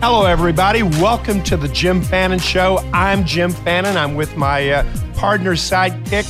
Hello, 0.00 0.26
everybody. 0.26 0.84
Welcome 0.84 1.42
to 1.42 1.56
the 1.56 1.66
Jim 1.66 2.00
Fannin 2.00 2.38
Show. 2.38 2.78
I'm 2.92 3.24
Jim 3.24 3.50
Fannin. 3.50 3.96
I'm 3.96 4.14
with 4.14 4.36
my 4.36 4.70
uh, 4.70 4.84
partner, 5.14 5.54
sidekick, 5.54 6.24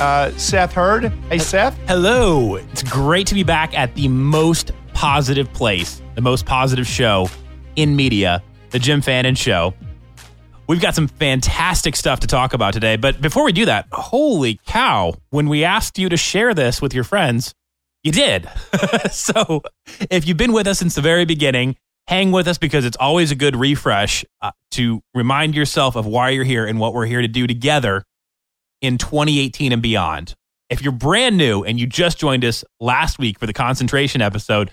uh, 0.00 0.36
Seth 0.36 0.72
Hurd. 0.72 1.12
Hey, 1.28 1.38
Seth. 1.38 1.78
Hello. 1.86 2.56
It's 2.56 2.82
great 2.82 3.28
to 3.28 3.34
be 3.36 3.44
back 3.44 3.72
at 3.78 3.94
the 3.94 4.08
most 4.08 4.72
positive 4.94 5.50
place, 5.52 6.02
the 6.16 6.22
most 6.22 6.44
positive 6.44 6.88
show 6.88 7.28
in 7.76 7.94
media, 7.94 8.42
the 8.70 8.80
Jim 8.80 9.00
Fannin 9.00 9.36
Show. 9.36 9.74
We've 10.66 10.82
got 10.82 10.96
some 10.96 11.06
fantastic 11.06 11.94
stuff 11.94 12.18
to 12.20 12.26
talk 12.26 12.52
about 12.52 12.74
today. 12.74 12.96
But 12.96 13.20
before 13.20 13.44
we 13.44 13.52
do 13.52 13.66
that, 13.66 13.86
holy 13.92 14.58
cow, 14.66 15.14
when 15.30 15.48
we 15.48 15.62
asked 15.62 16.00
you 16.00 16.08
to 16.08 16.16
share 16.16 16.52
this 16.52 16.82
with 16.82 16.92
your 16.92 17.04
friends, 17.04 17.54
you 18.02 18.10
did. 18.10 18.48
so 19.12 19.62
if 20.10 20.26
you've 20.26 20.36
been 20.36 20.52
with 20.52 20.66
us 20.66 20.80
since 20.80 20.96
the 20.96 21.00
very 21.00 21.24
beginning, 21.24 21.76
hang 22.06 22.32
with 22.32 22.46
us 22.48 22.58
because 22.58 22.84
it's 22.84 22.96
always 22.98 23.30
a 23.30 23.34
good 23.34 23.56
refresh 23.56 24.24
uh, 24.42 24.50
to 24.72 25.02
remind 25.14 25.54
yourself 25.54 25.96
of 25.96 26.06
why 26.06 26.30
you're 26.30 26.44
here 26.44 26.66
and 26.66 26.78
what 26.78 26.94
we're 26.94 27.06
here 27.06 27.22
to 27.22 27.28
do 27.28 27.46
together 27.46 28.04
in 28.80 28.98
2018 28.98 29.72
and 29.72 29.82
beyond. 29.82 30.34
If 30.68 30.82
you're 30.82 30.92
brand 30.92 31.36
new 31.36 31.62
and 31.62 31.78
you 31.78 31.86
just 31.86 32.18
joined 32.18 32.44
us 32.44 32.64
last 32.80 33.18
week 33.18 33.38
for 33.38 33.46
the 33.46 33.52
concentration 33.52 34.20
episode, 34.20 34.72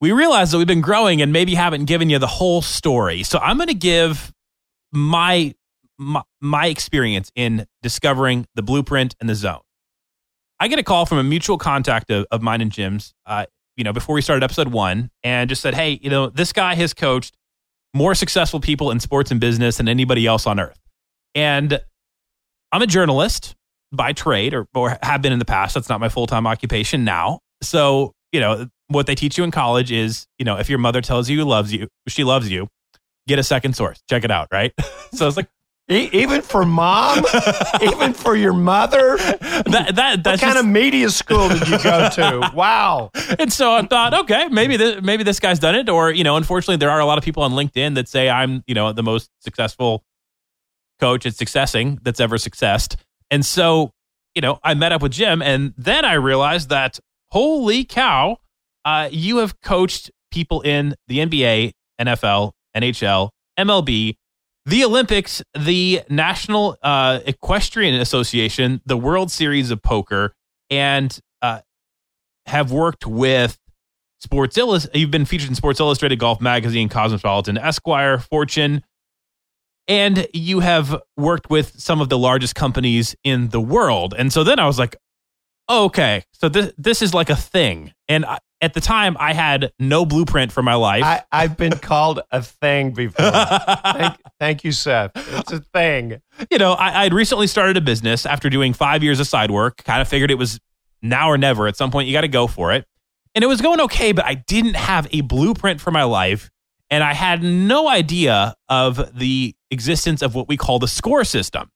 we 0.00 0.12
realize 0.12 0.50
that 0.50 0.58
we've 0.58 0.66
been 0.66 0.80
growing 0.80 1.22
and 1.22 1.32
maybe 1.32 1.54
haven't 1.54 1.84
given 1.84 2.10
you 2.10 2.18
the 2.18 2.26
whole 2.26 2.60
story. 2.60 3.22
So 3.22 3.38
I'm 3.38 3.56
going 3.56 3.68
to 3.68 3.74
give 3.74 4.32
my, 4.92 5.54
my 5.98 6.22
my 6.40 6.66
experience 6.66 7.30
in 7.34 7.66
discovering 7.82 8.46
the 8.54 8.62
blueprint 8.62 9.14
and 9.20 9.28
the 9.28 9.34
zone. 9.34 9.60
I 10.58 10.68
get 10.68 10.78
a 10.78 10.82
call 10.82 11.06
from 11.06 11.18
a 11.18 11.24
mutual 11.24 11.58
contact 11.58 12.10
of, 12.10 12.26
of 12.30 12.42
mine 12.42 12.60
and 12.60 12.70
Jim's. 12.70 13.14
Uh, 13.26 13.46
you 13.76 13.84
know, 13.84 13.92
before 13.92 14.14
we 14.14 14.22
started 14.22 14.44
episode 14.44 14.68
one 14.68 15.10
and 15.22 15.48
just 15.48 15.62
said, 15.62 15.74
hey, 15.74 15.98
you 16.02 16.10
know, 16.10 16.28
this 16.28 16.52
guy 16.52 16.74
has 16.74 16.92
coached 16.94 17.34
more 17.94 18.14
successful 18.14 18.60
people 18.60 18.90
in 18.90 19.00
sports 19.00 19.30
and 19.30 19.40
business 19.40 19.76
than 19.76 19.88
anybody 19.88 20.26
else 20.26 20.46
on 20.46 20.58
earth. 20.60 20.78
And 21.34 21.80
I'm 22.70 22.82
a 22.82 22.86
journalist 22.86 23.54
by 23.92 24.12
trade 24.12 24.54
or, 24.54 24.66
or 24.74 24.98
have 25.02 25.22
been 25.22 25.32
in 25.32 25.38
the 25.38 25.44
past. 25.44 25.74
That's 25.74 25.88
not 25.88 26.00
my 26.00 26.08
full 26.08 26.26
time 26.26 26.46
occupation 26.46 27.04
now. 27.04 27.40
So, 27.62 28.12
you 28.32 28.40
know, 28.40 28.66
what 28.88 29.06
they 29.06 29.14
teach 29.14 29.38
you 29.38 29.44
in 29.44 29.50
college 29.50 29.92
is, 29.92 30.26
you 30.38 30.44
know, 30.44 30.58
if 30.58 30.68
your 30.68 30.78
mother 30.78 31.00
tells 31.00 31.28
you 31.28 31.44
loves 31.44 31.72
you, 31.72 31.88
she 32.08 32.24
loves 32.24 32.50
you, 32.50 32.68
get 33.28 33.38
a 33.38 33.42
second 33.42 33.74
source. 33.74 34.02
Check 34.08 34.24
it 34.24 34.30
out, 34.30 34.48
right? 34.52 34.72
so 35.12 35.28
it's 35.28 35.36
like, 35.36 35.48
E- 35.90 36.08
even 36.12 36.40
for 36.42 36.64
mom, 36.64 37.24
even 37.82 38.12
for 38.14 38.36
your 38.36 38.52
mother. 38.52 39.16
that, 39.18 39.92
that, 39.94 40.22
that's 40.22 40.24
what 40.24 40.24
kind 40.40 40.54
just- 40.54 40.58
of 40.58 40.66
media 40.66 41.10
school 41.10 41.48
did 41.48 41.68
you 41.68 41.78
go 41.82 42.08
to? 42.10 42.50
Wow. 42.54 43.10
and 43.38 43.52
so 43.52 43.72
I 43.72 43.82
thought, 43.82 44.14
okay, 44.14 44.48
maybe 44.48 44.76
this, 44.76 45.02
maybe 45.02 45.22
this 45.24 45.40
guy's 45.40 45.58
done 45.58 45.74
it, 45.74 45.88
or 45.88 46.10
you 46.12 46.22
know, 46.24 46.36
unfortunately, 46.36 46.76
there 46.76 46.90
are 46.90 47.00
a 47.00 47.04
lot 47.06 47.18
of 47.18 47.24
people 47.24 47.42
on 47.42 47.52
LinkedIn 47.52 47.94
that 47.96 48.08
say 48.08 48.30
I'm, 48.30 48.62
you 48.66 48.74
know, 48.74 48.92
the 48.92 49.02
most 49.02 49.28
successful 49.40 50.04
coach 51.00 51.26
at 51.26 51.34
successing 51.34 51.98
that's 52.02 52.20
ever 52.20 52.38
successed. 52.38 52.96
And 53.30 53.44
so, 53.44 53.90
you 54.34 54.40
know, 54.42 54.60
I 54.62 54.74
met 54.74 54.92
up 54.92 55.02
with 55.02 55.12
Jim, 55.12 55.42
and 55.42 55.74
then 55.76 56.04
I 56.04 56.14
realized 56.14 56.68
that 56.68 57.00
holy 57.32 57.84
cow, 57.84 58.38
uh, 58.84 59.08
you 59.10 59.38
have 59.38 59.60
coached 59.60 60.10
people 60.30 60.60
in 60.62 60.94
the 61.08 61.18
NBA, 61.18 61.72
NFL, 62.00 62.52
NHL, 62.76 63.30
MLB, 63.58 64.16
the 64.64 64.84
Olympics, 64.84 65.42
the 65.58 66.02
National 66.08 66.76
uh, 66.82 67.20
Equestrian 67.26 67.94
Association, 67.94 68.80
the 68.86 68.96
World 68.96 69.30
Series 69.30 69.70
of 69.70 69.82
Poker, 69.82 70.34
and 70.70 71.18
uh, 71.40 71.60
have 72.46 72.70
worked 72.70 73.06
with 73.06 73.58
Sports 74.20 74.56
Illustrated. 74.56 74.98
You've 74.98 75.10
been 75.10 75.24
featured 75.24 75.48
in 75.48 75.54
Sports 75.54 75.80
Illustrated, 75.80 76.18
Golf 76.18 76.40
Magazine, 76.40 76.88
Cosmopolitan, 76.88 77.58
Esquire, 77.58 78.18
Fortune, 78.18 78.84
and 79.88 80.28
you 80.32 80.60
have 80.60 80.96
worked 81.16 81.50
with 81.50 81.80
some 81.80 82.00
of 82.00 82.08
the 82.08 82.18
largest 82.18 82.54
companies 82.54 83.16
in 83.24 83.48
the 83.48 83.60
world. 83.60 84.14
And 84.16 84.32
so 84.32 84.44
then 84.44 84.60
I 84.60 84.66
was 84.66 84.78
like, 84.78 84.96
oh, 85.68 85.86
okay, 85.86 86.22
so 86.32 86.48
this 86.48 86.72
this 86.78 87.02
is 87.02 87.12
like 87.12 87.30
a 87.30 87.36
thing. 87.36 87.92
And 88.08 88.24
I, 88.24 88.38
at 88.62 88.74
the 88.74 88.80
time, 88.80 89.16
I 89.18 89.32
had 89.32 89.72
no 89.80 90.06
blueprint 90.06 90.52
for 90.52 90.62
my 90.62 90.74
life. 90.74 91.02
I, 91.02 91.22
I've 91.32 91.56
been 91.56 91.72
called 91.78 92.20
a 92.30 92.40
thing 92.40 92.92
before. 92.92 93.30
thank, 93.30 94.16
thank 94.38 94.64
you, 94.64 94.70
Seth. 94.70 95.10
It's 95.16 95.52
a 95.52 95.58
thing. 95.58 96.22
you 96.48 96.58
know, 96.58 96.72
I, 96.72 97.02
I'd 97.02 97.12
recently 97.12 97.48
started 97.48 97.76
a 97.76 97.80
business 97.80 98.24
after 98.24 98.48
doing 98.48 98.72
five 98.72 99.02
years 99.02 99.18
of 99.18 99.26
side 99.26 99.50
work. 99.50 99.82
Kind 99.84 100.00
of 100.00 100.06
figured 100.06 100.30
it 100.30 100.38
was 100.38 100.60
now 101.02 101.28
or 101.28 101.36
never. 101.36 101.66
At 101.66 101.76
some 101.76 101.90
point, 101.90 102.06
you 102.06 102.12
got 102.12 102.20
to 102.20 102.28
go 102.28 102.46
for 102.46 102.72
it. 102.72 102.86
And 103.34 103.42
it 103.42 103.48
was 103.48 103.60
going 103.60 103.80
okay, 103.80 104.12
but 104.12 104.24
I 104.24 104.34
didn't 104.34 104.76
have 104.76 105.08
a 105.10 105.22
blueprint 105.22 105.80
for 105.80 105.90
my 105.90 106.04
life. 106.04 106.48
And 106.88 107.02
I 107.02 107.14
had 107.14 107.42
no 107.42 107.88
idea 107.88 108.54
of 108.68 109.18
the 109.18 109.56
existence 109.70 110.22
of 110.22 110.34
what 110.36 110.46
we 110.46 110.56
call 110.56 110.78
the 110.78 110.88
score 110.88 111.24
system. 111.24 111.68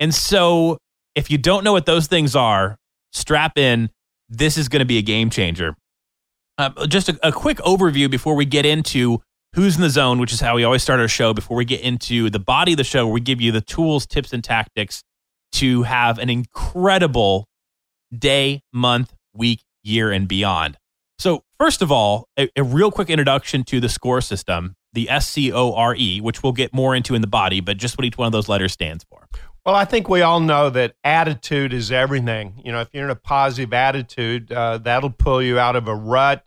And 0.00 0.12
so, 0.12 0.78
if 1.14 1.30
you 1.30 1.38
don't 1.38 1.62
know 1.62 1.72
what 1.72 1.86
those 1.86 2.08
things 2.08 2.34
are, 2.34 2.78
strap 3.12 3.56
in. 3.58 3.90
This 4.28 4.56
is 4.56 4.68
going 4.70 4.80
to 4.80 4.86
be 4.86 4.96
a 4.96 5.02
game 5.02 5.28
changer. 5.28 5.76
Uh, 6.62 6.86
just 6.86 7.08
a, 7.08 7.18
a 7.26 7.32
quick 7.32 7.58
overview 7.58 8.08
before 8.08 8.36
we 8.36 8.44
get 8.44 8.64
into 8.64 9.20
who's 9.54 9.76
in 9.76 9.82
the 9.82 9.90
zone, 9.90 10.18
which 10.20 10.32
is 10.32 10.40
how 10.40 10.54
we 10.54 10.64
always 10.64 10.82
start 10.82 11.00
our 11.00 11.08
show. 11.08 11.34
Before 11.34 11.56
we 11.56 11.64
get 11.64 11.80
into 11.80 12.30
the 12.30 12.38
body 12.38 12.72
of 12.72 12.76
the 12.76 12.84
show, 12.84 13.06
where 13.06 13.14
we 13.14 13.20
give 13.20 13.40
you 13.40 13.50
the 13.50 13.60
tools, 13.60 14.06
tips, 14.06 14.32
and 14.32 14.44
tactics 14.44 15.02
to 15.52 15.82
have 15.82 16.18
an 16.18 16.30
incredible 16.30 17.48
day, 18.16 18.62
month, 18.72 19.12
week, 19.34 19.64
year, 19.82 20.12
and 20.12 20.28
beyond. 20.28 20.78
So, 21.18 21.44
first 21.58 21.82
of 21.82 21.92
all, 21.92 22.28
a, 22.38 22.48
a 22.56 22.62
real 22.62 22.90
quick 22.90 23.10
introduction 23.10 23.64
to 23.64 23.80
the 23.80 23.88
score 23.88 24.20
system, 24.20 24.76
the 24.92 25.10
S 25.10 25.28
C 25.28 25.52
O 25.52 25.72
R 25.72 25.94
E, 25.96 26.20
which 26.20 26.42
we'll 26.42 26.52
get 26.52 26.72
more 26.72 26.94
into 26.94 27.14
in 27.14 27.20
the 27.20 27.26
body, 27.26 27.60
but 27.60 27.76
just 27.76 27.98
what 27.98 28.04
each 28.04 28.16
one 28.16 28.26
of 28.26 28.32
those 28.32 28.48
letters 28.48 28.72
stands 28.72 29.04
for. 29.04 29.28
Well, 29.64 29.76
I 29.76 29.84
think 29.84 30.08
we 30.08 30.22
all 30.22 30.40
know 30.40 30.70
that 30.70 30.94
attitude 31.04 31.72
is 31.72 31.92
everything. 31.92 32.60
You 32.64 32.72
know, 32.72 32.80
if 32.80 32.88
you're 32.92 33.04
in 33.04 33.10
a 33.10 33.14
positive 33.14 33.72
attitude, 33.72 34.50
uh, 34.50 34.78
that'll 34.78 35.10
pull 35.10 35.40
you 35.40 35.58
out 35.58 35.76
of 35.76 35.86
a 35.86 35.94
rut. 35.94 36.44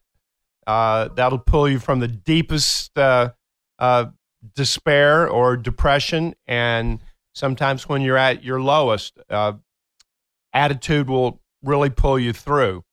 Uh, 0.68 1.10
that'll 1.10 1.40
pull 1.40 1.70
you 1.70 1.80
from 1.80 2.00
the 2.00 2.08
deepest 2.08 2.98
uh, 2.98 3.32
uh, 3.80 4.06
despair 4.56 5.28
or 5.28 5.58
depression. 5.58 6.34
And 6.48 7.00
sometimes 7.34 7.88
when 7.88 8.02
you're 8.02 8.18
at 8.18 8.44
your 8.44 8.62
lowest, 8.62 9.18
uh, 9.30 9.54
attitude 10.54 11.10
will 11.10 11.42
really 11.64 11.90
pull 11.90 12.18
you 12.18 12.34
through. 12.34 12.84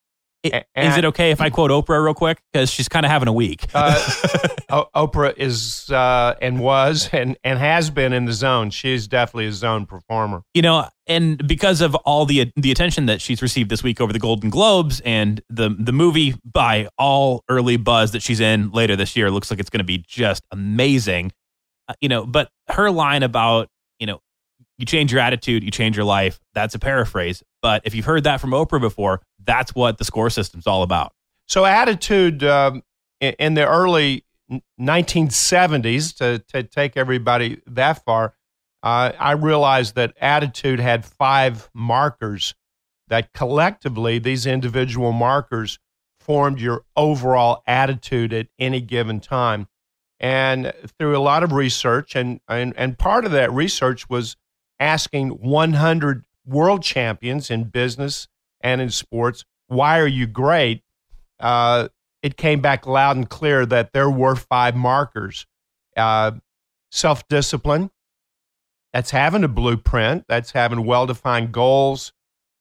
I- 0.45 0.63
A- 0.75 0.87
Is 0.87 0.97
it 0.97 1.05
okay 1.05 1.31
if 1.31 1.39
I 1.41 1.49
quote 1.49 1.71
Oprah 1.71 2.03
real 2.03 2.13
quick? 2.13 2.41
Because 2.51 2.69
she's 2.69 2.89
kind 2.89 3.05
of 3.05 3.11
having 3.11 3.27
a 3.27 3.33
week. 3.33 3.65
Uh, 3.73 3.97
O- 4.69 4.87
Oprah 4.95 5.33
is 5.37 5.89
uh, 5.91 6.35
and 6.41 6.59
was 6.59 7.09
and, 7.13 7.37
and 7.43 7.59
has 7.59 7.89
been 7.89 8.11
in 8.11 8.25
the 8.25 8.33
zone. 8.33 8.69
She's 8.71 9.07
definitely 9.07 9.45
a 9.47 9.51
zone 9.53 9.85
performer. 9.85 10.41
you 10.53 10.61
know, 10.61 10.87
and 11.07 11.45
because 11.47 11.79
of 11.81 11.93
all 11.95 12.25
the 12.25 12.51
the 12.55 12.71
attention 12.71 13.05
that 13.05 13.21
she's 13.21 13.41
received 13.41 13.69
this 13.69 13.83
week 13.83 14.01
over 14.01 14.11
the 14.11 14.19
Golden 14.19 14.49
Globes 14.49 14.99
and 15.05 15.41
the 15.49 15.69
the 15.77 15.91
movie 15.93 16.35
by 16.43 16.87
all 16.97 17.43
early 17.49 17.77
buzz 17.77 18.11
that 18.11 18.21
she's 18.21 18.39
in 18.39 18.71
later 18.71 18.95
this 18.95 19.15
year 19.15 19.29
looks 19.31 19.51
like 19.51 19.59
it's 19.59 19.69
going 19.69 19.79
to 19.79 19.83
be 19.85 20.03
just 20.07 20.43
amazing. 20.51 21.31
Uh, 21.87 21.93
you 22.01 22.09
know, 22.09 22.25
but 22.25 22.49
her 22.69 22.89
line 22.89 23.23
about 23.23 23.67
you 23.99 24.07
know 24.07 24.19
you 24.79 24.85
change 24.85 25.11
your 25.11 25.21
attitude, 25.21 25.63
you 25.63 25.69
change 25.71 25.95
your 25.95 26.05
life. 26.05 26.39
That's 26.55 26.73
a 26.73 26.79
paraphrase, 26.79 27.43
but 27.61 27.83
if 27.85 27.93
you've 27.93 28.05
heard 28.05 28.23
that 28.23 28.41
from 28.41 28.51
Oprah 28.51 28.81
before, 28.81 29.21
that's 29.45 29.75
what 29.75 29.97
the 29.97 30.05
score 30.05 30.29
system's 30.29 30.67
all 30.67 30.83
about. 30.83 31.13
So, 31.47 31.65
attitude 31.65 32.43
um, 32.43 32.83
in, 33.19 33.53
the 33.53 33.67
early 33.67 34.25
1970s, 34.79 36.15
to, 36.17 36.39
to 36.53 36.63
take 36.63 36.97
everybody 36.97 37.61
that 37.67 38.03
far, 38.03 38.33
uh, 38.81 39.11
I 39.17 39.31
realized 39.33 39.95
that 39.95 40.13
attitude 40.19 40.79
had 40.79 41.05
five 41.05 41.69
markers 41.73 42.53
that 43.07 43.33
collectively, 43.33 44.19
these 44.19 44.45
individual 44.45 45.11
markers 45.11 45.79
formed 46.19 46.59
your 46.59 46.83
overall 46.95 47.61
attitude 47.67 48.33
at 48.33 48.47
any 48.57 48.81
given 48.81 49.19
time. 49.19 49.67
And 50.19 50.71
through 50.97 51.17
a 51.17 51.19
lot 51.19 51.43
of 51.43 51.51
research, 51.51 52.15
and, 52.15 52.39
and, 52.47 52.73
and 52.77 52.97
part 52.97 53.25
of 53.25 53.31
that 53.31 53.51
research 53.51 54.09
was 54.09 54.37
asking 54.79 55.29
100 55.29 56.23
world 56.45 56.81
champions 56.81 57.51
in 57.51 57.65
business 57.65 58.27
and 58.63 58.81
in 58.81 58.89
sports, 58.89 59.45
why 59.67 59.99
are 59.99 60.07
you 60.07 60.25
great? 60.25 60.81
Uh, 61.39 61.89
it 62.23 62.37
came 62.37 62.61
back 62.61 62.87
loud 62.87 63.17
and 63.17 63.29
clear 63.29 63.65
that 63.65 63.91
there 63.93 64.09
were 64.09 64.35
five 64.35 64.75
markers 64.75 65.45
uh, 65.97 66.31
self 66.91 67.27
discipline, 67.27 67.91
that's 68.93 69.11
having 69.11 69.43
a 69.43 69.47
blueprint, 69.47 70.25
that's 70.27 70.51
having 70.51 70.85
well 70.85 71.05
defined 71.05 71.51
goals, 71.51 72.13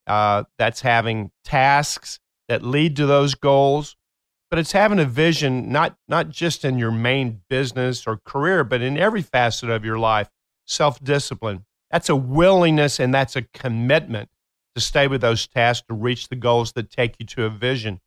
uh, 0.07 0.45
that's 0.59 0.81
having 0.81 1.31
tasks 1.45 2.19
that 2.49 2.63
lead 2.63 2.97
to 2.97 3.07
those 3.07 3.35
goals. 3.35 3.97
But 4.51 4.59
it's 4.59 4.73
having 4.73 4.99
a 4.99 5.07
vision, 5.07 5.73
not, 5.73 5.97
not 6.09 6.29
just 6.29 6.63
in 6.65 6.79
your 6.79 6.91
main 6.91 7.41
business 7.49 8.07
or 8.07 8.19
career, 8.25 8.65
but 8.65 8.83
in 8.83 8.99
every 8.99 9.23
facet 9.23 9.71
of 9.71 9.85
your 9.85 9.99
life. 9.99 10.29
Self 10.67 11.03
discipline. 11.03 11.65
That's 11.91 12.09
a 12.09 12.17
willingness 12.17 13.01
and 13.01 13.15
that's 13.15 13.37
a 13.37 13.43
commitment 13.55 14.29
to 14.75 14.81
stay 14.81 15.07
with 15.07 15.21
those 15.21 15.47
tasks 15.47 15.87
to 15.89 15.95
reach 15.95 16.29
the 16.29 16.37
goals 16.37 16.73
that 16.73 16.91
take 16.91 17.17
you 17.19 17.27
to 17.27 17.45
a 17.45 17.51
vision. 17.51 18.01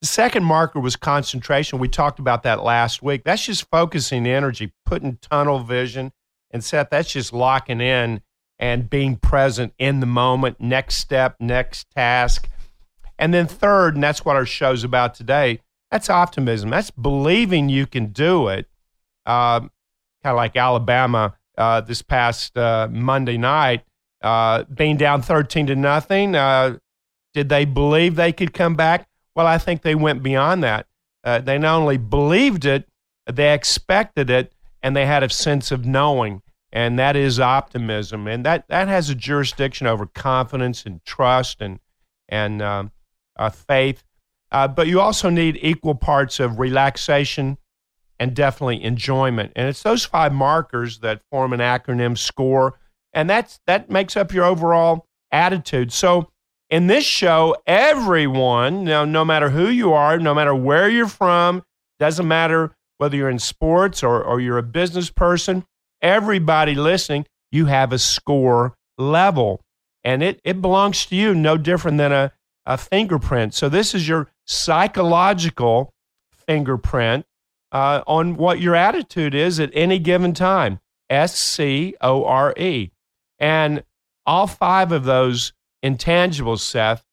The 0.00 0.06
second 0.06 0.44
marker 0.44 0.80
was 0.80 0.96
concentration. 0.96 1.78
We 1.78 1.88
talked 1.88 2.18
about 2.18 2.42
that 2.44 2.62
last 2.62 3.02
week. 3.02 3.22
That's 3.24 3.44
just 3.44 3.68
focusing 3.70 4.26
energy, 4.26 4.72
putting 4.86 5.18
tunnel 5.18 5.58
vision. 5.58 6.12
And 6.50 6.64
Seth, 6.64 6.88
that's 6.90 7.12
just 7.12 7.32
locking 7.32 7.80
in 7.80 8.22
and 8.58 8.88
being 8.88 9.16
present 9.16 9.74
in 9.78 10.00
the 10.00 10.06
moment, 10.06 10.60
next 10.60 10.96
step, 10.96 11.36
next 11.38 11.90
task. 11.90 12.48
And 13.18 13.34
then 13.34 13.46
third, 13.46 13.94
and 13.94 14.02
that's 14.02 14.24
what 14.24 14.36
our 14.36 14.46
show's 14.46 14.84
about 14.84 15.14
today, 15.14 15.60
that's 15.90 16.08
optimism. 16.08 16.70
That's 16.70 16.90
believing 16.90 17.68
you 17.68 17.86
can 17.86 18.06
do 18.06 18.48
it. 18.48 18.66
Uh, 19.26 19.60
kind 19.60 19.70
of 20.24 20.36
like 20.36 20.56
Alabama 20.56 21.36
uh, 21.58 21.80
this 21.82 22.00
past 22.00 22.56
uh, 22.56 22.88
Monday 22.90 23.36
night, 23.36 23.84
uh, 24.22 24.64
being 24.64 24.96
down 24.96 25.22
13 25.22 25.66
to 25.68 25.76
nothing. 25.76 26.34
Uh, 26.34 26.78
did 27.32 27.48
they 27.48 27.64
believe 27.64 28.16
they 28.16 28.32
could 28.32 28.52
come 28.52 28.74
back? 28.74 29.08
Well, 29.34 29.46
I 29.46 29.58
think 29.58 29.82
they 29.82 29.94
went 29.94 30.22
beyond 30.22 30.62
that. 30.64 30.86
Uh, 31.22 31.38
they 31.38 31.58
not 31.58 31.80
only 31.80 31.96
believed 31.96 32.64
it, 32.64 32.88
they 33.30 33.52
expected 33.52 34.30
it, 34.30 34.52
and 34.82 34.96
they 34.96 35.06
had 35.06 35.22
a 35.22 35.30
sense 35.30 35.70
of 35.70 35.84
knowing, 35.84 36.42
and 36.72 36.98
that 36.98 37.16
is 37.16 37.38
optimism, 37.38 38.26
and 38.26 38.44
that 38.44 38.66
that 38.68 38.88
has 38.88 39.10
a 39.10 39.14
jurisdiction 39.14 39.86
over 39.86 40.06
confidence 40.06 40.86
and 40.86 41.04
trust 41.04 41.60
and 41.60 41.78
and 42.28 42.62
um, 42.62 42.90
uh, 43.36 43.50
faith. 43.50 44.02
Uh, 44.52 44.66
but 44.66 44.86
you 44.88 45.00
also 45.00 45.30
need 45.30 45.58
equal 45.62 45.94
parts 45.94 46.40
of 46.40 46.58
relaxation 46.58 47.58
and 48.18 48.34
definitely 48.34 48.82
enjoyment, 48.82 49.52
and 49.54 49.68
it's 49.68 49.82
those 49.82 50.04
five 50.04 50.32
markers 50.32 51.00
that 51.00 51.22
form 51.30 51.52
an 51.52 51.60
acronym 51.60 52.16
SCORE, 52.16 52.78
and 53.12 53.28
that's 53.28 53.60
that 53.66 53.90
makes 53.90 54.16
up 54.16 54.32
your 54.32 54.44
overall 54.44 55.06
attitude. 55.32 55.92
So 55.92 56.30
in 56.70 56.86
this 56.86 57.04
show, 57.04 57.56
everyone, 57.66 58.84
now, 58.84 59.04
no 59.04 59.24
matter 59.24 59.50
who 59.50 59.68
you 59.68 59.92
are, 59.92 60.18
no 60.18 60.34
matter 60.34 60.54
where 60.54 60.88
you're 60.88 61.08
from, 61.08 61.62
doesn't 61.98 62.28
matter 62.28 62.76
whether 62.98 63.16
you're 63.16 63.30
in 63.30 63.38
sports 63.38 64.02
or, 64.02 64.22
or 64.22 64.40
you're 64.40 64.58
a 64.58 64.62
business 64.62 65.10
person, 65.10 65.64
everybody 66.00 66.74
listening, 66.74 67.26
you 67.50 67.66
have 67.66 67.92
a 67.92 67.98
score 67.98 68.74
level. 68.98 69.60
And 70.04 70.22
it, 70.22 70.40
it 70.44 70.62
belongs 70.62 71.06
to 71.06 71.16
you, 71.16 71.34
no 71.34 71.56
different 71.56 71.98
than 71.98 72.12
a, 72.12 72.32
a 72.64 72.78
fingerprint. 72.78 73.52
So, 73.52 73.68
this 73.68 73.94
is 73.94 74.08
your 74.08 74.28
psychological 74.46 75.92
fingerprint 76.46 77.26
uh, 77.72 78.02
on 78.06 78.36
what 78.36 78.60
your 78.60 78.74
attitude 78.74 79.34
is 79.34 79.60
at 79.60 79.70
any 79.74 79.98
given 79.98 80.32
time 80.32 80.80
S 81.10 81.38
C 81.38 81.94
O 82.00 82.24
R 82.24 82.54
E. 82.56 82.92
And 83.40 83.82
all 84.26 84.46
five 84.46 84.92
of 84.92 85.04
those 85.04 85.52
intangibles, 85.82 86.60
Seth, 86.60 87.04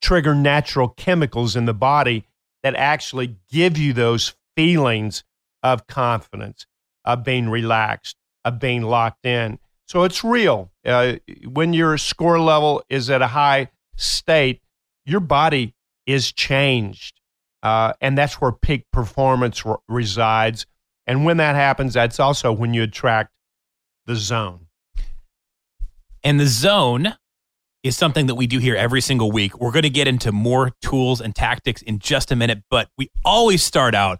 trigger 0.00 0.34
natural 0.34 0.88
chemicals 0.88 1.54
in 1.54 1.66
the 1.66 1.74
body 1.74 2.24
that 2.62 2.74
actually 2.74 3.36
give 3.50 3.78
you 3.78 3.92
those 3.92 4.34
feelings 4.56 5.24
of 5.62 5.86
confidence, 5.86 6.66
of 7.04 7.22
being 7.22 7.48
relaxed, 7.48 8.16
of 8.44 8.58
being 8.58 8.82
locked 8.82 9.26
in. 9.26 9.58
So 9.86 10.04
it's 10.04 10.24
real. 10.24 10.70
Uh, 10.84 11.16
when 11.46 11.72
your 11.72 11.98
score 11.98 12.40
level 12.40 12.82
is 12.88 13.10
at 13.10 13.22
a 13.22 13.26
high 13.28 13.70
state, 13.96 14.62
your 15.04 15.20
body 15.20 15.74
is 16.06 16.32
changed. 16.32 17.20
Uh, 17.62 17.92
and 18.00 18.16
that's 18.16 18.40
where 18.40 18.52
peak 18.52 18.86
performance 18.92 19.66
r- 19.66 19.80
resides. 19.88 20.66
And 21.06 21.24
when 21.24 21.36
that 21.38 21.56
happens, 21.56 21.94
that's 21.94 22.20
also 22.20 22.52
when 22.52 22.72
you 22.72 22.82
attract 22.84 23.32
the 24.06 24.16
zone. 24.16 24.66
And 26.22 26.38
the 26.38 26.46
zone 26.46 27.14
is 27.82 27.96
something 27.96 28.26
that 28.26 28.34
we 28.34 28.46
do 28.46 28.58
here 28.58 28.76
every 28.76 29.00
single 29.00 29.32
week. 29.32 29.58
We're 29.58 29.72
going 29.72 29.84
to 29.84 29.90
get 29.90 30.06
into 30.06 30.32
more 30.32 30.72
tools 30.82 31.20
and 31.20 31.34
tactics 31.34 31.82
in 31.82 31.98
just 31.98 32.30
a 32.30 32.36
minute, 32.36 32.62
but 32.70 32.88
we 32.98 33.10
always 33.24 33.62
start 33.62 33.94
out 33.94 34.18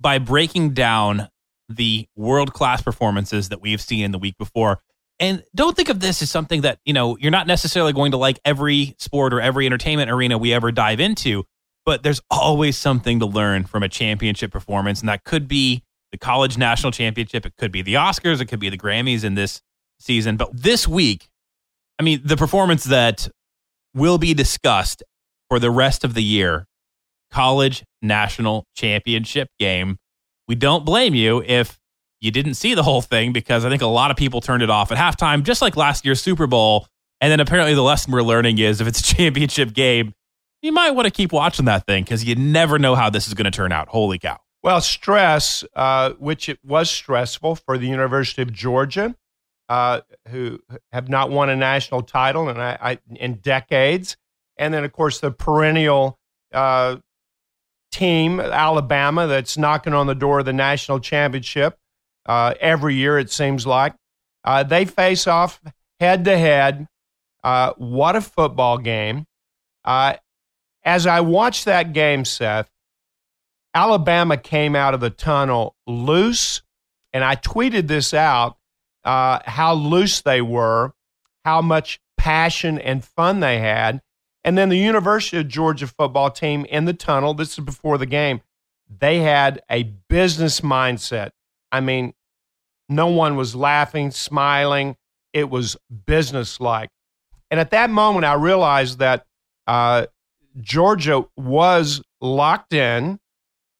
by 0.00 0.18
breaking 0.18 0.74
down 0.74 1.28
the 1.68 2.06
world 2.16 2.52
class 2.52 2.82
performances 2.82 3.48
that 3.48 3.60
we've 3.60 3.80
seen 3.80 4.04
in 4.04 4.10
the 4.12 4.18
week 4.18 4.36
before. 4.38 4.80
And 5.18 5.42
don't 5.54 5.74
think 5.74 5.88
of 5.88 6.00
this 6.00 6.20
as 6.20 6.30
something 6.30 6.60
that, 6.62 6.78
you 6.84 6.92
know, 6.92 7.16
you're 7.16 7.30
not 7.30 7.46
necessarily 7.46 7.92
going 7.92 8.10
to 8.10 8.18
like 8.18 8.38
every 8.44 8.94
sport 8.98 9.32
or 9.32 9.40
every 9.40 9.66
entertainment 9.66 10.10
arena 10.10 10.36
we 10.36 10.52
ever 10.52 10.70
dive 10.70 11.00
into, 11.00 11.44
but 11.86 12.02
there's 12.02 12.20
always 12.30 12.76
something 12.76 13.20
to 13.20 13.26
learn 13.26 13.64
from 13.64 13.82
a 13.82 13.88
championship 13.88 14.52
performance. 14.52 15.00
And 15.00 15.08
that 15.08 15.24
could 15.24 15.48
be 15.48 15.84
the 16.12 16.18
college 16.18 16.58
national 16.58 16.92
championship, 16.92 17.46
it 17.46 17.56
could 17.56 17.72
be 17.72 17.82
the 17.82 17.94
Oscars, 17.94 18.40
it 18.40 18.46
could 18.46 18.60
be 18.60 18.68
the 18.68 18.78
Grammys 18.78 19.24
in 19.24 19.34
this 19.34 19.62
season. 19.98 20.36
But 20.36 20.50
this 20.52 20.86
week, 20.86 21.28
I 21.98 22.02
mean, 22.02 22.20
the 22.24 22.36
performance 22.36 22.84
that 22.84 23.28
will 23.94 24.18
be 24.18 24.34
discussed 24.34 25.02
for 25.48 25.58
the 25.58 25.70
rest 25.70 26.04
of 26.04 26.14
the 26.14 26.22
year 26.22 26.66
college 27.30 27.84
national 28.02 28.64
championship 28.74 29.48
game. 29.58 29.98
We 30.48 30.54
don't 30.54 30.84
blame 30.84 31.14
you 31.14 31.42
if 31.44 31.78
you 32.20 32.30
didn't 32.30 32.54
see 32.54 32.74
the 32.74 32.82
whole 32.82 33.02
thing 33.02 33.32
because 33.32 33.64
I 33.64 33.68
think 33.68 33.82
a 33.82 33.86
lot 33.86 34.10
of 34.10 34.16
people 34.16 34.40
turned 34.40 34.62
it 34.62 34.70
off 34.70 34.92
at 34.92 34.98
halftime, 34.98 35.42
just 35.42 35.60
like 35.60 35.76
last 35.76 36.04
year's 36.04 36.20
Super 36.22 36.46
Bowl. 36.46 36.86
And 37.20 37.30
then 37.30 37.40
apparently 37.40 37.74
the 37.74 37.82
lesson 37.82 38.12
we're 38.12 38.22
learning 38.22 38.58
is 38.58 38.80
if 38.80 38.86
it's 38.86 39.00
a 39.00 39.14
championship 39.16 39.72
game, 39.72 40.14
you 40.62 40.72
might 40.72 40.92
want 40.92 41.06
to 41.06 41.10
keep 41.10 41.32
watching 41.32 41.66
that 41.66 41.86
thing 41.86 42.04
because 42.04 42.24
you 42.24 42.34
never 42.34 42.78
know 42.78 42.94
how 42.94 43.10
this 43.10 43.28
is 43.28 43.34
going 43.34 43.44
to 43.44 43.50
turn 43.50 43.72
out. 43.72 43.88
Holy 43.88 44.18
cow. 44.18 44.38
Well, 44.62 44.80
stress, 44.80 45.62
uh, 45.74 46.12
which 46.18 46.48
it 46.48 46.58
was 46.64 46.90
stressful 46.90 47.56
for 47.56 47.78
the 47.78 47.86
University 47.86 48.42
of 48.42 48.52
Georgia, 48.52 49.14
uh, 49.68 50.00
who 50.28 50.60
have 50.92 51.08
not 51.08 51.30
won 51.30 51.48
a 51.48 51.56
national 51.56 52.02
title 52.02 52.48
in, 52.48 52.56
I, 52.58 52.98
in 53.14 53.34
decades. 53.34 54.16
And 54.56 54.72
then, 54.72 54.84
of 54.84 54.92
course, 54.92 55.20
the 55.20 55.30
perennial 55.30 56.18
uh, 56.52 56.96
team, 57.90 58.40
Alabama, 58.40 59.26
that's 59.26 59.58
knocking 59.58 59.92
on 59.92 60.06
the 60.06 60.14
door 60.14 60.40
of 60.40 60.44
the 60.44 60.52
national 60.52 61.00
championship 61.00 61.78
uh, 62.26 62.54
every 62.60 62.94
year, 62.94 63.18
it 63.18 63.30
seems 63.30 63.66
like. 63.66 63.94
Uh, 64.44 64.62
they 64.62 64.84
face 64.84 65.26
off 65.26 65.60
head 66.00 66.24
to 66.24 66.38
head. 66.38 66.86
Uh, 67.42 67.72
what 67.76 68.16
a 68.16 68.20
football 68.20 68.78
game. 68.78 69.26
as 69.84 71.06
I 71.06 71.20
watched 71.20 71.64
that 71.64 71.92
game, 71.92 72.24
Seth, 72.24 72.70
Alabama 73.74 74.36
came 74.36 74.74
out 74.74 74.94
of 74.94 75.00
the 75.00 75.10
tunnel 75.10 75.76
loose, 75.86 76.62
and 77.12 77.22
I 77.22 77.36
tweeted 77.36 77.88
this 77.88 78.14
out 78.14 78.56
uh, 79.06 79.38
how 79.46 79.72
loose 79.72 80.20
they 80.20 80.42
were, 80.42 80.92
how 81.44 81.62
much 81.62 82.00
passion 82.18 82.78
and 82.78 83.04
fun 83.04 83.40
they 83.40 83.60
had. 83.60 84.02
And 84.44 84.58
then 84.58 84.68
the 84.68 84.78
University 84.78 85.38
of 85.38 85.48
Georgia 85.48 85.86
football 85.86 86.30
team 86.30 86.66
in 86.66 86.84
the 86.84 86.92
tunnel, 86.92 87.32
this 87.32 87.58
is 87.58 87.64
before 87.64 87.98
the 87.98 88.06
game, 88.06 88.42
they 88.88 89.20
had 89.20 89.62
a 89.70 89.84
business 90.08 90.60
mindset. 90.60 91.30
I 91.72 91.80
mean, 91.80 92.14
no 92.88 93.08
one 93.08 93.36
was 93.36 93.54
laughing, 93.54 94.10
smiling. 94.10 94.96
It 95.32 95.50
was 95.50 95.76
business-like. 96.06 96.90
And 97.50 97.60
at 97.60 97.70
that 97.70 97.90
moment, 97.90 98.24
I 98.24 98.34
realized 98.34 98.98
that 99.00 99.26
uh, 99.66 100.06
Georgia 100.60 101.26
was 101.36 102.02
locked 102.20 102.72
in, 102.72 103.18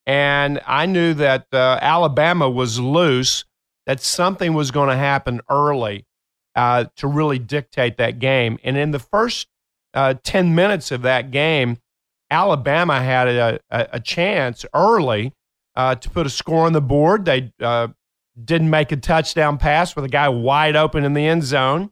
and 0.07 0.61
I 0.67 0.87
knew 0.87 1.15
that 1.15 1.47
uh, 1.53 1.79
Alabama 1.81 2.51
was 2.51 2.79
loose 2.79 3.45
that 3.87 4.01
something 4.01 4.53
was 4.55 4.71
going 4.71 4.89
to 4.89 4.97
happen 4.97 5.41
early 5.49 6.07
uh, 6.55 6.87
to 6.97 7.07
really 7.07 7.39
dictate 7.39 7.97
that 7.99 8.19
game. 8.19 8.59
And 8.65 8.77
in 8.77 8.91
the 8.91 8.99
first 8.99 9.49
uh, 9.95 10.15
10 10.23 10.55
minutes 10.55 10.91
of 10.91 11.03
that 11.03 11.31
game, 11.31 11.79
Alabama 12.31 13.01
had 13.01 13.29
a, 13.29 13.61
a, 13.71 13.89
a 13.93 14.01
chance 14.01 14.65
early 14.75 15.33
uh, 15.77 15.95
to 15.95 16.11
put 16.11 16.27
a 16.27 16.31
score 16.31 16.67
on 16.67 16.73
the 16.73 16.81
board. 16.81 17.25
They 17.25 17.53
uh, 17.61 17.89
didn't 18.43 18.71
make 18.71 18.91
a 18.91 18.97
touchdown 18.97 19.59
pass 19.59 19.95
with 19.95 20.05
a 20.05 20.09
guy 20.09 20.29
wide 20.29 20.77
open 20.77 21.05
in 21.05 21.15
the 21.15 21.27
end 21.27 21.45
zone 21.45 21.91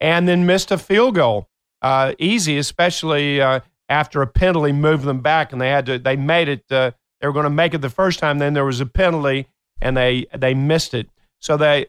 and 0.00 0.28
then 0.28 0.46
missed 0.46 0.70
a 0.70 0.78
field 0.78 1.14
goal. 1.14 1.48
Uh, 1.82 2.12
easy, 2.18 2.58
especially 2.58 3.40
uh, 3.40 3.60
after 3.88 4.20
a 4.20 4.26
penalty 4.26 4.72
moved 4.72 5.04
them 5.04 5.20
back, 5.20 5.52
and 5.52 5.60
they 5.60 5.70
had 5.70 5.86
to. 5.86 5.98
They 5.98 6.14
made 6.14 6.48
it. 6.48 6.68
They 6.68 6.92
were 7.22 7.32
going 7.32 7.44
to 7.44 7.50
make 7.50 7.72
it 7.72 7.78
the 7.78 7.88
first 7.88 8.18
time. 8.18 8.38
Then 8.38 8.52
there 8.52 8.66
was 8.66 8.80
a 8.80 8.86
penalty, 8.86 9.46
and 9.80 9.96
they 9.96 10.26
they 10.36 10.52
missed 10.52 10.92
it. 10.92 11.08
So 11.40 11.56
they 11.56 11.86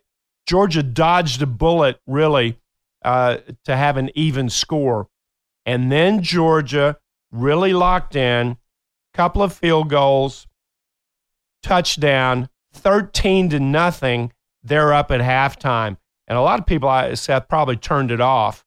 Georgia 0.48 0.82
dodged 0.82 1.42
a 1.42 1.46
bullet 1.46 2.00
really 2.08 2.58
uh, 3.04 3.38
to 3.66 3.76
have 3.76 3.98
an 3.98 4.10
even 4.16 4.50
score, 4.50 5.08
and 5.66 5.92
then 5.92 6.22
Georgia 6.22 6.98
really 7.32 7.74
locked 7.74 8.16
in. 8.16 8.58
Couple 9.14 9.44
of 9.44 9.52
field 9.52 9.90
goals, 9.90 10.48
touchdown, 11.62 12.50
thirteen 12.74 13.50
to 13.50 13.60
nothing. 13.60 14.32
They're 14.64 14.94
up 14.94 15.12
at 15.12 15.20
halftime, 15.20 15.98
and 16.28 16.38
a 16.38 16.42
lot 16.42 16.60
of 16.60 16.66
people, 16.66 16.88
I 16.88 17.14
Seth, 17.16 17.50
probably 17.50 17.76
turned 17.76 18.12
it 18.12 18.22
off. 18.22 18.66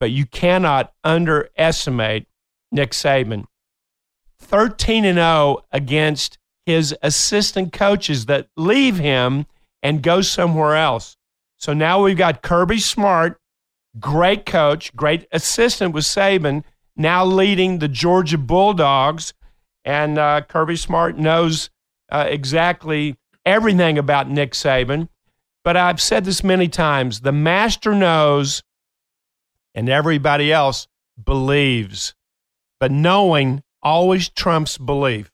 But 0.00 0.10
you 0.10 0.26
cannot 0.26 0.92
underestimate 1.04 2.26
Nick 2.72 2.92
Saban. 2.92 3.44
13 4.40 5.04
and 5.04 5.18
0 5.18 5.58
against 5.70 6.38
his 6.66 6.96
assistant 7.02 7.72
coaches 7.72 8.26
that 8.26 8.48
leave 8.56 8.98
him 8.98 9.46
and 9.82 10.02
go 10.02 10.20
somewhere 10.20 10.76
else. 10.76 11.16
So 11.56 11.72
now 11.72 12.02
we've 12.02 12.16
got 12.16 12.42
Kirby 12.42 12.78
Smart, 12.78 13.38
great 13.98 14.46
coach, 14.46 14.94
great 14.96 15.26
assistant 15.32 15.94
with 15.94 16.04
Saban, 16.04 16.64
now 16.96 17.24
leading 17.24 17.78
the 17.78 17.88
Georgia 17.88 18.38
Bulldogs. 18.38 19.34
And 19.84 20.18
uh, 20.18 20.42
Kirby 20.42 20.76
Smart 20.76 21.18
knows 21.18 21.70
uh, 22.10 22.26
exactly 22.28 23.16
everything 23.44 23.98
about 23.98 24.30
Nick 24.30 24.52
Saban. 24.52 25.08
But 25.62 25.76
I've 25.76 26.00
said 26.00 26.24
this 26.24 26.42
many 26.42 26.68
times 26.68 27.20
the 27.20 27.32
master 27.32 27.94
knows, 27.94 28.62
and 29.74 29.88
everybody 29.88 30.52
else 30.52 30.88
believes. 31.22 32.14
But 32.78 32.90
knowing 32.90 33.62
always 33.82 34.28
trumps 34.30 34.78
belief. 34.78 35.30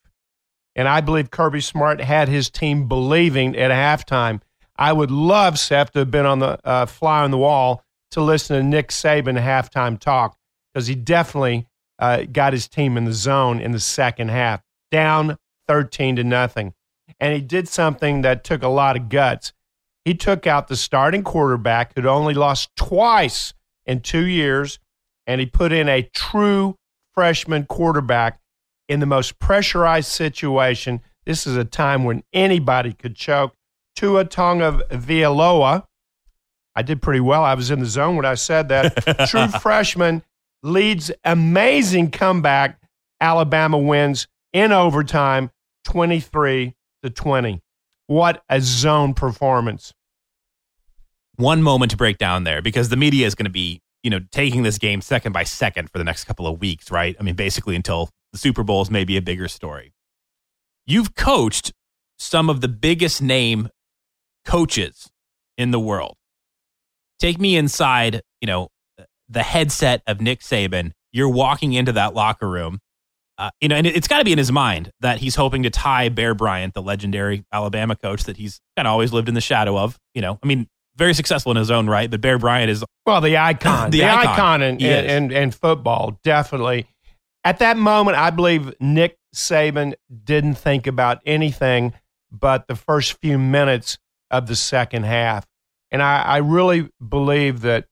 And 0.76 0.86
I 0.86 1.00
believe 1.00 1.30
Kirby 1.30 1.62
Smart 1.62 2.02
had 2.02 2.28
his 2.28 2.50
team 2.50 2.86
believing 2.86 3.56
at 3.56 3.70
halftime. 3.70 4.42
I 4.76 4.92
would 4.92 5.10
love 5.10 5.58
Seth 5.58 5.92
to 5.92 6.00
have 6.00 6.10
been 6.10 6.26
on 6.26 6.38
the 6.38 6.60
uh, 6.62 6.84
fly 6.84 7.24
on 7.24 7.30
the 7.30 7.38
wall 7.38 7.82
to 8.10 8.20
listen 8.20 8.56
to 8.56 8.62
Nick 8.62 8.88
Saban 8.88 9.40
halftime 9.42 9.98
talk 9.98 10.36
because 10.72 10.86
he 10.86 10.94
definitely 10.94 11.66
uh, 11.98 12.24
got 12.30 12.52
his 12.52 12.68
team 12.68 12.98
in 12.98 13.06
the 13.06 13.12
zone 13.14 13.58
in 13.58 13.72
the 13.72 13.80
second 13.80 14.28
half, 14.28 14.62
down 14.90 15.38
13 15.66 16.16
to 16.16 16.24
nothing. 16.24 16.74
And 17.18 17.32
he 17.32 17.40
did 17.40 17.68
something 17.68 18.20
that 18.20 18.44
took 18.44 18.62
a 18.62 18.68
lot 18.68 18.96
of 18.96 19.08
guts. 19.08 19.54
He 20.04 20.14
took 20.14 20.46
out 20.46 20.68
the 20.68 20.76
starting 20.76 21.22
quarterback 21.22 21.94
who'd 21.94 22.04
only 22.04 22.34
lost 22.34 22.68
twice 22.76 23.54
in 23.86 24.00
two 24.00 24.26
years, 24.26 24.78
and 25.26 25.40
he 25.40 25.46
put 25.46 25.72
in 25.72 25.88
a 25.88 26.02
true 26.02 26.76
freshman 27.14 27.64
quarterback 27.64 28.40
in 28.88 29.00
the 29.00 29.06
most 29.06 29.38
pressurized 29.38 30.10
situation. 30.10 31.00
This 31.24 31.46
is 31.46 31.56
a 31.56 31.64
time 31.64 32.04
when 32.04 32.22
anybody 32.32 32.92
could 32.92 33.16
choke. 33.16 33.52
Tua 33.94 34.24
Tonga 34.24 34.84
Vialoa. 34.90 35.84
I 36.74 36.82
did 36.82 37.00
pretty 37.00 37.20
well. 37.20 37.42
I 37.42 37.54
was 37.54 37.70
in 37.70 37.80
the 37.80 37.86
zone 37.86 38.16
when 38.16 38.26
I 38.26 38.34
said 38.34 38.68
that. 38.68 39.26
True 39.28 39.48
freshman 39.48 40.22
leads 40.62 41.10
amazing 41.24 42.10
comeback. 42.10 42.78
Alabama 43.20 43.78
wins 43.78 44.28
in 44.52 44.72
overtime 44.72 45.50
23 45.84 46.74
to 47.02 47.10
20. 47.10 47.62
What 48.08 48.42
a 48.48 48.60
zone 48.60 49.14
performance. 49.14 49.94
One 51.36 51.62
moment 51.62 51.90
to 51.92 51.96
break 51.96 52.18
down 52.18 52.44
there 52.44 52.60
because 52.60 52.90
the 52.90 52.96
media 52.96 53.26
is 53.26 53.34
going 53.34 53.46
to 53.46 53.50
be 53.50 53.80
you 54.06 54.10
know, 54.10 54.20
taking 54.30 54.62
this 54.62 54.78
game 54.78 55.00
second 55.00 55.32
by 55.32 55.42
second 55.42 55.90
for 55.90 55.98
the 55.98 56.04
next 56.04 56.26
couple 56.26 56.46
of 56.46 56.60
weeks, 56.60 56.92
right? 56.92 57.16
I 57.18 57.24
mean, 57.24 57.34
basically 57.34 57.74
until 57.74 58.08
the 58.36 58.40
Super 58.40 58.62
Bowl 58.62 58.82
is 58.82 58.90
maybe 58.90 59.16
a 59.16 59.22
bigger 59.22 59.48
story. 59.48 59.94
You've 60.86 61.14
coached 61.14 61.72
some 62.18 62.50
of 62.50 62.60
the 62.60 62.68
biggest 62.68 63.22
name 63.22 63.70
coaches 64.44 65.08
in 65.56 65.70
the 65.70 65.80
world. 65.80 66.16
Take 67.18 67.40
me 67.40 67.56
inside, 67.56 68.20
you 68.42 68.46
know, 68.46 68.68
the 69.30 69.42
headset 69.42 70.02
of 70.06 70.20
Nick 70.20 70.40
Saban. 70.40 70.92
You're 71.12 71.30
walking 71.30 71.72
into 71.72 71.92
that 71.92 72.12
locker 72.12 72.46
room. 72.46 72.78
Uh, 73.38 73.50
you 73.62 73.68
know, 73.68 73.76
and 73.76 73.86
it's 73.86 74.06
got 74.06 74.18
to 74.18 74.24
be 74.24 74.32
in 74.32 74.38
his 74.38 74.52
mind 74.52 74.90
that 75.00 75.18
he's 75.18 75.34
hoping 75.34 75.62
to 75.62 75.70
tie 75.70 76.10
Bear 76.10 76.34
Bryant, 76.34 76.74
the 76.74 76.82
legendary 76.82 77.46
Alabama 77.50 77.96
coach 77.96 78.24
that 78.24 78.36
he's 78.36 78.60
kind 78.76 78.86
of 78.86 78.92
always 78.92 79.14
lived 79.14 79.28
in 79.28 79.34
the 79.34 79.40
shadow 79.40 79.78
of. 79.78 79.98
You 80.14 80.20
know, 80.20 80.38
I 80.42 80.46
mean, 80.46 80.68
very 80.94 81.14
successful 81.14 81.52
in 81.52 81.56
his 81.56 81.70
own 81.70 81.86
right, 81.86 82.10
but 82.10 82.20
Bear 82.20 82.38
Bryant 82.38 82.70
is 82.70 82.84
well 83.06 83.22
the 83.22 83.38
icon, 83.38 83.90
the, 83.92 84.00
the 84.00 84.04
icon, 84.04 84.26
icon 84.26 84.62
in, 84.62 84.80
in, 84.80 85.04
in, 85.04 85.32
in, 85.32 85.50
football, 85.50 86.20
definitely. 86.22 86.86
At 87.46 87.60
that 87.60 87.76
moment, 87.76 88.16
I 88.16 88.30
believe 88.30 88.74
Nick 88.80 89.18
Saban 89.32 89.94
didn't 90.24 90.56
think 90.56 90.88
about 90.88 91.20
anything 91.24 91.92
but 92.28 92.66
the 92.66 92.74
first 92.74 93.20
few 93.20 93.38
minutes 93.38 93.98
of 94.32 94.48
the 94.48 94.56
second 94.56 95.04
half, 95.04 95.46
and 95.92 96.02
I, 96.02 96.22
I 96.22 96.36
really 96.38 96.90
believe 97.08 97.60
that 97.60 97.86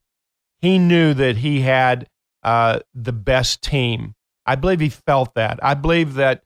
he 0.58 0.80
knew 0.80 1.14
that 1.14 1.37
he 1.37 1.61
had 1.61 2.08
uh, 2.42 2.80
the 2.94 3.12
best 3.12 3.62
team. 3.62 4.16
I 4.44 4.56
believe 4.56 4.80
he 4.80 4.88
felt 4.88 5.34
that. 5.34 5.61
I 5.62 5.75
believe 5.75 6.14
that 6.14 6.42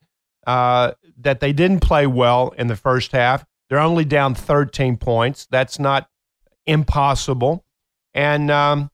uh, 0.47 0.93
that 1.17 1.41
they 1.41 1.55
didn't 1.55 1.81
play 1.81 2.07
well 2.07 2.51
in 2.59 2.67
the 2.67 2.77
first 2.77 3.13
half. 3.13 3.43
They're 3.71 3.79
only 3.79 4.05
down 4.05 4.35
13 4.35 4.99
points. 4.99 5.49
That's 5.51 5.79
not 5.79 6.11
impossible. 6.67 7.65
And 8.13 8.51
um, 8.51 8.91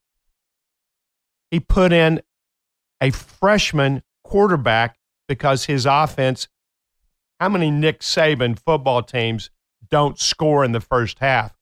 he 1.50 1.59
put 1.59 1.92
in 1.92 2.23
a 3.00 3.11
freshman 3.11 4.02
quarterback 4.25 4.97
because 5.28 5.64
his 5.66 5.87
offense. 5.87 6.49
How 7.40 7.49
many 7.49 7.71
Nick 7.71 8.00
Saban 8.00 8.59
football 8.59 9.02
teams 9.02 9.50
don't 9.90 10.19
score 10.19 10.64
in 10.64 10.73
the 10.73 10.81
first 10.81 11.19
half? 11.19 11.54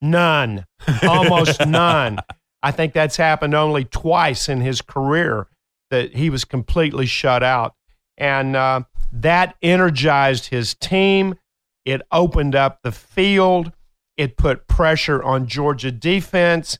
None, 0.00 0.66
almost 1.02 1.66
none. 1.66 2.18
I 2.62 2.70
think 2.70 2.92
that's 2.92 3.16
happened 3.16 3.54
only 3.54 3.84
twice 3.84 4.48
in 4.48 4.60
his 4.60 4.80
career 4.80 5.46
that 5.90 6.14
he 6.14 6.28
was 6.30 6.44
completely 6.44 7.06
shut 7.06 7.42
out. 7.42 7.74
And 8.16 8.56
uh, 8.56 8.82
that 9.12 9.56
energized 9.62 10.46
his 10.46 10.74
team. 10.74 11.36
It 11.84 12.02
opened 12.12 12.54
up 12.54 12.80
the 12.82 12.92
field. 12.92 13.72
It 14.16 14.36
put 14.36 14.66
pressure 14.66 15.22
on 15.22 15.46
Georgia 15.46 15.92
defense 15.92 16.78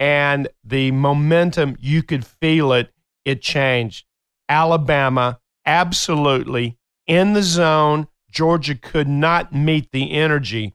and 0.00 0.48
the 0.64 0.90
momentum, 0.92 1.76
you 1.78 2.02
could 2.02 2.24
feel 2.24 2.72
it. 2.72 2.90
It 3.26 3.42
changed. 3.42 4.06
Alabama, 4.50 5.38
absolutely 5.64 6.76
in 7.06 7.32
the 7.32 7.42
zone. 7.42 8.08
Georgia 8.30 8.74
could 8.74 9.08
not 9.08 9.52
meet 9.54 9.90
the 9.92 10.12
energy 10.12 10.74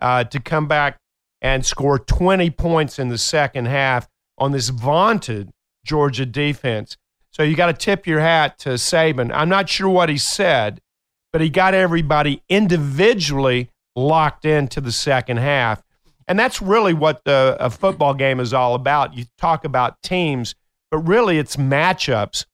uh, 0.00 0.24
to 0.24 0.38
come 0.38 0.68
back 0.68 0.98
and 1.40 1.64
score 1.64 1.98
20 1.98 2.50
points 2.50 2.98
in 2.98 3.08
the 3.08 3.18
second 3.18 3.66
half 3.66 4.08
on 4.38 4.52
this 4.52 4.68
vaunted 4.68 5.50
Georgia 5.84 6.26
defense. 6.26 6.96
So 7.30 7.42
you 7.42 7.56
got 7.56 7.66
to 7.66 7.72
tip 7.72 8.06
your 8.06 8.20
hat 8.20 8.58
to 8.60 8.70
Saban. 8.70 9.32
I'm 9.34 9.48
not 9.48 9.68
sure 9.68 9.88
what 9.88 10.08
he 10.08 10.18
said, 10.18 10.80
but 11.32 11.40
he 11.40 11.48
got 11.48 11.74
everybody 11.74 12.42
individually 12.48 13.70
locked 13.96 14.44
into 14.44 14.80
the 14.80 14.92
second 14.92 15.38
half. 15.38 15.82
And 16.28 16.38
that's 16.38 16.62
really 16.62 16.94
what 16.94 17.24
the, 17.24 17.56
a 17.58 17.70
football 17.70 18.14
game 18.14 18.38
is 18.38 18.52
all 18.52 18.74
about. 18.74 19.16
You 19.16 19.24
talk 19.38 19.64
about 19.64 20.00
teams, 20.02 20.54
but 20.90 20.98
really 20.98 21.38
it's 21.38 21.56
matchups. 21.56 22.44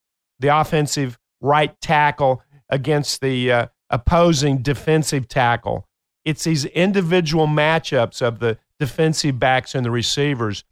The 0.41 0.49
offensive 0.49 1.19
right 1.41 1.79
tackle 1.81 2.43
against 2.69 3.21
the 3.21 3.53
uh, 3.53 3.67
opposing 3.91 4.59
defensive 4.59 5.29
tackle. 5.29 5.89
It's 6.25 6.45
these 6.45 6.65
individual 6.67 7.47
matchups 7.47 8.21
of 8.21 8.39
the 8.39 8.59
defensive 8.79 9.39
backs 9.39 9.75
and 9.75 9.85
the 9.85 9.91
receivers. 9.91 10.65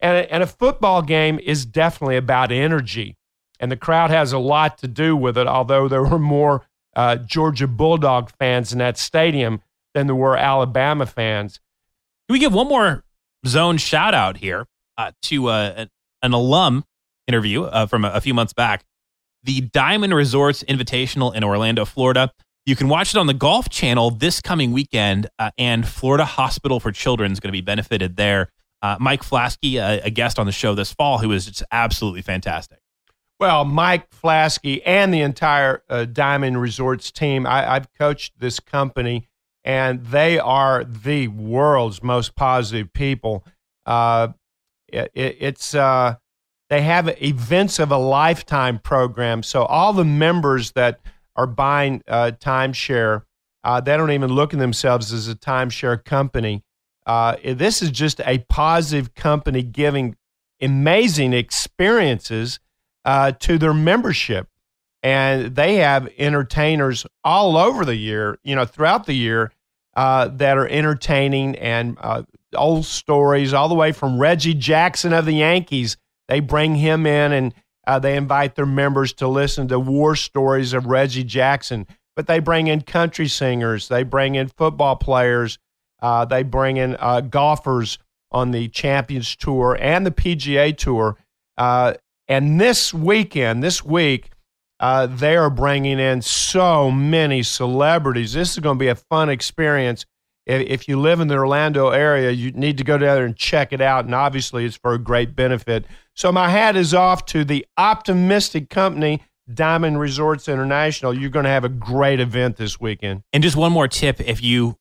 And 0.00 0.16
a, 0.16 0.32
and 0.32 0.42
a 0.42 0.46
football 0.46 1.02
game 1.02 1.38
is 1.38 1.64
definitely 1.64 2.16
about 2.16 2.50
energy. 2.50 3.16
And 3.60 3.70
the 3.70 3.76
crowd 3.76 4.10
has 4.10 4.32
a 4.32 4.38
lot 4.38 4.78
to 4.78 4.88
do 4.88 5.16
with 5.16 5.38
it, 5.38 5.46
although 5.46 5.86
there 5.86 6.02
were 6.02 6.18
more 6.18 6.66
uh, 6.96 7.16
Georgia 7.16 7.66
Bulldog 7.66 8.30
fans 8.38 8.72
in 8.72 8.78
that 8.78 8.98
stadium 8.98 9.62
than 9.94 10.06
there 10.06 10.16
were 10.16 10.36
Alabama 10.36 11.06
fans. 11.06 11.60
Can 12.28 12.34
we 12.34 12.38
give 12.38 12.52
one 12.52 12.68
more 12.68 13.04
zone 13.46 13.76
shout 13.76 14.14
out 14.14 14.38
here 14.38 14.66
uh, 14.98 15.12
to 15.22 15.48
uh, 15.48 15.86
an 16.22 16.32
alum 16.32 16.84
interview 17.26 17.64
uh, 17.64 17.86
from 17.86 18.04
a, 18.04 18.10
a, 18.10 18.20
few 18.20 18.34
months 18.34 18.52
back? 18.52 18.84
The 19.44 19.62
Diamond 19.62 20.14
Resorts 20.14 20.62
Invitational 20.64 21.34
in 21.34 21.42
Orlando, 21.42 21.84
Florida. 21.84 22.32
You 22.64 22.76
can 22.76 22.88
watch 22.88 23.14
it 23.14 23.18
on 23.18 23.26
the 23.26 23.34
Golf 23.34 23.68
Channel 23.68 24.10
this 24.10 24.40
coming 24.40 24.70
weekend, 24.70 25.28
uh, 25.38 25.50
and 25.58 25.86
Florida 25.86 26.24
Hospital 26.24 26.78
for 26.78 26.92
Children 26.92 27.32
is 27.32 27.40
going 27.40 27.48
to 27.48 27.52
be 27.52 27.60
benefited 27.60 28.16
there. 28.16 28.48
Uh, 28.82 28.96
Mike 29.00 29.22
Flaskey, 29.22 29.80
a 29.80 30.10
guest 30.10 30.38
on 30.38 30.46
the 30.46 30.52
show 30.52 30.74
this 30.74 30.92
fall, 30.92 31.18
who 31.18 31.32
is 31.32 31.46
just 31.46 31.62
absolutely 31.72 32.22
fantastic. 32.22 32.78
Well, 33.40 33.64
Mike 33.64 34.08
Flaskey 34.10 34.82
and 34.86 35.12
the 35.12 35.22
entire 35.22 35.82
uh, 35.88 36.04
Diamond 36.04 36.60
Resorts 36.60 37.10
team, 37.10 37.44
I, 37.44 37.74
I've 37.74 37.92
coached 37.94 38.38
this 38.38 38.60
company, 38.60 39.28
and 39.64 40.06
they 40.06 40.38
are 40.38 40.84
the 40.84 41.26
world's 41.26 42.02
most 42.02 42.36
positive 42.36 42.92
people. 42.92 43.44
Uh, 43.84 44.28
it, 44.86 45.10
it's 45.14 45.74
uh, 45.74 46.16
they 46.72 46.80
have 46.80 47.06
events 47.22 47.78
of 47.78 47.90
a 47.90 47.98
lifetime 47.98 48.78
program, 48.78 49.42
so 49.42 49.64
all 49.64 49.92
the 49.92 50.06
members 50.06 50.72
that 50.72 51.00
are 51.36 51.46
buying 51.46 52.02
uh, 52.08 52.30
timeshare, 52.40 53.24
uh, 53.62 53.78
they 53.82 53.94
don't 53.94 54.10
even 54.10 54.32
look 54.32 54.54
at 54.54 54.58
themselves 54.58 55.12
as 55.12 55.28
a 55.28 55.34
timeshare 55.34 56.02
company. 56.02 56.64
Uh, 57.04 57.36
this 57.44 57.82
is 57.82 57.90
just 57.90 58.22
a 58.22 58.38
positive 58.48 59.14
company 59.14 59.62
giving 59.62 60.16
amazing 60.62 61.34
experiences 61.34 62.58
uh, 63.04 63.32
to 63.32 63.58
their 63.58 63.74
membership. 63.74 64.48
And 65.02 65.54
they 65.54 65.76
have 65.76 66.08
entertainers 66.16 67.04
all 67.22 67.58
over 67.58 67.84
the 67.84 67.96
year, 67.96 68.38
you 68.44 68.56
know, 68.56 68.64
throughout 68.64 69.04
the 69.04 69.12
year 69.12 69.52
uh, 69.94 70.28
that 70.28 70.56
are 70.56 70.68
entertaining 70.68 71.54
and 71.56 71.98
uh, 72.00 72.22
old 72.54 72.86
stories, 72.86 73.52
all 73.52 73.68
the 73.68 73.74
way 73.74 73.92
from 73.92 74.18
Reggie 74.18 74.54
Jackson 74.54 75.12
of 75.12 75.26
the 75.26 75.34
Yankees. 75.34 75.98
They 76.28 76.40
bring 76.40 76.76
him 76.76 77.06
in 77.06 77.32
and 77.32 77.54
uh, 77.86 77.98
they 77.98 78.16
invite 78.16 78.54
their 78.54 78.66
members 78.66 79.12
to 79.14 79.28
listen 79.28 79.68
to 79.68 79.78
war 79.78 80.14
stories 80.16 80.72
of 80.72 80.86
Reggie 80.86 81.24
Jackson. 81.24 81.86
But 82.14 82.26
they 82.26 82.40
bring 82.40 82.66
in 82.66 82.82
country 82.82 83.28
singers, 83.28 83.88
they 83.88 84.02
bring 84.02 84.34
in 84.34 84.48
football 84.48 84.96
players, 84.96 85.58
uh, 86.00 86.24
they 86.24 86.42
bring 86.42 86.76
in 86.76 86.96
uh, 87.00 87.22
golfers 87.22 87.98
on 88.30 88.50
the 88.50 88.68
Champions 88.68 89.34
Tour 89.36 89.76
and 89.80 90.04
the 90.06 90.10
PGA 90.10 90.76
Tour. 90.76 91.16
Uh, 91.56 91.94
and 92.28 92.60
this 92.60 92.92
weekend, 92.92 93.62
this 93.62 93.84
week, 93.84 94.30
uh, 94.80 95.06
they 95.06 95.36
are 95.36 95.50
bringing 95.50 96.00
in 96.00 96.20
so 96.22 96.90
many 96.90 97.42
celebrities. 97.42 98.32
This 98.32 98.52
is 98.52 98.58
going 98.58 98.78
to 98.78 98.82
be 98.82 98.88
a 98.88 98.96
fun 98.96 99.28
experience. 99.28 100.04
If, 100.44 100.62
if 100.62 100.88
you 100.88 100.98
live 100.98 101.20
in 101.20 101.28
the 101.28 101.36
Orlando 101.36 101.90
area, 101.90 102.30
you 102.32 102.50
need 102.50 102.78
to 102.78 102.84
go 102.84 102.98
down 102.98 103.16
there 103.16 103.24
and 103.24 103.36
check 103.36 103.72
it 103.72 103.80
out. 103.80 104.06
And 104.06 104.14
obviously, 104.14 104.64
it's 104.64 104.76
for 104.76 104.92
a 104.92 104.98
great 104.98 105.36
benefit. 105.36 105.86
So, 106.14 106.30
my 106.32 106.48
hat 106.48 106.76
is 106.76 106.94
off 106.94 107.26
to 107.26 107.44
the 107.44 107.66
optimistic 107.76 108.68
company, 108.68 109.22
Diamond 109.52 109.98
Resorts 110.00 110.48
International. 110.48 111.12
You're 111.14 111.30
going 111.30 111.44
to 111.44 111.50
have 111.50 111.64
a 111.64 111.68
great 111.68 112.20
event 112.20 112.56
this 112.56 112.80
weekend. 112.80 113.22
And 113.32 113.42
just 113.42 113.56
one 113.56 113.72
more 113.72 113.88
tip 113.88 114.20
if 114.20 114.42
you 114.42 114.76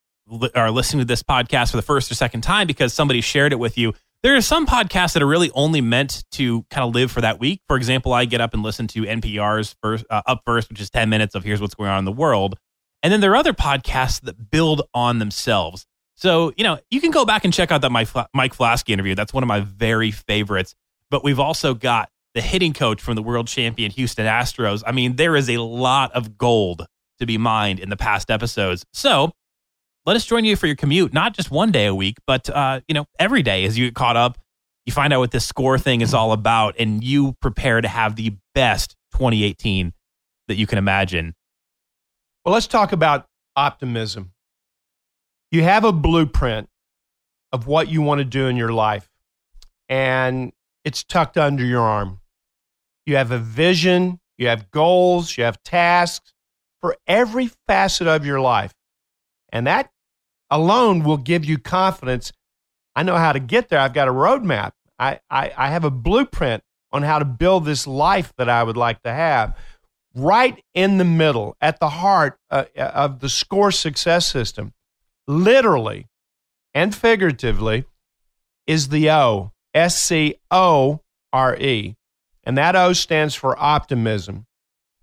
are 0.56 0.72
listening 0.72 1.02
to 1.02 1.06
this 1.06 1.24
podcast 1.24 1.72
for 1.72 1.78
the 1.78 1.84
first 1.84 2.12
or 2.12 2.16
second 2.16 2.42
time 2.42 2.68
because 2.68 2.94
somebody 2.94 3.20
shared 3.20 3.52
it 3.52 3.60
with 3.60 3.78
you 3.78 3.94
there 4.24 4.36
are 4.36 4.42
some 4.42 4.68
podcasts 4.68 5.14
that 5.14 5.24
are 5.24 5.28
really 5.28 5.50
only 5.56 5.82
meant 5.82 6.24
to 6.32 6.64
kind 6.70 6.88
of 6.88 6.94
live 6.94 7.12
for 7.12 7.22
that 7.22 7.40
week. 7.40 7.62
For 7.68 7.76
example, 7.76 8.14
I 8.14 8.26
get 8.26 8.40
up 8.40 8.54
and 8.54 8.62
listen 8.62 8.88
to 8.90 9.02
NPR's 9.02 9.76
first, 9.82 10.06
uh, 10.10 10.22
Up 10.28 10.44
First, 10.46 10.70
which 10.70 10.80
is 10.80 10.90
10 10.92 11.10
minutes 11.10 11.34
of 11.34 11.44
here's 11.44 11.60
what's 11.60 11.74
going 11.74 11.90
on 11.90 12.00
in 12.00 12.06
the 12.06 12.12
world. 12.12 12.58
And 13.02 13.12
then 13.12 13.20
there 13.20 13.32
are 13.32 13.36
other 13.36 13.54
podcasts 13.54 14.22
that 14.22 14.52
build 14.52 14.84
on 14.94 15.18
themselves. 15.18 15.88
So, 16.16 16.54
you 16.56 16.64
know, 16.64 16.78
you 16.92 17.02
can 17.02 17.10
go 17.10 17.26
back 17.26 17.46
and 17.46 17.54
check 17.54 17.72
out 17.72 17.82
that 17.82 17.92
Mike, 17.92 18.10
Mike 18.34 18.56
Flaskey 18.56 18.90
interview. 18.90 19.16
That's 19.16 19.34
one 19.34 19.42
of 19.44 19.48
my 19.48 19.62
very 19.62 20.12
favorites. 20.12 20.76
But 21.12 21.24
we've 21.24 21.40
also 21.40 21.76
got 21.76 22.10
the 22.34 22.42
hitting 22.42 22.74
coach 22.74 23.02
from 23.02 23.16
the 23.16 23.22
world 23.22 23.48
champion 23.48 23.92
Houston 23.92 24.26
Astros. 24.26 24.82
I 24.88 24.94
mean, 24.94 25.18
there 25.18 25.36
is 25.36 25.50
a 25.50 25.58
lot 25.58 26.12
of 26.14 26.38
gold 26.38 26.88
to 27.20 27.26
be 27.28 27.38
mined 27.38 27.80
in 27.80 27.90
the 27.90 27.98
past 27.98 28.32
episodes. 28.32 28.84
So 28.94 29.32
let 30.06 30.16
us 30.16 30.26
join 30.26 30.46
you 30.46 30.56
for 30.56 30.68
your 30.68 30.76
commute, 30.76 31.14
not 31.14 31.36
just 31.36 31.52
one 31.52 31.72
day 31.72 31.86
a 31.86 31.94
week, 31.94 32.18
but 32.26 32.50
uh, 32.50 32.82
you 32.88 32.96
know, 32.96 33.06
every 33.20 33.44
day 33.44 33.66
as 33.66 33.78
you 33.78 33.88
get 33.88 33.96
caught 33.96 34.18
up, 34.18 34.38
you 34.86 34.94
find 34.94 35.14
out 35.14 35.20
what 35.20 35.32
this 35.32 35.46
score 35.46 35.78
thing 35.78 36.02
is 36.02 36.14
all 36.14 36.32
about, 36.32 36.76
and 36.80 37.04
you 37.04 37.34
prepare 37.40 37.82
to 37.82 37.88
have 37.88 38.16
the 38.16 38.36
best 38.56 38.96
2018 39.14 39.94
that 40.48 40.56
you 40.56 40.66
can 40.66 40.80
imagine. 40.80 41.36
Well, 42.44 42.54
let's 42.54 42.66
talk 42.66 42.92
about 42.92 43.28
optimism. 43.56 44.32
You 45.52 45.62
have 45.64 45.84
a 45.84 45.92
blueprint 45.92 46.68
of 47.52 47.68
what 47.68 47.90
you 47.90 48.02
want 48.02 48.20
to 48.20 48.26
do 48.26 48.48
in 48.48 48.56
your 48.56 48.74
life, 48.74 49.08
and 49.88 50.52
it's 50.84 51.04
tucked 51.04 51.38
under 51.38 51.64
your 51.64 51.82
arm. 51.82 52.20
You 53.06 53.16
have 53.18 53.32
a 53.32 53.40
vision, 53.40 54.20
you 54.38 54.48
have 54.48 54.72
goals, 54.72 55.38
you 55.38 55.44
have 55.44 55.62
tasks 55.64 56.34
for 56.80 56.96
every 57.08 57.52
facet 57.68 58.08
of 58.08 58.26
your 58.26 58.40
life. 58.40 58.74
And 59.52 59.68
that 59.68 59.92
alone 60.50 61.04
will 61.04 61.18
give 61.18 61.46
you 61.46 61.58
confidence. 61.58 62.32
I 62.96 63.04
know 63.04 63.16
how 63.16 63.32
to 63.32 63.40
get 63.40 63.70
there. 63.70 63.80
I've 63.80 63.94
got 63.94 64.08
a 64.08 64.14
roadmap. 64.14 64.72
I, 65.00 65.20
I, 65.30 65.52
I 65.58 65.70
have 65.70 65.84
a 65.84 65.92
blueprint 65.92 66.64
on 66.92 67.04
how 67.04 67.20
to 67.20 67.26
build 67.26 67.66
this 67.66 67.88
life 67.88 68.34
that 68.38 68.50
I 68.50 68.64
would 68.64 68.78
like 68.78 69.02
to 69.04 69.12
have. 69.12 69.58
Right 70.14 70.62
in 70.74 70.98
the 70.98 71.06
middle, 71.06 71.56
at 71.62 71.80
the 71.80 71.90
heart 71.90 72.38
uh, 72.50 72.66
of 72.76 73.20
the 73.20 73.30
SCORE 73.30 73.72
success 73.72 74.30
system, 74.30 74.74
literally 75.26 76.08
and 76.74 76.94
figuratively, 76.94 77.86
is 78.68 78.90
the 78.90 79.10
O, 79.10 79.54
S 79.74 80.02
C 80.02 80.36
O 80.50 81.02
R 81.32 81.56
E. 81.58 81.96
And 82.44 82.58
that 82.58 82.76
O 82.76 82.94
stands 82.94 83.36
for 83.36 83.58
optimism. 83.62 84.46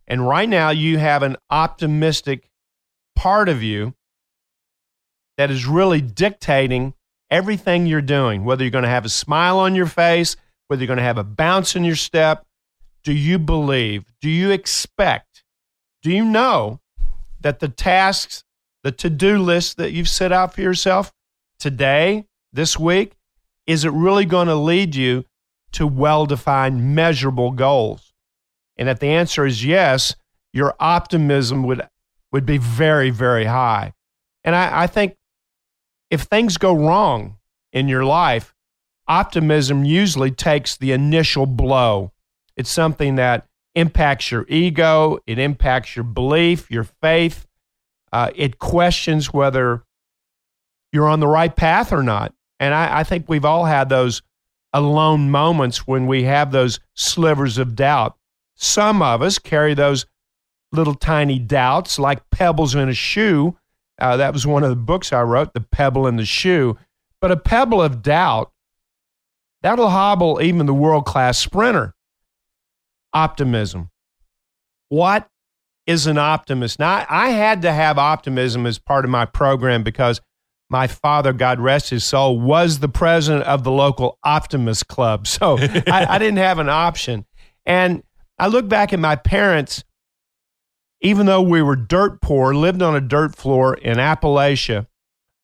And 0.06 0.26
right 0.26 0.48
now, 0.48 0.70
you 0.70 0.98
have 0.98 1.22
an 1.22 1.36
optimistic 1.50 2.50
part 3.14 3.48
of 3.48 3.62
you 3.62 3.94
that 5.36 5.50
is 5.50 5.66
really 5.66 6.00
dictating 6.00 6.94
everything 7.30 7.86
you're 7.86 8.00
doing, 8.00 8.44
whether 8.44 8.64
you're 8.64 8.70
going 8.70 8.84
to 8.84 8.90
have 8.90 9.04
a 9.04 9.10
smile 9.10 9.58
on 9.58 9.74
your 9.74 9.86
face, 9.86 10.36
whether 10.66 10.82
you're 10.82 10.86
going 10.86 10.96
to 10.96 11.02
have 11.02 11.18
a 11.18 11.24
bounce 11.24 11.76
in 11.76 11.84
your 11.84 11.96
step. 11.96 12.44
Do 13.04 13.12
you 13.12 13.38
believe? 13.38 14.04
Do 14.20 14.28
you 14.28 14.50
expect? 14.50 15.44
Do 16.02 16.10
you 16.10 16.24
know 16.24 16.80
that 17.40 17.60
the 17.60 17.68
tasks, 17.68 18.44
the 18.82 18.92
to 18.92 19.10
do 19.10 19.38
list 19.38 19.76
that 19.76 19.92
you've 19.92 20.08
set 20.08 20.32
out 20.32 20.54
for 20.54 20.62
yourself 20.62 21.12
today, 21.58 22.26
this 22.52 22.78
week, 22.78 23.12
is 23.68 23.84
it 23.84 23.92
really 23.92 24.24
going 24.24 24.48
to 24.48 24.54
lead 24.56 24.96
you 24.96 25.24
to 25.72 25.86
well 25.86 26.26
defined, 26.26 26.96
measurable 26.96 27.52
goals? 27.52 28.14
And 28.76 28.88
if 28.88 28.98
the 28.98 29.08
answer 29.08 29.44
is 29.44 29.64
yes, 29.64 30.16
your 30.52 30.74
optimism 30.80 31.62
would, 31.64 31.86
would 32.32 32.46
be 32.46 32.56
very, 32.56 33.10
very 33.10 33.44
high. 33.44 33.92
And 34.42 34.56
I, 34.56 34.84
I 34.84 34.86
think 34.86 35.16
if 36.10 36.22
things 36.22 36.56
go 36.56 36.74
wrong 36.74 37.36
in 37.70 37.88
your 37.88 38.04
life, 38.04 38.54
optimism 39.06 39.84
usually 39.84 40.30
takes 40.30 40.76
the 40.76 40.92
initial 40.92 41.44
blow. 41.44 42.12
It's 42.56 42.70
something 42.70 43.16
that 43.16 43.46
impacts 43.74 44.30
your 44.30 44.46
ego, 44.48 45.18
it 45.26 45.38
impacts 45.38 45.94
your 45.94 46.04
belief, 46.04 46.70
your 46.70 46.84
faith. 46.84 47.46
Uh, 48.10 48.30
it 48.34 48.58
questions 48.58 49.34
whether 49.34 49.84
you're 50.90 51.08
on 51.08 51.20
the 51.20 51.28
right 51.28 51.54
path 51.54 51.92
or 51.92 52.02
not. 52.02 52.32
And 52.60 52.74
I, 52.74 53.00
I 53.00 53.04
think 53.04 53.28
we've 53.28 53.44
all 53.44 53.64
had 53.64 53.88
those 53.88 54.22
alone 54.72 55.30
moments 55.30 55.86
when 55.86 56.06
we 56.06 56.24
have 56.24 56.52
those 56.52 56.80
slivers 56.94 57.58
of 57.58 57.74
doubt. 57.74 58.16
Some 58.54 59.02
of 59.02 59.22
us 59.22 59.38
carry 59.38 59.74
those 59.74 60.06
little 60.72 60.94
tiny 60.94 61.38
doubts 61.38 61.98
like 61.98 62.28
pebbles 62.30 62.74
in 62.74 62.88
a 62.88 62.94
shoe 62.94 63.56
uh, 63.98 64.16
that 64.16 64.32
was 64.32 64.46
one 64.46 64.62
of 64.62 64.70
the 64.70 64.76
books 64.76 65.12
I 65.12 65.22
wrote, 65.22 65.52
The 65.54 65.60
Pebble 65.60 66.06
in 66.06 66.16
the 66.16 66.24
Shoe. 66.24 66.78
But 67.20 67.32
a 67.32 67.36
pebble 67.36 67.82
of 67.82 68.02
doubt, 68.02 68.52
that'll 69.62 69.90
hobble 69.90 70.40
even 70.40 70.66
the 70.66 70.74
world 70.74 71.04
class 71.04 71.38
sprinter. 71.38 71.94
Optimism. 73.12 73.90
What 74.88 75.28
is 75.86 76.06
an 76.06 76.16
optimist? 76.16 76.78
Now, 76.78 77.04
I 77.08 77.30
had 77.30 77.62
to 77.62 77.72
have 77.72 77.98
optimism 77.98 78.66
as 78.66 78.78
part 78.78 79.04
of 79.04 79.10
my 79.10 79.24
program 79.24 79.82
because 79.82 80.20
my 80.70 80.86
father, 80.86 81.32
God 81.32 81.60
rest 81.60 81.90
his 81.90 82.04
soul, 82.04 82.38
was 82.38 82.80
the 82.80 82.88
president 82.88 83.44
of 83.44 83.64
the 83.64 83.70
local 83.70 84.18
Optimist 84.22 84.88
Club. 84.88 85.26
So 85.26 85.58
I, 85.60 86.06
I 86.08 86.18
didn't 86.18 86.38
have 86.38 86.58
an 86.58 86.68
option. 86.68 87.24
And 87.64 88.02
I 88.38 88.48
look 88.48 88.68
back 88.68 88.92
at 88.92 88.98
my 88.98 89.16
parents 89.16 89.84
even 91.00 91.26
though 91.26 91.42
we 91.42 91.62
were 91.62 91.76
dirt 91.76 92.20
poor, 92.20 92.54
lived 92.54 92.82
on 92.82 92.96
a 92.96 93.00
dirt 93.00 93.36
floor 93.36 93.74
in 93.74 93.98
Appalachia, 93.98 94.86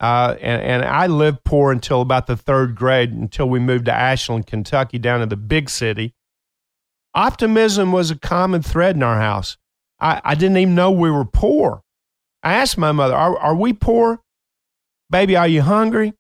uh, 0.00 0.37
and, 0.40 0.62
and 0.62 0.84
I 0.84 1.06
lived 1.06 1.44
poor 1.44 1.70
until 1.70 2.00
about 2.00 2.26
the 2.26 2.37
third 2.37 2.74
grade, 2.74 3.12
until 3.12 3.48
we 3.48 3.60
moved 3.60 3.84
to 3.87 3.92
Ashland, 3.92 4.46
Kentucky, 4.46 4.98
down 4.98 5.20
to 5.20 5.26
the 5.26 5.37
big 5.37 5.70
city. 5.70 6.14
Optimism 7.14 7.92
was 7.92 8.10
a 8.10 8.18
common 8.18 8.62
thread 8.62 8.96
in 8.96 9.02
our 9.02 9.20
house. 9.20 9.56
I, 10.00 10.20
I 10.24 10.34
didn't 10.34 10.56
even 10.56 10.74
know 10.74 10.90
we 10.90 11.10
were 11.10 11.24
poor. 11.24 11.82
I 12.42 12.54
asked 12.54 12.76
my 12.76 12.92
mother, 12.92 13.14
are, 13.14 13.38
are 13.38 13.54
we 13.54 13.72
poor? 13.72 14.20
Baby, 15.14 15.37
are 15.37 15.46
you 15.46 15.62
hungry? 15.62 16.12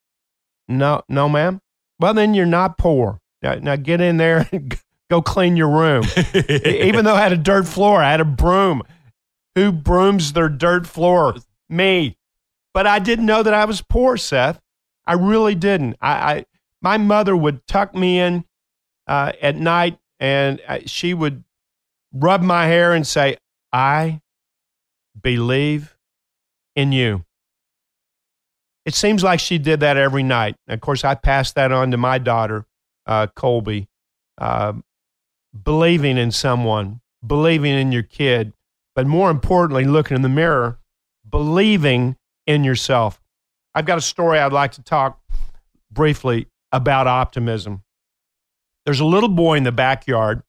No, 0.68 1.02
no, 1.08 1.28
ma'am. 1.28 1.60
Well, 1.98 2.14
then 2.14 2.32
you're 2.32 2.46
not 2.46 2.78
poor. 2.78 3.18
Now, 3.42 3.56
now 3.56 3.74
get 3.74 4.00
in 4.00 4.18
there 4.18 4.48
and 4.52 4.80
go 5.10 5.20
clean 5.20 5.56
your 5.56 5.68
room. 5.68 6.04
Even 6.64 7.04
though 7.04 7.16
I 7.16 7.20
had 7.20 7.32
a 7.32 7.36
dirt 7.36 7.66
floor, 7.66 8.00
I 8.00 8.12
had 8.12 8.20
a 8.20 8.24
broom. 8.24 8.84
Who 9.56 9.72
brooms 9.72 10.32
their 10.32 10.48
dirt 10.48 10.86
floor? 10.86 11.34
Me. 11.68 12.16
But 12.72 12.86
I 12.86 13.00
didn't 13.00 13.26
know 13.26 13.42
that 13.42 13.52
I 13.52 13.64
was 13.64 13.82
poor, 13.82 14.16
Seth. 14.16 14.60
I 15.08 15.14
really 15.14 15.56
didn't. 15.56 15.96
I, 16.00 16.12
I 16.12 16.44
my 16.80 16.96
mother 16.96 17.36
would 17.36 17.66
tuck 17.66 17.96
me 17.96 18.20
in 18.20 18.44
uh, 19.08 19.32
at 19.42 19.56
night, 19.56 19.98
and 20.20 20.62
uh, 20.68 20.78
she 20.86 21.14
would 21.14 21.42
rub 22.12 22.42
my 22.42 22.66
hair 22.66 22.92
and 22.92 23.04
say, 23.04 23.38
I 23.72 24.20
believe 25.20 25.96
in 26.76 26.92
you. 26.92 27.24
It 28.84 28.94
seems 28.94 29.22
like 29.22 29.40
she 29.40 29.58
did 29.58 29.80
that 29.80 29.96
every 29.96 30.22
night. 30.22 30.56
Of 30.68 30.80
course, 30.80 31.04
I 31.04 31.14
passed 31.14 31.54
that 31.54 31.72
on 31.72 31.90
to 31.90 31.96
my 31.96 32.18
daughter, 32.18 32.66
uh, 33.06 33.28
Colby. 33.34 33.88
Uh, 34.36 34.74
believing 35.62 36.18
in 36.18 36.30
someone, 36.32 37.00
believing 37.24 37.74
in 37.74 37.92
your 37.92 38.02
kid, 38.02 38.52
but 38.94 39.06
more 39.06 39.30
importantly, 39.30 39.84
looking 39.84 40.16
in 40.16 40.22
the 40.22 40.28
mirror, 40.28 40.78
believing 41.28 42.16
in 42.46 42.64
yourself. 42.64 43.20
I've 43.74 43.86
got 43.86 43.98
a 43.98 44.02
story 44.02 44.38
I'd 44.38 44.52
like 44.52 44.72
to 44.72 44.82
talk 44.82 45.20
briefly 45.90 46.48
about 46.72 47.06
optimism. 47.06 47.82
There's 48.84 49.00
a 49.00 49.04
little 49.04 49.28
boy 49.28 49.56
in 49.56 49.62
the 49.62 49.72
backyard, 49.72 50.42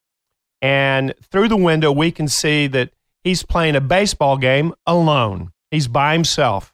and 0.61 1.13
through 1.21 1.47
the 1.47 1.57
window, 1.57 1.91
we 1.91 2.11
can 2.11 2.27
see 2.27 2.67
that 2.67 2.91
he's 3.23 3.43
playing 3.43 3.75
a 3.75 3.81
baseball 3.81 4.37
game 4.37 4.73
alone. 4.85 5.51
He's 5.71 5.87
by 5.87 6.13
himself. 6.13 6.73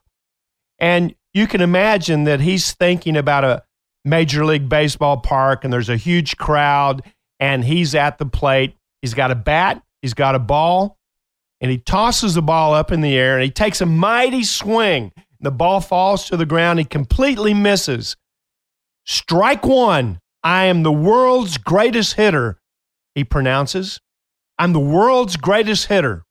And 0.80 1.14
you 1.34 1.48
can 1.48 1.62
imagine 1.62 2.26
that 2.26 2.42
he's 2.42 2.74
thinking 2.74 3.16
about 3.16 3.44
a 3.44 3.64
Major 4.04 4.46
League 4.46 4.68
Baseball 4.68 5.18
park, 5.18 5.64
and 5.64 5.72
there's 5.72 5.90
a 5.90 5.98
huge 5.98 6.38
crowd, 6.38 7.04
and 7.40 7.64
he's 7.64 7.96
at 7.96 8.18
the 8.18 8.26
plate. 8.26 8.76
He's 9.02 9.14
got 9.14 9.32
a 9.32 9.36
bat, 9.36 9.82
he's 10.02 10.14
got 10.14 10.36
a 10.36 10.40
ball, 10.40 10.98
and 11.60 11.72
he 11.72 11.78
tosses 11.78 12.34
the 12.34 12.42
ball 12.42 12.74
up 12.74 12.92
in 12.92 13.02
the 13.02 13.18
air, 13.18 13.36
and 13.36 13.44
he 13.44 13.52
takes 13.52 13.82
a 13.82 13.86
mighty 13.86 14.44
swing. 14.44 15.12
The 15.40 15.52
ball 15.52 15.82
falls 15.82 16.26
to 16.26 16.38
the 16.38 16.46
ground. 16.46 16.80
He 16.80 16.86
completely 16.86 17.54
misses. 17.54 18.16
Strike 19.06 19.66
one. 19.66 20.20
I 20.44 20.66
am 20.66 20.84
the 20.84 20.92
world's 20.92 21.58
greatest 21.58 22.16
hitter, 22.16 22.60
he 23.14 23.24
pronounces. 23.24 24.00
I'm 24.58 24.74
the 24.74 24.80
world's 24.80 25.38
greatest 25.38 25.88
hitter. 25.88 26.24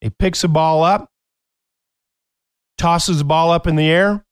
He 0.00 0.10
picks 0.10 0.42
the 0.42 0.48
ball 0.48 0.82
up, 0.82 1.10
tosses 2.78 3.18
the 3.18 3.24
ball 3.24 3.50
up 3.50 3.66
in 3.66 3.76
the 3.76 3.90
air, 3.90 4.24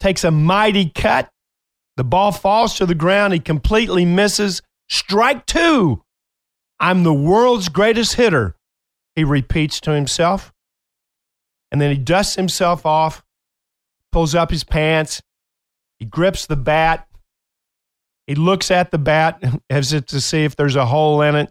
takes 0.00 0.24
a 0.24 0.30
mighty 0.30 0.90
cut. 0.90 1.28
The 1.96 2.04
ball 2.04 2.32
falls 2.32 2.76
to 2.76 2.86
the 2.86 2.94
ground. 2.94 3.32
He 3.32 3.40
completely 3.40 4.04
misses. 4.04 4.62
Strike 4.88 5.46
two. 5.46 6.02
I'm 6.80 7.02
the 7.02 7.14
world's 7.14 7.68
greatest 7.68 8.14
hitter, 8.14 8.56
he 9.14 9.24
repeats 9.24 9.80
to 9.82 9.92
himself. 9.92 10.52
And 11.70 11.80
then 11.80 11.90
he 11.90 11.98
dusts 11.98 12.34
himself 12.34 12.84
off, 12.84 13.22
pulls 14.12 14.34
up 14.34 14.50
his 14.50 14.64
pants, 14.64 15.22
he 15.98 16.04
grips 16.04 16.46
the 16.46 16.56
bat, 16.56 17.08
he 18.26 18.34
looks 18.34 18.70
at 18.70 18.90
the 18.90 18.98
bat 18.98 19.42
as 19.70 19.92
if 19.92 20.06
to 20.06 20.20
see 20.20 20.44
if 20.44 20.56
there's 20.56 20.76
a 20.76 20.86
hole 20.86 21.22
in 21.22 21.34
it. 21.34 21.50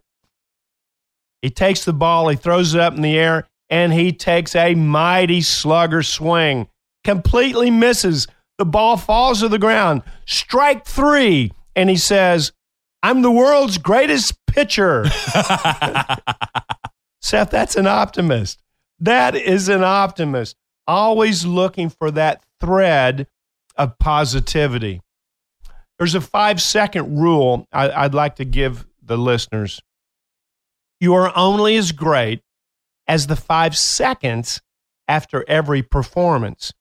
He 1.41 1.49
takes 1.49 1.83
the 1.83 1.93
ball, 1.93 2.29
he 2.29 2.35
throws 2.35 2.73
it 2.73 2.81
up 2.81 2.95
in 2.95 3.01
the 3.01 3.17
air, 3.17 3.47
and 3.73 3.91
he 3.91 4.13
takes 4.13 4.55
a 4.55 4.75
mighty 4.75 5.41
slugger 5.41 6.03
swing. 6.03 6.67
Completely 7.03 7.71
misses. 7.71 8.27
The 8.59 8.65
ball 8.65 8.97
falls 8.97 9.39
to 9.39 9.49
the 9.49 9.57
ground. 9.57 10.03
Strike 10.27 10.85
three. 10.85 11.51
And 11.75 11.89
he 11.89 11.97
says, 11.97 12.51
I'm 13.01 13.23
the 13.23 13.31
world's 13.31 13.79
greatest 13.79 14.35
pitcher. 14.45 15.05
Seth, 17.23 17.49
that's 17.49 17.75
an 17.75 17.87
optimist. 17.87 18.61
That 18.99 19.35
is 19.35 19.69
an 19.69 19.83
optimist. 19.83 20.55
Always 20.85 21.43
looking 21.43 21.89
for 21.89 22.11
that 22.11 22.43
thread 22.61 23.25
of 23.75 23.97
positivity. 23.97 25.01
There's 25.97 26.13
a 26.13 26.21
five 26.21 26.61
second 26.61 27.19
rule 27.19 27.67
I, 27.73 28.03
would 28.03 28.13
like 28.13 28.35
to 28.35 28.45
give 28.45 28.85
the 29.01 29.17
listeners. 29.17 29.81
You 30.99 31.15
are 31.15 31.35
only 31.35 31.75
as 31.75 31.91
great 31.91 32.43
as 33.07 33.27
the 33.27 33.35
five 33.35 33.77
seconds 33.77 34.61
after 35.07 35.43
every 35.47 35.81
performance. 35.81 36.73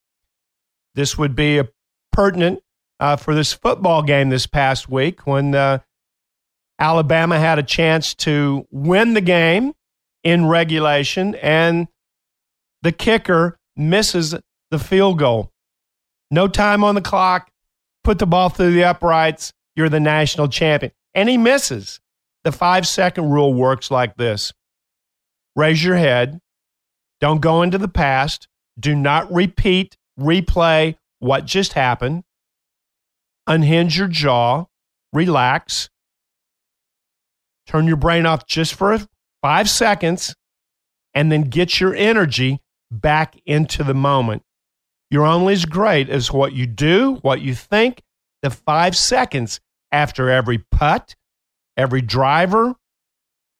This 0.95 1.19
would 1.19 1.35
be 1.35 1.59
a 1.59 1.69
pertinent 2.13 2.61
uh, 3.01 3.17
for 3.17 3.35
this 3.35 3.53
football 3.53 4.03
game 4.03 4.29
this 4.29 4.47
past 4.47 4.89
week 4.89 5.27
when 5.27 5.55
uh, 5.55 5.79
Alabama 6.79 7.39
had 7.39 7.59
a 7.59 7.63
chance 7.63 8.15
to 8.15 8.67
win 8.71 9.15
the 9.15 9.21
game 9.21 9.73
in 10.23 10.47
regulation 10.47 11.35
and 11.37 11.89
the 12.83 12.93
kicker 12.93 13.59
misses 13.77 14.35
the 14.71 14.79
field 14.79 15.19
goal. 15.19 15.51
No 16.31 16.49
time 16.49 16.85
on 16.85 16.95
the 16.95 17.01
clock 17.01 17.51
put 18.05 18.19
the 18.19 18.27
ball 18.27 18.49
through 18.49 18.73
the 18.73 18.85
uprights, 18.85 19.53
you're 19.77 19.89
the 19.89 20.01
national 20.01 20.49
champion. 20.49 20.93
And 21.15 21.29
he 21.29 21.39
misses. 21.39 22.01
The 22.45 22.53
five 22.53 22.87
second 22.89 23.31
rule 23.31 23.55
works 23.55 23.91
like 23.91 24.17
this 24.17 24.53
raise 25.57 25.85
your 25.85 25.97
head, 25.97 26.41
don't 27.21 27.41
go 27.41 27.63
into 27.63 27.79
the 27.79 27.89
past, 27.89 28.49
do 28.79 28.95
not 28.95 29.33
repeat, 29.33 29.97
replay 30.19 30.97
what 31.19 31.45
just 31.45 31.75
happened, 31.75 32.25
unhinge 33.47 33.97
your 33.97 34.09
jaw, 34.09 34.65
relax, 35.13 35.89
turn 37.67 37.87
your 37.87 37.97
brain 37.97 38.27
off 38.27 38.47
just 38.47 38.75
for 38.75 38.99
five 39.41 39.69
seconds, 39.69 40.35
and 41.15 41.31
then 41.31 41.43
get 41.43 41.81
your 41.81 41.95
energy 41.95 42.61
back 42.91 43.41
into 43.47 43.85
the 43.85 43.95
moment. 43.95 44.43
You're 45.11 45.27
only 45.27 45.53
as 45.53 45.67
great 45.67 46.09
as 46.09 46.33
what 46.33 46.55
you 46.55 46.67
do, 46.67 47.19
what 47.23 47.41
you 47.41 47.55
think, 47.55 48.03
the 48.41 48.51
five 48.51 48.97
seconds 48.97 49.61
after 49.91 50.31
every 50.31 50.59
putt, 50.59 51.15
every 51.77 52.01
driver, 52.01 52.75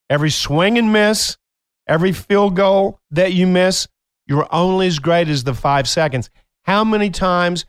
every 0.09 0.31
swing 0.31 0.79
and 0.79 0.93
miss, 0.93 1.37
every 1.87 2.13
field 2.13 2.57
goal 2.57 3.01
that 3.11 3.33
you 3.33 3.47
miss. 3.47 3.89
You're 4.27 4.49
only 4.53 4.87
as 4.87 4.99
great 4.99 5.29
as 5.29 5.45
the 5.45 5.55
five 5.55 5.89
seconds. 5.89 6.31
How 6.65 6.85
many 6.85 7.11
times 7.11 7.65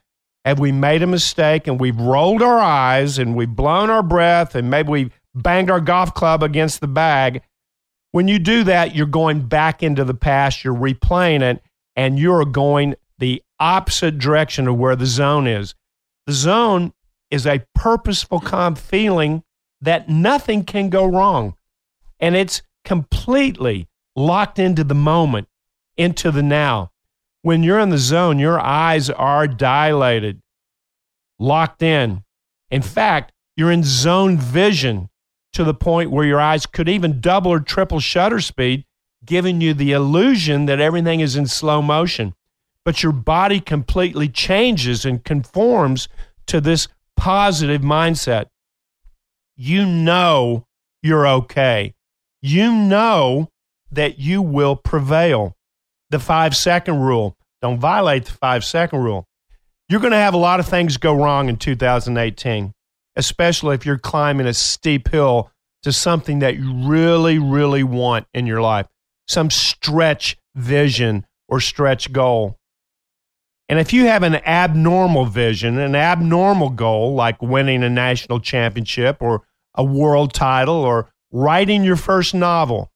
have 0.46 0.60
we 0.60 0.72
made 0.72 1.02
a 1.02 1.08
mistake 1.08 1.68
and 1.68 1.80
we've 1.80 2.00
rolled 2.00 2.42
our 2.42 2.60
eyes 2.60 3.18
and 3.18 3.36
we've 3.36 3.56
blown 3.56 3.90
our 3.90 4.04
breath 4.04 4.56
and 4.56 4.70
maybe 4.70 4.90
we 4.90 5.12
banged 5.34 5.72
our 5.72 5.80
golf 5.80 6.14
club 6.14 6.44
against 6.44 6.82
the 6.82 6.88
bag? 6.88 7.42
When 8.12 8.28
you 8.28 8.38
do 8.38 8.64
that, 8.66 8.96
you're 8.96 9.08
going 9.08 9.48
back 9.48 9.82
into 9.82 10.04
the 10.04 10.14
past, 10.14 10.64
you're 10.64 10.76
replaying 10.76 11.42
it, 11.42 11.64
and 11.96 12.20
you're 12.20 12.46
going 12.46 12.96
the 13.18 13.42
opposite 13.60 14.20
direction 14.20 14.68
of 14.68 14.78
where 14.78 14.96
the 14.96 15.06
zone 15.06 15.48
is. 15.48 15.74
The 16.28 16.34
zone 16.34 16.94
is 17.32 17.48
a 17.48 17.66
purposeful, 17.74 18.40
calm 18.40 18.76
feeling 18.76 19.44
that 19.82 20.10
nothing 20.10 20.64
can 20.64 20.90
go 20.90 21.06
wrong. 21.06 21.56
And 22.20 22.36
it's 22.36 22.62
completely 22.86 23.88
locked 24.16 24.60
into 24.60 24.84
the 24.84 24.96
moment, 24.96 25.48
into 25.98 26.32
the 26.32 26.44
now. 26.44 26.92
When 27.42 27.64
you're 27.64 27.80
in 27.80 27.90
the 27.90 27.98
zone, 27.98 28.40
your 28.40 28.60
eyes 28.60 29.10
are 29.10 29.48
dilated, 29.48 30.42
locked 31.40 31.82
in. 31.82 32.24
In 32.70 32.82
fact, 32.82 33.32
you're 33.56 33.72
in 33.72 33.84
zone 33.84 34.38
vision 34.38 35.10
to 35.54 35.64
the 35.64 35.74
point 35.74 36.10
where 36.10 36.26
your 36.26 36.40
eyes 36.40 36.66
could 36.66 36.90
even 36.90 37.22
double 37.22 37.52
or 37.52 37.60
triple 37.60 38.00
shutter 38.00 38.40
speed, 38.40 38.86
giving 39.26 39.62
you 39.62 39.74
the 39.74 39.92
illusion 39.92 40.66
that 40.66 40.80
everything 40.80 41.20
is 41.20 41.36
in 41.36 41.48
slow 41.48 41.82
motion 41.82 42.34
but 42.84 43.02
your 43.02 43.12
body 43.12 43.60
completely 43.60 44.28
changes 44.28 45.06
and 45.06 45.24
conforms 45.24 46.10
to 46.48 46.60
this 46.60 46.88
positive 47.16 47.82
mindset. 47.82 48.48
You 49.56 49.86
know 49.86 50.68
you're 51.02 51.28
okay. 51.28 51.94
You 52.42 52.72
know 52.72 53.50
that 53.96 54.20
you 54.20 54.42
will 54.42 54.76
prevail. 54.76 55.56
The 56.10 56.20
five 56.20 56.56
second 56.56 57.00
rule. 57.00 57.38
Don't 57.62 57.80
violate 57.80 58.26
the 58.26 58.32
five 58.34 58.64
second 58.64 59.00
rule. 59.00 59.28
You're 59.90 60.00
going 60.00 60.12
to 60.12 60.18
have 60.18 60.34
a 60.34 60.38
lot 60.38 60.60
of 60.60 60.68
things 60.68 60.98
go 60.98 61.14
wrong 61.14 61.50
in 61.50 61.58
2018, 61.58 62.74
especially 63.16 63.76
if 63.76 63.86
you're 63.86 63.98
climbing 63.98 64.48
a 64.48 64.54
steep 64.54 65.10
hill 65.10 65.52
to 65.84 65.92
something 65.92 66.40
that 66.40 66.56
you 66.56 66.74
really, 66.74 67.38
really 67.38 67.84
want 67.84 68.26
in 68.34 68.48
your 68.48 68.62
life, 68.62 68.88
some 69.28 69.50
stretch 69.50 70.38
vision 70.56 71.26
or 71.48 71.60
stretch 71.60 72.12
goal. 72.12 72.58
And 73.70 73.80
if 73.80 73.94
you 73.94 74.06
have 74.06 74.24
an 74.24 74.36
abnormal 74.36 75.26
vision, 75.26 75.78
an 75.78 75.96
abnormal 75.96 76.70
goal 76.70 77.16
like 77.16 77.42
winning 77.42 77.84
a 77.84 77.90
national 77.90 78.40
championship 78.40 79.18
or 79.22 79.44
a 79.76 79.84
world 79.84 80.34
title 80.34 80.76
or 80.76 81.10
writing 81.32 81.84
your 81.84 81.96
first 81.96 82.34
novel, 82.34 82.92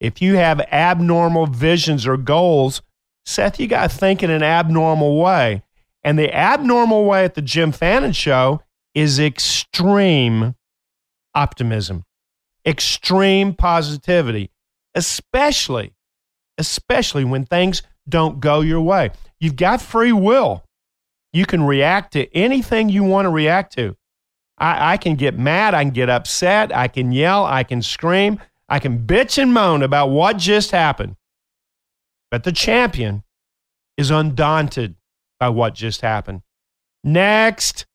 if 0.00 0.22
you 0.22 0.36
have 0.36 0.60
abnormal 0.72 1.46
visions 1.46 2.06
or 2.06 2.16
goals, 2.16 2.82
Seth, 3.24 3.60
you 3.60 3.66
got 3.66 3.90
to 3.90 3.96
think 3.96 4.22
in 4.22 4.30
an 4.30 4.42
abnormal 4.42 5.20
way. 5.20 5.62
And 6.02 6.18
the 6.18 6.34
abnormal 6.34 7.04
way 7.04 7.24
at 7.24 7.34
the 7.34 7.42
Jim 7.42 7.72
Fannin 7.72 8.12
show 8.12 8.62
is 8.94 9.18
extreme 9.18 10.54
optimism, 11.34 12.04
extreme 12.64 13.54
positivity, 13.54 14.50
especially, 14.94 15.94
especially 16.56 17.24
when 17.24 17.44
things 17.44 17.82
don't 18.08 18.40
go 18.40 18.60
your 18.60 18.80
way. 18.80 19.10
You've 19.38 19.56
got 19.56 19.82
free 19.82 20.12
will. 20.12 20.64
You 21.32 21.44
can 21.44 21.64
react 21.64 22.14
to 22.14 22.34
anything 22.34 22.88
you 22.88 23.04
want 23.04 23.26
to 23.26 23.30
react 23.30 23.74
to. 23.74 23.96
I, 24.56 24.94
I, 24.94 24.96
can 24.96 25.14
get 25.14 25.38
mad. 25.38 25.74
I 25.74 25.84
can 25.84 25.92
get 25.92 26.08
upset. 26.08 26.74
I 26.74 26.88
can 26.88 27.12
yell. 27.12 27.44
I 27.44 27.62
can 27.62 27.82
scream. 27.82 28.40
I 28.68 28.78
can 28.78 29.06
bitch 29.06 29.40
and 29.40 29.52
moan 29.52 29.82
about 29.82 30.10
what 30.10 30.36
just 30.36 30.70
happened. 30.70 31.16
But 32.30 32.44
the 32.44 32.52
champion 32.52 33.24
is 33.96 34.10
undaunted 34.10 34.96
by 35.40 35.48
what 35.48 35.74
just 35.74 36.02
happened. 36.02 36.42
Next, 37.02 37.86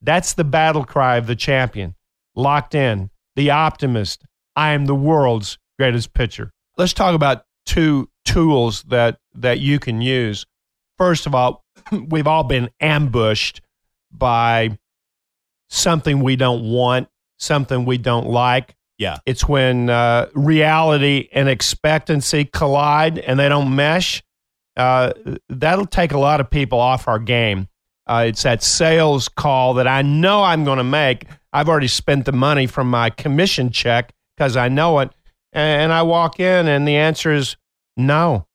that's 0.00 0.32
the 0.32 0.44
battle 0.44 0.84
cry 0.84 1.16
of 1.16 1.26
the 1.26 1.36
champion. 1.36 1.94
Locked 2.34 2.74
in, 2.74 3.10
the 3.36 3.50
optimist. 3.50 4.24
I 4.56 4.72
am 4.72 4.86
the 4.86 4.94
world's 4.94 5.58
greatest 5.78 6.14
pitcher. 6.14 6.50
Let's 6.76 6.92
talk 6.92 7.14
about 7.14 7.44
two 7.66 8.08
tools 8.24 8.82
that 8.84 9.18
that 9.34 9.60
you 9.60 9.78
can 9.78 10.00
use. 10.00 10.46
First 10.98 11.26
of 11.26 11.34
all, 11.34 11.64
we've 12.08 12.26
all 12.26 12.44
been 12.44 12.70
ambushed 12.80 13.60
by 14.10 14.78
something 15.68 16.20
we 16.20 16.36
don't 16.36 16.70
want, 16.70 17.08
something 17.38 17.84
we 17.84 17.98
don't 17.98 18.28
like. 18.28 18.74
Yeah. 19.02 19.16
It's 19.26 19.48
when 19.48 19.90
uh, 19.90 20.28
reality 20.32 21.28
and 21.32 21.48
expectancy 21.48 22.44
collide 22.44 23.18
and 23.18 23.36
they 23.36 23.48
don't 23.48 23.74
mesh. 23.74 24.22
Uh, 24.76 25.12
that'll 25.48 25.86
take 25.86 26.12
a 26.12 26.18
lot 26.18 26.40
of 26.40 26.48
people 26.48 26.78
off 26.78 27.08
our 27.08 27.18
game. 27.18 27.66
Uh, 28.06 28.26
it's 28.28 28.44
that 28.44 28.62
sales 28.62 29.28
call 29.28 29.74
that 29.74 29.88
I 29.88 30.02
know 30.02 30.44
I'm 30.44 30.62
going 30.62 30.78
to 30.78 30.84
make. 30.84 31.26
I've 31.52 31.68
already 31.68 31.88
spent 31.88 32.26
the 32.26 32.32
money 32.32 32.68
from 32.68 32.88
my 32.88 33.10
commission 33.10 33.70
check 33.70 34.12
because 34.36 34.56
I 34.56 34.68
know 34.68 35.00
it. 35.00 35.10
And 35.52 35.92
I 35.92 36.02
walk 36.02 36.38
in, 36.38 36.68
and 36.68 36.86
the 36.86 36.96
answer 36.96 37.32
is 37.32 37.56
no. 37.96 38.46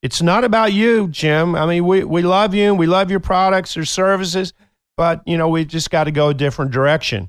It's 0.00 0.22
not 0.22 0.44
about 0.44 0.72
you, 0.72 1.08
Jim. 1.08 1.54
I 1.54 1.66
mean, 1.66 1.86
we, 1.86 2.04
we 2.04 2.22
love 2.22 2.54
you 2.54 2.64
and 2.64 2.78
we 2.78 2.86
love 2.86 3.10
your 3.10 3.20
products 3.20 3.76
or 3.76 3.84
services, 3.84 4.54
but, 4.96 5.20
you 5.26 5.36
know, 5.36 5.48
we 5.48 5.66
just 5.66 5.90
got 5.90 6.04
to 6.04 6.10
go 6.10 6.30
a 6.30 6.34
different 6.34 6.70
direction. 6.70 7.28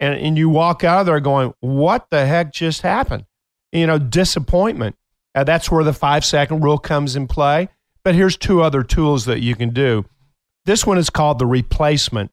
And, 0.00 0.14
and 0.14 0.38
you 0.38 0.48
walk 0.48 0.84
out 0.84 1.00
of 1.00 1.06
there 1.06 1.20
going, 1.20 1.54
what 1.60 2.08
the 2.10 2.26
heck 2.26 2.52
just 2.52 2.82
happened? 2.82 3.26
You 3.72 3.86
know, 3.86 3.98
disappointment. 3.98 4.96
Uh, 5.34 5.44
that's 5.44 5.70
where 5.70 5.84
the 5.84 5.92
five 5.92 6.24
second 6.24 6.62
rule 6.62 6.78
comes 6.78 7.16
in 7.16 7.26
play. 7.26 7.68
But 8.04 8.14
here's 8.14 8.36
two 8.36 8.62
other 8.62 8.82
tools 8.82 9.24
that 9.26 9.40
you 9.40 9.54
can 9.54 9.70
do. 9.70 10.04
This 10.64 10.86
one 10.86 10.98
is 10.98 11.10
called 11.10 11.38
the 11.38 11.46
replacement. 11.46 12.30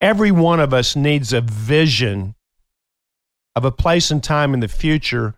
Every 0.00 0.30
one 0.30 0.60
of 0.60 0.74
us 0.74 0.94
needs 0.94 1.32
a 1.32 1.40
vision 1.40 2.34
of 3.56 3.64
a 3.64 3.72
place 3.72 4.10
and 4.10 4.22
time 4.22 4.52
in 4.52 4.60
the 4.60 4.68
future 4.68 5.34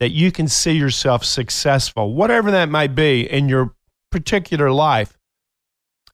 that 0.00 0.10
you 0.10 0.32
can 0.32 0.48
see 0.48 0.72
yourself 0.72 1.24
successful, 1.24 2.12
whatever 2.14 2.50
that 2.50 2.68
might 2.68 2.94
be 2.94 3.30
in 3.30 3.48
your 3.48 3.74
particular 4.10 4.70
life. 4.70 5.16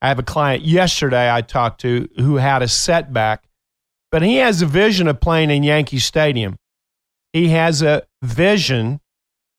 I 0.03 0.09
have 0.09 0.18
a 0.18 0.22
client 0.22 0.64
yesterday 0.64 1.31
I 1.31 1.42
talked 1.42 1.81
to 1.83 2.09
who 2.16 2.37
had 2.37 2.62
a 2.62 2.68
setback, 2.68 3.44
but 4.11 4.23
he 4.23 4.37
has 4.37 4.62
a 4.62 4.66
vision 4.66 5.09
of 5.09 5.20
playing 5.20 5.51
in 5.51 5.62
Yankee 5.62 5.99
Stadium. 5.99 6.57
He 7.33 7.49
has 7.49 7.83
a 7.83 8.03
vision 8.23 9.01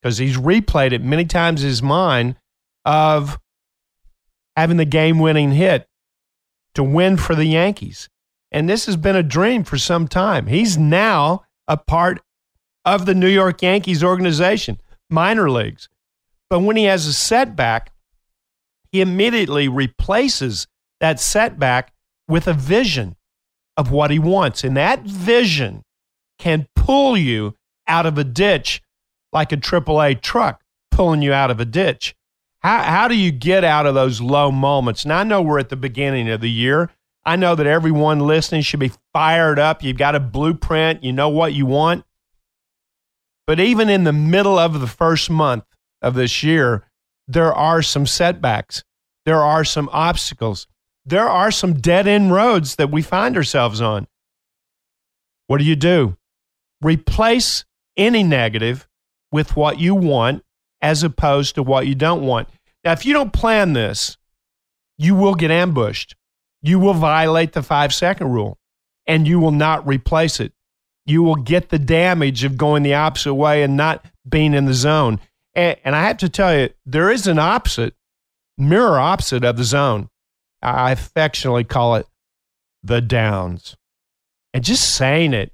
because 0.01 0.17
he's 0.17 0.37
replayed 0.37 0.91
it 0.91 1.03
many 1.03 1.25
times 1.25 1.63
in 1.63 1.69
his 1.69 1.81
mind 1.81 2.35
of 2.85 3.39
having 4.57 4.77
the 4.77 4.85
game 4.85 5.19
winning 5.19 5.51
hit 5.51 5.87
to 6.75 6.83
win 6.83 7.17
for 7.17 7.35
the 7.35 7.45
Yankees. 7.45 8.09
And 8.51 8.67
this 8.67 8.85
has 8.85 8.97
been 8.97 9.15
a 9.15 9.23
dream 9.23 9.63
for 9.63 9.77
some 9.77 10.07
time. 10.07 10.47
He's 10.47 10.77
now 10.77 11.43
a 11.67 11.77
part 11.77 12.21
of 12.83 13.05
the 13.05 13.15
New 13.15 13.29
York 13.29 13.61
Yankees 13.61 14.03
organization, 14.03 14.79
minor 15.09 15.49
leagues. 15.49 15.87
But 16.49 16.59
when 16.59 16.75
he 16.75 16.85
has 16.85 17.05
a 17.05 17.13
setback, 17.13 17.93
he 18.91 18.99
immediately 18.99 19.69
replaces 19.69 20.67
that 20.99 21.19
setback 21.19 21.93
with 22.27 22.47
a 22.47 22.53
vision 22.53 23.15
of 23.81 23.91
what 23.91 24.11
he 24.11 24.19
wants. 24.19 24.63
And 24.63 24.77
that 24.77 25.01
vision 25.01 25.83
can 26.37 26.67
pull 26.75 27.17
you 27.17 27.55
out 27.87 28.05
of 28.05 28.17
a 28.17 28.23
ditch 28.23 28.81
like 29.33 29.51
a 29.51 29.57
AAA 29.57 30.21
truck 30.21 30.61
pulling 30.91 31.23
you 31.23 31.33
out 31.33 31.49
of 31.49 31.59
a 31.59 31.65
ditch. 31.65 32.15
How, 32.59 32.83
how 32.83 33.07
do 33.07 33.15
you 33.15 33.31
get 33.31 33.63
out 33.63 33.87
of 33.87 33.95
those 33.95 34.21
low 34.21 34.51
moments? 34.51 35.03
And 35.03 35.11
I 35.11 35.23
know 35.23 35.41
we're 35.41 35.59
at 35.59 35.69
the 35.69 35.75
beginning 35.75 36.29
of 36.29 36.41
the 36.41 36.49
year. 36.49 36.91
I 37.25 37.35
know 37.35 37.55
that 37.55 37.65
everyone 37.65 38.19
listening 38.19 38.61
should 38.61 38.79
be 38.79 38.91
fired 39.13 39.57
up. 39.57 39.83
You've 39.83 39.97
got 39.97 40.15
a 40.15 40.19
blueprint, 40.19 41.03
you 41.03 41.11
know 41.11 41.29
what 41.29 41.53
you 41.53 41.65
want. 41.65 42.05
But 43.47 43.59
even 43.59 43.89
in 43.89 44.03
the 44.03 44.13
middle 44.13 44.59
of 44.59 44.79
the 44.79 44.87
first 44.87 45.29
month 45.29 45.63
of 46.03 46.13
this 46.13 46.43
year, 46.43 46.85
there 47.27 47.53
are 47.53 47.81
some 47.81 48.05
setbacks. 48.05 48.83
There 49.25 49.41
are 49.41 49.63
some 49.63 49.89
obstacles. 49.91 50.67
There 51.05 51.29
are 51.29 51.51
some 51.51 51.73
dead 51.73 52.07
end 52.07 52.31
roads 52.31 52.75
that 52.75 52.91
we 52.91 53.01
find 53.01 53.35
ourselves 53.35 53.81
on. 53.81 54.07
What 55.47 55.57
do 55.57 55.63
you 55.63 55.75
do? 55.75 56.17
Replace 56.81 57.65
any 57.97 58.23
negative 58.23 58.87
with 59.31 59.55
what 59.55 59.79
you 59.79 59.95
want 59.95 60.43
as 60.81 61.03
opposed 61.03 61.55
to 61.55 61.63
what 61.63 61.87
you 61.87 61.95
don't 61.95 62.23
want. 62.23 62.49
Now, 62.83 62.93
if 62.93 63.05
you 63.05 63.13
don't 63.13 63.33
plan 63.33 63.73
this, 63.73 64.17
you 64.97 65.15
will 65.15 65.35
get 65.35 65.51
ambushed. 65.51 66.15
You 66.61 66.79
will 66.79 66.93
violate 66.93 67.53
the 67.53 67.63
five 67.63 67.93
second 67.93 68.31
rule 68.31 68.57
and 69.07 69.27
you 69.27 69.39
will 69.39 69.51
not 69.51 69.85
replace 69.87 70.39
it 70.39 70.53
you 71.05 71.23
will 71.23 71.35
get 71.35 71.69
the 71.69 71.79
damage 71.79 72.43
of 72.43 72.57
going 72.57 72.83
the 72.83 72.93
opposite 72.93 73.33
way 73.33 73.63
and 73.63 73.75
not 73.75 74.05
being 74.27 74.53
in 74.53 74.65
the 74.65 74.73
zone. 74.73 75.19
And, 75.53 75.77
and 75.83 75.95
I 75.95 76.03
have 76.03 76.17
to 76.17 76.29
tell 76.29 76.57
you, 76.57 76.69
there 76.85 77.11
is 77.11 77.27
an 77.27 77.39
opposite, 77.39 77.95
mirror 78.57 78.99
opposite 78.99 79.43
of 79.43 79.57
the 79.57 79.63
zone. 79.63 80.09
I 80.61 80.91
affectionately 80.91 81.63
call 81.63 81.95
it 81.95 82.05
the 82.83 83.01
downs. 83.01 83.75
And 84.53 84.63
just 84.63 84.95
saying 84.95 85.33
it 85.33 85.53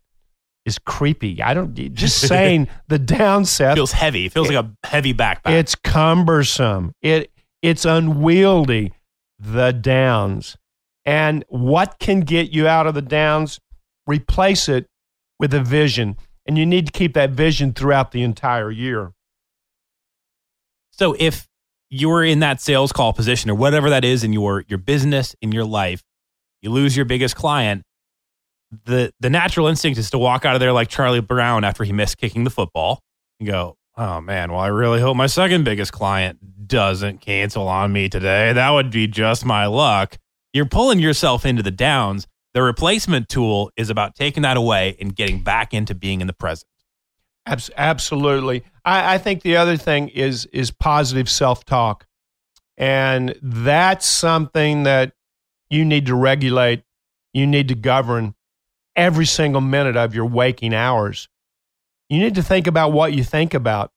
is 0.66 0.80
creepy. 0.80 1.42
I 1.42 1.54
don't 1.54 1.74
just 1.94 2.20
saying 2.28 2.68
the 2.88 3.00
down 3.00 3.46
Seth 3.46 3.76
feels 3.76 3.92
heavy. 3.94 4.26
It 4.26 4.34
feels 4.34 4.50
it, 4.50 4.56
like 4.56 4.66
a 4.66 4.88
heavy 4.88 5.14
backpack. 5.14 5.52
It's 5.52 5.76
cumbersome. 5.76 6.94
It 7.02 7.32
it's 7.62 7.86
unwieldy. 7.86 8.94
The 9.40 9.72
downs. 9.72 10.58
And 11.06 11.46
what 11.48 12.00
can 12.00 12.22
get 12.22 12.52
you 12.52 12.68
out 12.68 12.88
of 12.88 12.96
the 12.96 13.02
downs? 13.02 13.60
Replace 14.08 14.68
it 14.68 14.88
with 15.40 15.54
a 15.54 15.62
vision. 15.62 16.18
And 16.46 16.58
you 16.58 16.66
need 16.66 16.88
to 16.88 16.92
keep 16.92 17.14
that 17.14 17.32
vision 17.32 17.74
throughout 17.74 18.12
the 18.12 18.24
entire 18.24 18.72
year. 18.72 19.14
So 20.92 21.16
if 21.20 21.47
you're 21.90 22.24
in 22.24 22.40
that 22.40 22.62
sales 22.62 22.92
call 22.92 23.14
position 23.14 23.50
or 23.50 23.56
whatever 23.56 23.90
that 23.90 24.04
is 24.04 24.24
in 24.24 24.34
your 24.34 24.64
your 24.68 24.80
business 24.80 25.36
in 25.42 25.52
your 25.52 25.66
life, 25.66 26.04
you 26.62 26.70
lose 26.70 26.96
your 26.96 27.06
biggest 27.06 27.36
client, 27.36 27.84
the 28.86 29.14
the 29.20 29.30
natural 29.30 29.68
instinct 29.68 29.98
is 30.00 30.10
to 30.12 30.18
walk 30.18 30.46
out 30.46 30.56
of 30.56 30.60
there 30.60 30.74
like 30.74 30.90
Charlie 30.90 31.22
Brown 31.22 31.64
after 31.64 31.84
he 31.84 31.94
missed 31.94 32.18
kicking 32.18 32.44
the 32.44 32.50
football 32.50 33.00
and 33.40 33.48
go, 33.48 33.78
"Oh 33.96 34.22
man, 34.22 34.52
well 34.52 34.62
I 34.62 34.68
really 34.68 35.00
hope 35.00 35.16
my 35.16 35.28
second 35.28 35.64
biggest 35.64 35.92
client 35.92 36.68
doesn't 36.68 37.22
cancel 37.22 37.68
on 37.68 37.94
me 37.94 38.10
today. 38.10 38.54
That 38.54 38.72
would 38.72 38.92
be 38.92 39.08
just 39.08 39.46
my 39.46 39.66
luck." 39.66 40.18
You're 40.54 40.66
pulling 40.66 41.00
yourself 41.00 41.46
into 41.46 41.62
the 41.62 41.72
downs 41.72 42.28
the 42.58 42.64
replacement 42.64 43.30
tool 43.30 43.70
is 43.78 43.92
about 43.92 44.16
taking 44.16 44.42
that 44.42 44.58
away 44.58 44.98
and 45.00 45.16
getting 45.16 45.44
back 45.44 45.76
into 45.76 45.94
being 45.94 46.22
in 46.22 46.28
the 46.28 46.34
present. 46.34 46.68
Absolutely. 47.46 48.64
I, 48.88 49.16
I 49.16 49.18
think 49.18 49.42
the 49.42 49.58
other 49.58 49.76
thing 49.76 50.08
is 50.08 50.46
is 50.48 50.72
positive 50.72 51.30
self 51.30 51.66
talk, 51.66 52.08
and 52.78 53.38
that's 53.42 54.08
something 54.08 54.84
that 54.84 55.12
you 55.70 55.84
need 55.84 56.06
to 56.06 56.16
regulate. 56.16 56.84
You 57.34 57.46
need 57.46 57.68
to 57.68 57.76
govern 57.76 58.34
every 58.96 59.26
single 59.26 59.62
minute 59.62 59.98
of 59.98 60.16
your 60.16 60.26
waking 60.26 60.74
hours. 60.74 61.28
You 62.10 62.20
need 62.20 62.36
to 62.36 62.42
think 62.42 62.66
about 62.66 62.94
what 62.94 63.12
you 63.12 63.24
think 63.24 63.54
about. 63.54 63.92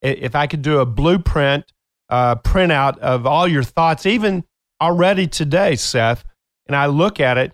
If 0.00 0.36
I 0.36 0.46
could 0.46 0.62
do 0.62 0.78
a 0.78 0.86
blueprint, 0.86 1.72
uh, 2.08 2.36
printout 2.36 2.98
of 2.98 3.26
all 3.26 3.48
your 3.48 3.64
thoughts, 3.64 4.06
even 4.06 4.44
already 4.80 5.26
today, 5.26 5.74
Seth, 5.74 6.24
and 6.68 6.76
I 6.76 6.86
look 6.86 7.18
at 7.18 7.36
it, 7.36 7.52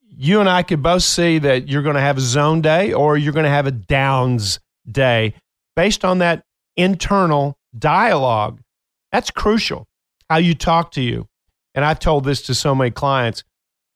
you 0.00 0.38
and 0.38 0.48
I 0.48 0.62
could 0.62 0.82
both 0.82 1.02
see 1.02 1.38
that 1.40 1.68
you're 1.68 1.82
going 1.82 1.96
to 1.96 2.00
have 2.00 2.16
a 2.16 2.22
zone 2.22 2.62
day 2.62 2.92
or 2.92 3.18
you're 3.18 3.32
going 3.32 3.44
to 3.44 3.50
have 3.50 3.66
a 3.66 3.72
downs 3.72 4.60
day 4.90 5.34
based 5.76 6.04
on 6.04 6.18
that 6.18 6.44
internal 6.76 7.56
dialogue. 7.78 8.60
That's 9.10 9.30
crucial, 9.30 9.86
how 10.28 10.38
you 10.38 10.54
talk 10.54 10.92
to 10.92 11.02
you. 11.02 11.28
And 11.74 11.84
I've 11.84 11.98
told 11.98 12.24
this 12.24 12.42
to 12.42 12.54
so 12.54 12.74
many 12.74 12.90
clients. 12.90 13.44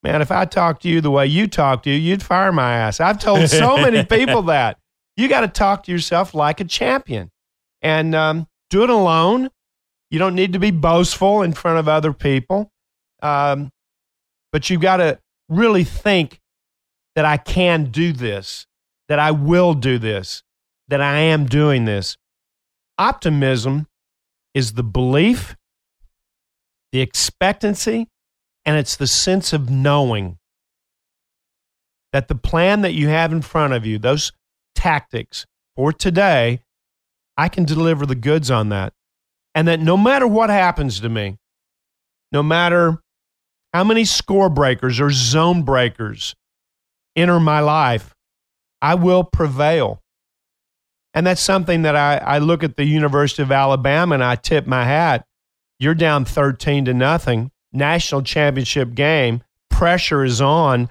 Man, 0.02 0.22
if 0.22 0.30
I 0.30 0.44
talked 0.44 0.82
to 0.82 0.88
you 0.88 1.00
the 1.00 1.10
way 1.10 1.26
you 1.26 1.46
talk 1.46 1.82
to 1.82 1.90
you, 1.90 1.96
you'd 1.96 2.22
fire 2.22 2.52
my 2.52 2.74
ass. 2.74 3.00
I've 3.00 3.18
told 3.18 3.48
so 3.48 3.76
many 3.76 4.04
people 4.18 4.42
that. 4.42 4.78
You 5.16 5.28
got 5.28 5.40
to 5.40 5.48
talk 5.48 5.84
to 5.84 5.92
yourself 5.92 6.34
like 6.34 6.60
a 6.60 6.64
champion 6.64 7.30
and 7.80 8.14
um, 8.14 8.46
do 8.68 8.82
it 8.82 8.90
alone. 8.90 9.48
You 10.10 10.18
don't 10.18 10.34
need 10.34 10.52
to 10.52 10.58
be 10.58 10.70
boastful 10.70 11.42
in 11.42 11.52
front 11.54 11.78
of 11.78 11.88
other 11.88 12.12
people. 12.12 12.70
Um, 13.22 13.70
but 14.52 14.70
you've 14.70 14.82
got 14.82 14.98
to 14.98 15.18
really 15.48 15.84
think 15.84 16.40
that 17.14 17.24
I 17.24 17.38
can 17.38 17.86
do 17.86 18.12
this, 18.12 18.66
that 19.08 19.18
I 19.18 19.30
will 19.30 19.74
do 19.74 19.98
this, 19.98 20.42
that 20.88 21.00
I 21.00 21.18
am 21.18 21.46
doing 21.46 21.84
this. 21.84 22.16
Optimism 22.98 23.86
is 24.54 24.72
the 24.72 24.82
belief, 24.82 25.56
the 26.92 27.00
expectancy, 27.00 28.08
and 28.64 28.76
it's 28.76 28.96
the 28.96 29.06
sense 29.06 29.52
of 29.52 29.70
knowing 29.70 30.38
that 32.12 32.28
the 32.28 32.34
plan 32.34 32.80
that 32.80 32.92
you 32.92 33.08
have 33.08 33.32
in 33.32 33.42
front 33.42 33.74
of 33.74 33.84
you, 33.84 33.98
those 33.98 34.32
tactics 34.74 35.44
for 35.74 35.92
today, 35.92 36.60
I 37.36 37.48
can 37.48 37.64
deliver 37.64 38.06
the 38.06 38.14
goods 38.14 38.50
on 38.50 38.70
that. 38.70 38.94
And 39.54 39.68
that 39.68 39.80
no 39.80 39.96
matter 39.96 40.26
what 40.26 40.50
happens 40.50 41.00
to 41.00 41.08
me, 41.08 41.36
no 42.32 42.42
matter 42.42 42.98
how 43.72 43.84
many 43.84 44.04
score 44.04 44.48
breakers 44.48 45.00
or 45.00 45.10
zone 45.10 45.62
breakers 45.62 46.34
enter 47.14 47.38
my 47.40 47.60
life, 47.60 48.14
I 48.80 48.94
will 48.94 49.24
prevail. 49.24 50.00
And 51.16 51.26
that's 51.26 51.40
something 51.40 51.80
that 51.82 51.96
I, 51.96 52.18
I 52.18 52.38
look 52.38 52.62
at 52.62 52.76
the 52.76 52.84
University 52.84 53.42
of 53.42 53.50
Alabama 53.50 54.14
and 54.14 54.22
I 54.22 54.36
tip 54.36 54.66
my 54.66 54.84
hat. 54.84 55.26
You're 55.78 55.94
down 55.94 56.26
13 56.26 56.84
to 56.84 56.94
nothing, 56.94 57.50
national 57.72 58.20
championship 58.20 58.94
game, 58.94 59.42
pressure 59.70 60.24
is 60.24 60.42
on. 60.42 60.90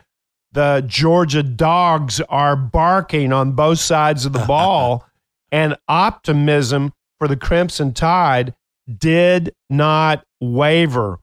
The 0.52 0.84
Georgia 0.88 1.44
dogs 1.44 2.22
are 2.22 2.56
barking 2.56 3.32
on 3.32 3.52
both 3.52 3.78
sides 3.78 4.26
of 4.26 4.34
the 4.34 4.40
ball, 4.48 5.06
and 5.52 5.78
optimism 5.88 6.92
for 7.20 7.28
the 7.28 7.38
Crimson 7.38 7.94
Tide 7.94 8.56
did 8.92 9.54
not 9.70 10.26
waver. 10.42 11.20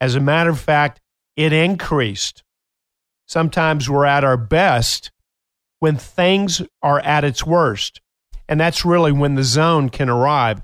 As 0.00 0.14
a 0.14 0.20
matter 0.20 0.48
of 0.48 0.58
fact, 0.58 1.02
it 1.36 1.52
increased. 1.52 2.42
Sometimes 3.26 3.90
we're 3.90 4.06
at 4.06 4.24
our 4.24 4.38
best 4.38 5.10
when 5.80 5.96
things 5.96 6.62
are 6.82 7.00
at 7.00 7.24
its 7.24 7.44
worst. 7.44 8.00
And 8.48 8.60
that's 8.60 8.84
really 8.84 9.12
when 9.12 9.34
the 9.34 9.44
zone 9.44 9.90
can 9.90 10.08
arrive. 10.08 10.62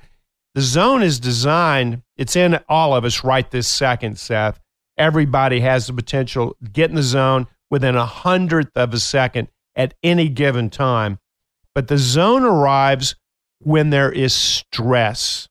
The 0.54 0.62
zone 0.62 1.02
is 1.02 1.18
designed, 1.20 2.02
it's 2.16 2.36
in 2.36 2.60
all 2.68 2.94
of 2.94 3.04
us 3.04 3.24
right 3.24 3.50
this 3.50 3.68
second, 3.68 4.18
Seth. 4.18 4.60
Everybody 4.96 5.60
has 5.60 5.86
the 5.88 5.92
potential 5.92 6.56
to 6.62 6.70
get 6.70 6.90
in 6.90 6.96
the 6.96 7.02
zone 7.02 7.48
within 7.70 7.96
a 7.96 8.06
hundredth 8.06 8.76
of 8.76 8.94
a 8.94 9.00
second 9.00 9.48
at 9.74 9.94
any 10.02 10.28
given 10.28 10.70
time. 10.70 11.18
But 11.74 11.88
the 11.88 11.98
zone 11.98 12.44
arrives 12.44 13.16
when 13.58 13.90
there 13.90 14.12
is 14.12 14.32
stress. 14.32 15.48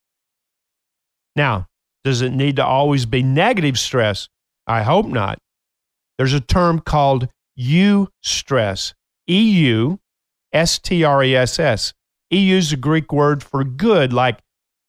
Now, 1.36 1.68
does 2.04 2.22
it 2.22 2.32
need 2.32 2.56
to 2.56 2.66
always 2.66 3.06
be 3.06 3.24
negative 3.24 3.78
stress? 3.78 4.30
I 4.66 4.84
hope 4.84 5.08
not. 5.08 5.40
There's 6.18 6.34
a 6.34 6.40
term 6.40 6.80
called 6.80 7.28
eustress. 7.60 8.94
E 9.30 9.42
U 9.68 10.00
S 10.52 10.80
T 10.80 11.04
R 11.04 11.24
E 11.24 11.36
S 11.36 11.60
S. 11.60 11.94
EU 12.34 12.56
used 12.56 12.74
a 12.74 12.78
Greek 12.78 13.12
word 13.12 13.44
for 13.44 13.64
good, 13.64 14.14
like 14.14 14.40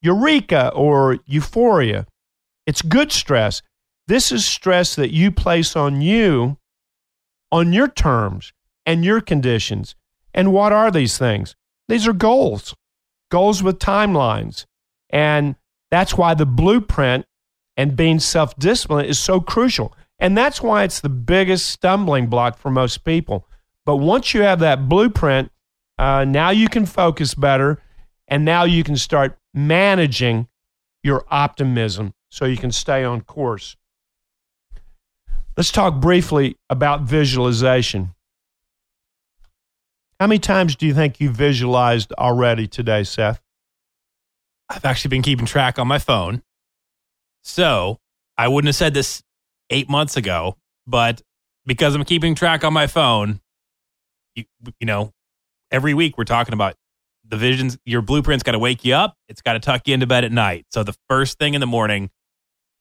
eureka 0.03 0.71
or 0.75 1.19
euphoria. 1.27 2.07
It's 2.67 2.83
good 2.83 3.13
stress. 3.13 3.63
This 4.07 4.31
is 4.33 4.45
stress 4.45 4.95
that 4.97 5.13
you 5.13 5.31
place 5.31 5.77
on 5.77 6.01
you 6.01 6.59
on 7.51 7.73
your 7.73 7.89
terms 7.89 8.53
and 8.85 9.05
your 9.05 9.21
conditions. 9.21 9.95
And 10.35 10.53
what 10.53 10.73
are 10.73 10.91
these 10.91 11.17
things? 11.17 11.55
These 11.89 12.09
are 12.09 12.13
goals, 12.13 12.75
goals 13.31 13.63
with 13.63 13.79
timelines. 13.79 14.67
And 15.11 15.57
that's 15.91 16.17
why 16.17 16.35
the 16.35 16.47
blueprint 16.47 17.27
and 17.77 17.97
being 17.97 18.19
self 18.19 18.57
disciplined 18.57 19.09
is 19.09 19.19
so 19.19 19.41
crucial. 19.41 19.95
And 20.19 20.37
that's 20.37 20.61
why 20.61 20.85
it's 20.85 21.01
the 21.01 21.09
biggest 21.09 21.67
stumbling 21.67 22.27
block 22.27 22.59
for 22.59 22.71
most 22.71 23.05
people. 23.05 23.49
But 23.87 23.97
once 23.97 24.35
you 24.35 24.43
have 24.43 24.61
that 24.61 24.89
blueprint, 24.89 25.51
uh, 25.99 26.25
now 26.25 26.51
you 26.51 26.69
can 26.69 26.87
focus 26.87 27.35
better. 27.35 27.81
And 28.27 28.45
now 28.45 28.65
you 28.65 28.83
can 28.83 28.97
start 28.97 29.39
managing 29.53 30.49
your 31.03 31.25
optimism 31.31 32.15
so 32.31 32.47
you 32.47 32.57
can 32.57 32.73
stay 32.73 33.05
on 33.05 33.21
course. 33.21 33.77
Let's 35.57 35.71
talk 35.71 36.01
briefly 36.01 36.57
about 36.69 37.03
visualization. 37.03 38.15
How 40.19 40.27
many 40.27 40.39
times 40.39 40.75
do 40.75 40.87
you 40.87 40.95
think 40.95 41.21
you 41.21 41.31
visualized 41.31 42.13
already 42.15 42.67
today, 42.67 43.05
Seth? 43.05 43.41
I've 44.69 44.85
actually 44.85 45.11
been 45.11 45.23
keeping 45.23 45.47
track 45.47 45.79
on 45.79 45.87
my 45.87 45.99
phone. 45.99 46.43
So 47.43 48.01
I 48.39 48.49
wouldn't 48.49 48.69
have 48.69 48.77
said 48.77 48.95
this 48.95 49.23
eight 49.71 49.89
months 49.89 50.17
ago, 50.17 50.57
but 50.87 51.23
because 51.67 51.95
I'm 51.95 52.05
keeping 52.05 52.35
track 52.35 52.65
on 52.65 52.73
my 52.73 52.87
phone, 52.87 53.41
you, 54.35 54.45
you 54.81 54.87
know, 54.87 55.13
every 55.75 55.93
week 55.93 56.17
we're 56.17 56.25
talking 56.25 56.55
about 56.55 56.77
the 57.29 57.37
visions. 57.37 57.77
Your 57.85 58.01
blueprint's 58.01 58.45
got 58.45 58.53
to 58.53 58.61
wake 58.61 58.85
you 58.85 58.95
up. 58.95 59.17
It's 59.29 59.43
got 59.43 59.55
to 59.55 59.61
tuck 59.61 59.89
you 59.89 59.95
into 59.95 60.07
bed 60.07 60.23
at 60.23 60.31
night. 60.31 60.67
So 60.71 60.85
the 60.85 60.95
first 61.09 61.39
thing 61.39 61.55
in 61.55 61.61
the 61.61 61.67
morning, 61.67 62.11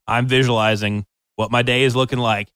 I'm 0.07 0.27
visualizing 0.27 1.05
what 1.35 1.49
my 1.49 1.63
day 1.63 1.83
is 1.83 1.95
looking 1.95 2.19
like 2.19 2.51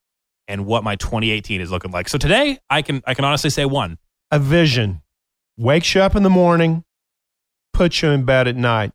and 0.46 0.64
what 0.64 0.84
my 0.84 0.94
2018 0.94 1.60
is 1.60 1.72
looking 1.72 1.90
like. 1.90 2.08
So 2.08 2.18
today, 2.18 2.58
I 2.70 2.82
can 2.82 3.02
I 3.04 3.14
can 3.14 3.24
honestly 3.24 3.50
say 3.50 3.64
one. 3.64 3.98
A 4.30 4.38
vision 4.38 5.02
wakes 5.56 5.92
you 5.94 6.02
up 6.02 6.14
in 6.14 6.22
the 6.22 6.30
morning, 6.30 6.84
puts 7.72 8.00
you 8.00 8.10
in 8.10 8.24
bed 8.24 8.46
at 8.46 8.54
night. 8.54 8.92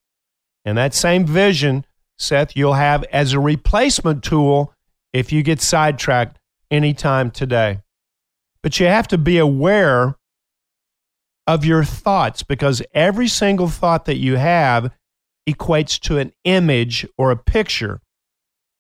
And 0.64 0.78
that 0.78 0.94
same 0.94 1.26
vision, 1.26 1.86
Seth, 2.18 2.56
you'll 2.56 2.76
have 2.76 3.04
as 3.12 3.34
a 3.34 3.40
replacement 3.40 4.24
tool 4.24 4.74
if 5.12 5.34
you 5.34 5.44
get 5.44 5.60
sidetracked 5.60 6.40
anytime 6.72 7.32
today. 7.32 7.82
But 8.62 8.80
you 8.80 8.86
have 8.86 9.10
to 9.10 9.18
be 9.18 9.38
aware 9.40 10.16
of 11.48 11.66
your 11.66 11.84
thoughts 11.84 12.44
because 12.44 12.82
every 12.94 13.28
single 13.28 13.68
thought 13.68 14.06
that 14.06 14.18
you 14.18 14.38
have 14.38 14.92
equates 15.50 16.00
to 16.00 16.18
an 16.18 16.32
image 16.44 17.06
or 17.18 17.32
a 17.32 17.38
picture. 17.38 18.00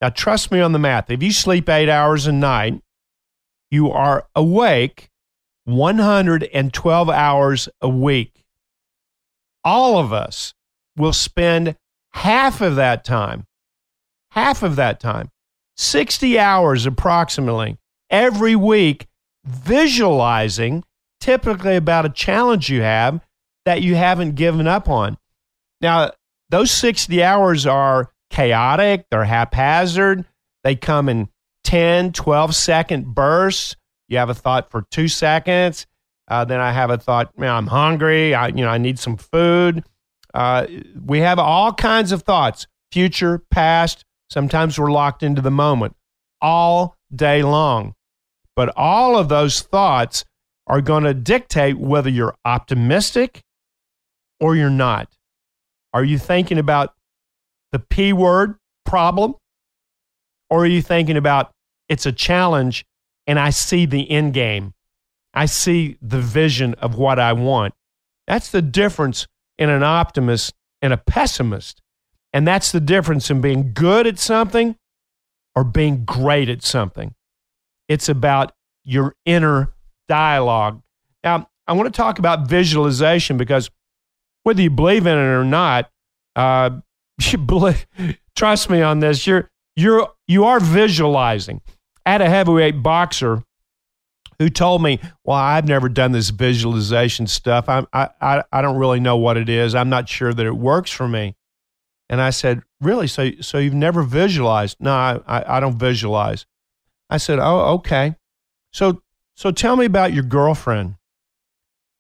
Now, 0.02 0.10
trust 0.10 0.52
me 0.52 0.60
on 0.60 0.72
the 0.72 0.80
math. 0.80 1.10
If 1.10 1.24
you 1.24 1.32
sleep 1.32 1.70
eight 1.70 1.90
hours 1.90 2.28
a 2.28 2.32
night, 2.32 2.82
you 3.70 3.92
are 3.92 4.28
awake 4.36 5.10
112 5.66 7.10
hours 7.10 7.70
a 7.82 7.90
week. 7.90 8.44
All 9.64 9.98
of 9.98 10.12
us 10.12 10.54
will 10.98 11.14
spend 11.14 11.76
half 12.12 12.62
of 12.62 12.76
that 12.76 13.04
time, 13.04 13.46
half 14.32 14.62
of 14.62 14.76
that 14.76 15.00
time, 15.00 15.30
60 15.78 16.38
hours 16.38 16.86
approximately 16.86 17.78
every 18.10 18.56
week 18.56 19.08
visualizing 19.46 20.84
typically 21.24 21.78
about 21.78 22.06
a 22.06 22.10
challenge 22.10 22.70
you 22.70 22.82
have 22.82 23.22
that 23.64 23.82
you 23.82 23.96
haven't 23.96 24.36
given 24.36 24.68
up 24.68 24.90
on. 24.90 25.18
Now, 25.80 26.12
those 26.50 26.70
60 26.70 27.24
hours 27.24 27.66
are 27.66 28.12
chaotic, 28.30 29.06
they're 29.10 29.24
haphazard, 29.24 30.26
they 30.66 30.76
come 30.76 31.08
in 31.08 31.30
10, 31.64 32.12
12 32.12 32.54
second 32.54 33.16
bursts. 33.16 33.78
You 34.10 34.18
have 34.18 34.30
a 34.30 34.34
thought 34.34 34.70
for 34.70 34.82
two 34.92 35.08
seconds. 35.08 35.88
Uh, 36.28 36.44
then 36.44 36.60
I 36.60 36.74
have 36.74 36.90
a 36.90 36.98
thought, 36.98 37.38
man, 37.40 37.52
I'm 37.52 37.68
hungry. 37.68 38.36
I, 38.36 38.48
you 38.48 38.56
know, 38.66 38.70
I 38.70 38.78
need 38.78 39.00
some 39.00 39.16
food. 39.16 39.86
Uh, 40.34 40.68
we 41.06 41.20
have 41.20 41.40
all 41.40 41.72
kinds 41.74 42.12
of 42.12 42.24
thoughts, 42.24 42.68
future, 42.92 43.40
past. 43.50 44.04
Sometimes 44.30 44.78
we're 44.78 44.92
locked 44.92 45.24
into 45.24 45.42
the 45.42 45.52
moment 45.52 45.96
all 46.42 46.98
day 47.16 47.44
long. 47.44 47.96
But 48.58 48.74
all 48.76 49.18
of 49.18 49.30
those 49.30 49.62
thoughts 49.62 50.26
are 50.68 50.82
going 50.82 51.04
to 51.04 51.14
dictate 51.14 51.78
whether 51.78 52.10
you're 52.10 52.36
optimistic 52.46 53.42
or 54.40 54.56
you're 54.56 54.70
not. 54.70 55.10
Are 55.94 56.04
you 56.04 56.18
thinking 56.18 56.58
about 56.58 56.94
the 57.72 57.80
P 57.80 58.14
word 58.14 58.56
problem? 58.86 59.36
Or 60.50 60.64
are 60.64 60.68
you 60.68 60.82
thinking 60.82 61.18
about 61.18 61.52
it's 61.90 62.06
a 62.06 62.12
challenge 62.12 62.86
and 63.26 63.40
I 63.40 63.50
see 63.50 63.86
the 63.86 64.10
end 64.10 64.34
game? 64.34 64.74
I 65.34 65.48
see 65.48 65.98
the 66.02 66.20
vision 66.20 66.76
of 66.76 66.96
what 66.96 67.20
I 67.20 67.34
want. 67.34 67.74
That's 68.28 68.52
the 68.52 68.62
difference 68.62 69.28
in 69.58 69.70
an 69.70 69.84
optimist 69.84 70.54
and 70.82 70.94
a 70.94 70.98
pessimist. 70.98 71.82
And 72.32 72.48
that's 72.48 72.72
the 72.72 72.80
difference 72.80 73.30
in 73.30 73.42
being 73.42 73.74
good 73.74 74.08
at 74.08 74.20
something 74.20 74.76
or 75.56 75.64
being 75.64 76.06
great 76.06 76.50
at 76.50 76.64
something. 76.64 77.14
It's 77.88 78.10
about 78.10 78.54
your 78.84 79.16
inner 79.26 79.73
dialogue. 80.08 80.82
Now, 81.24 81.50
I 81.68 81.74
want 81.74 81.94
to 81.94 81.98
talk 81.98 82.20
about 82.20 82.48
visualization 82.48 83.38
because 83.38 83.70
whether 84.44 84.62
you 84.62 84.70
believe 84.70 85.06
in 85.08 85.18
it 85.18 85.22
or 85.22 85.46
not, 85.46 85.90
uh, 86.36 86.72
you 87.22 87.38
believe, 87.38 87.86
trust 88.36 88.70
me 88.70 88.82
on 88.82 89.00
this. 89.00 89.26
You're 89.26 89.50
you're 89.76 90.10
you 90.28 90.46
are 90.46 90.60
visualizing. 90.60 91.62
I 92.06 92.12
had 92.12 92.22
a 92.22 92.30
heavyweight 92.30 92.84
boxer 92.84 93.44
who 94.40 94.50
told 94.50 94.84
me, 94.84 95.00
"Well, 95.24 95.38
I've 95.38 95.68
never 95.68 95.90
done 95.90 96.12
this 96.12 96.30
visualization 96.30 97.28
stuff. 97.28 97.70
I 97.70 97.86
I 97.94 98.44
I 98.52 98.62
don't 98.62 98.78
really 98.78 99.00
know 99.00 99.18
what 99.18 99.38
it 99.38 99.50
is. 99.50 99.74
I'm 99.76 99.90
not 99.90 100.10
sure 100.10 100.34
that 100.34 100.46
it 100.46 100.58
works 100.58 100.92
for 100.92 101.08
me." 101.08 101.36
And 102.10 102.20
I 102.22 102.32
said, 102.32 102.62
"Really? 102.82 103.08
So 103.08 103.32
so 103.42 103.58
you've 103.58 103.74
never 103.74 104.04
visualized?" 104.04 104.78
No, 104.80 104.92
I 104.92 105.20
I, 105.26 105.58
I 105.58 105.60
don't 105.60 105.78
visualize. 105.78 106.46
I 107.10 107.18
said, 107.18 107.40
"Oh, 107.40 107.76
okay. 107.76 108.16
So 108.72 109.02
so 109.36 109.52
tell 109.52 109.76
me 109.76 109.86
about 109.86 110.14
your 110.14 110.24
girlfriend." 110.24 110.96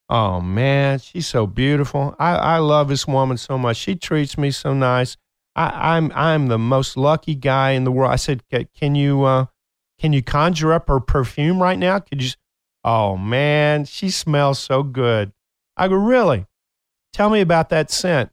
Oh 0.09 0.41
man, 0.41 0.99
she's 0.99 1.27
so 1.27 1.47
beautiful. 1.47 2.15
I, 2.19 2.35
I 2.35 2.57
love 2.57 2.87
this 2.89 3.07
woman 3.07 3.37
so 3.37 3.57
much. 3.57 3.77
She 3.77 3.95
treats 3.95 4.37
me 4.37 4.51
so 4.51 4.73
nice. 4.73 5.17
I, 5.55 5.95
I'm 5.95 6.11
I'm 6.13 6.47
the 6.47 6.59
most 6.59 6.97
lucky 6.97 7.35
guy 7.35 7.71
in 7.71 7.83
the 7.83 7.91
world. 7.91 8.11
I 8.11 8.17
said, 8.17 8.43
can 8.49 8.95
you 8.95 9.23
uh, 9.23 9.45
can 9.99 10.13
you 10.13 10.21
conjure 10.21 10.73
up 10.73 10.87
her 10.87 10.99
perfume 10.99 11.61
right 11.61 11.79
now? 11.79 11.99
Could 11.99 12.21
you 12.21 12.31
Oh 12.83 13.17
man, 13.17 13.85
she 13.85 14.09
smells 14.09 14.59
so 14.59 14.83
good. 14.83 15.31
I 15.77 15.87
go, 15.87 15.95
Really? 15.95 16.45
Tell 17.13 17.29
me 17.29 17.41
about 17.41 17.69
that 17.69 17.91
scent. 17.91 18.31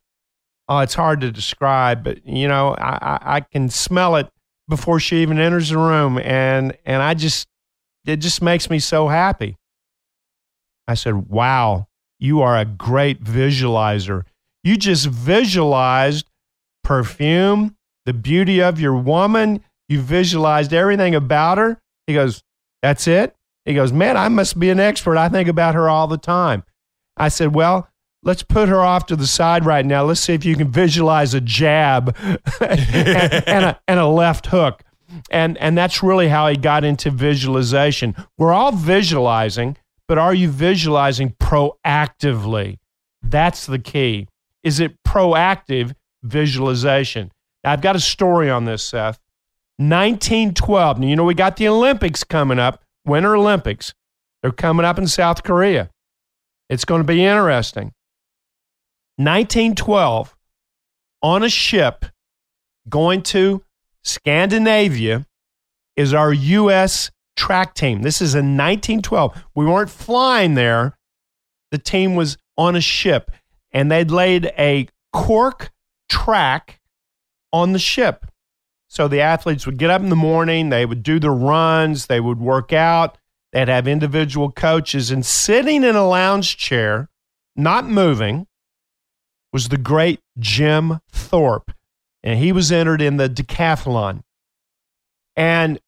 Oh, 0.68 0.78
it's 0.78 0.94
hard 0.94 1.20
to 1.20 1.30
describe, 1.30 2.03
but 2.03 2.26
you 2.26 2.48
know, 2.48 2.74
I, 2.74 2.98
I, 3.01 3.18
I 3.36 3.40
can 3.40 3.68
smell 3.68 4.16
it 4.16 4.28
before 4.68 5.01
she 5.01 5.22
even 5.22 5.38
enters 5.38 5.70
the 5.70 5.78
room 5.78 6.18
and 6.18 6.76
and 6.84 7.03
I 7.03 7.14
just 7.14 7.48
it 8.05 8.16
just 8.16 8.42
makes 8.42 8.70
me 8.70 8.78
so 8.78 9.09
happy. 9.09 9.57
I 10.88 10.94
said, 10.94 11.28
Wow, 11.28 11.88
you 12.18 12.42
are 12.42 12.57
a 12.57 12.64
great 12.64 13.22
visualizer. 13.22 14.24
You 14.62 14.76
just 14.76 15.07
visualized 15.07 16.26
perfume, 16.84 17.76
the 18.07 18.12
beauty 18.12 18.61
of 18.61 18.80
your 18.80 18.96
woman. 18.96 19.62
You 19.88 20.01
visualized 20.01 20.72
everything 20.72 21.14
about 21.14 21.59
her. 21.59 21.78
He 22.07 22.14
goes, 22.14 22.42
That's 22.82 23.07
it? 23.07 23.34
He 23.64 23.74
goes, 23.74 23.92
Man, 23.92 24.16
I 24.16 24.28
must 24.28 24.59
be 24.59 24.70
an 24.70 24.80
expert. 24.80 25.16
I 25.16 25.28
think 25.28 25.48
about 25.48 25.74
her 25.74 25.88
all 25.88 26.09
the 26.09 26.18
time. 26.18 26.64
I 27.16 27.28
said, 27.28 27.55
Well, 27.55 27.88
let's 28.22 28.42
put 28.42 28.68
her 28.68 28.80
off 28.80 29.07
to 29.07 29.16
the 29.16 29.26
side 29.26 29.64
right 29.64 29.84
now. 29.84 30.05
Let's 30.05 30.20
see 30.20 30.34
if 30.34 30.44
you 30.44 30.57
can 30.57 30.70
visualize 30.70 31.34
a 31.34 31.40
jab 31.40 32.16
and, 32.61 32.80
and, 33.46 33.64
a, 33.64 33.80
and 33.86 34.01
a 34.01 34.07
left 34.07 34.46
hook. 34.46 34.82
And, 35.30 35.56
and 35.58 35.76
that's 35.76 36.02
really 36.02 36.28
how 36.28 36.48
he 36.48 36.56
got 36.56 36.84
into 36.84 37.11
visualization. 37.11 38.14
We're 38.38 38.52
all 38.52 38.72
visualizing, 38.72 39.76
but 40.08 40.18
are 40.18 40.34
you 40.34 40.48
visualizing 40.48 41.34
proactively? 41.40 42.78
That's 43.22 43.66
the 43.66 43.78
key. 43.78 44.28
Is 44.62 44.80
it 44.80 45.02
proactive 45.06 45.94
visualization? 46.22 47.30
Now, 47.64 47.72
I've 47.72 47.82
got 47.82 47.96
a 47.96 48.00
story 48.00 48.50
on 48.50 48.64
this, 48.64 48.82
Seth. 48.82 49.18
1912. 49.78 50.98
Now, 50.98 51.06
you 51.06 51.16
know, 51.16 51.24
we 51.24 51.34
got 51.34 51.56
the 51.56 51.68
Olympics 51.68 52.22
coming 52.24 52.58
up, 52.58 52.82
Winter 53.06 53.34
Olympics. 53.34 53.94
They're 54.42 54.52
coming 54.52 54.84
up 54.84 54.98
in 54.98 55.06
South 55.06 55.42
Korea. 55.42 55.90
It's 56.68 56.84
going 56.84 57.00
to 57.00 57.06
be 57.06 57.24
interesting. 57.24 57.92
1912, 59.16 60.36
on 61.22 61.42
a 61.42 61.48
ship 61.48 62.06
going 62.88 63.22
to 63.22 63.62
Scandinavia, 64.03 65.26
is 65.96 66.14
our 66.14 66.32
U.S. 66.32 67.11
track 67.36 67.74
team. 67.74 68.03
This 68.03 68.22
is 68.22 68.34
in 68.34 68.57
1912. 68.57 69.44
We 69.55 69.66
weren't 69.66 69.90
flying 69.90 70.55
there. 70.55 70.96
The 71.70 71.78
team 71.78 72.14
was 72.14 72.38
on 72.57 72.74
a 72.74 72.80
ship, 72.80 73.30
and 73.72 73.90
they'd 73.90 74.11
laid 74.11 74.46
a 74.59 74.88
cork 75.12 75.70
track 76.09 76.80
on 77.53 77.72
the 77.72 77.78
ship. 77.78 78.26
So 78.88 79.09
the 79.09 79.20
athletes 79.20 79.66
would 79.66 79.78
get 79.78 79.90
up 79.90 80.03
in 80.03 80.09
the 80.09 80.16
morning, 80.16 80.70
they 80.70 80.84
would 80.84 81.03
do 81.03 81.20
their 81.20 81.32
runs, 81.32 82.07
they 82.07 82.18
would 82.18 82.40
work 82.40 82.72
out, 82.72 83.18
they'd 83.53 83.68
have 83.68 83.86
individual 83.86 84.51
coaches, 84.51 85.11
and 85.11 85.24
sitting 85.24 85.84
in 85.84 85.94
a 85.94 86.09
lounge 86.09 86.57
chair, 86.57 87.09
not 87.55 87.84
moving, 87.84 88.46
was 89.53 89.68
the 89.68 89.76
great 89.76 90.20
Jim 90.38 91.01
Thorpe. 91.12 91.72
And 92.22 92.38
he 92.38 92.52
was 92.52 92.70
entered 92.70 93.00
in 93.00 93.16
the 93.16 93.28
decathlon. 93.28 94.22
And 95.36 95.80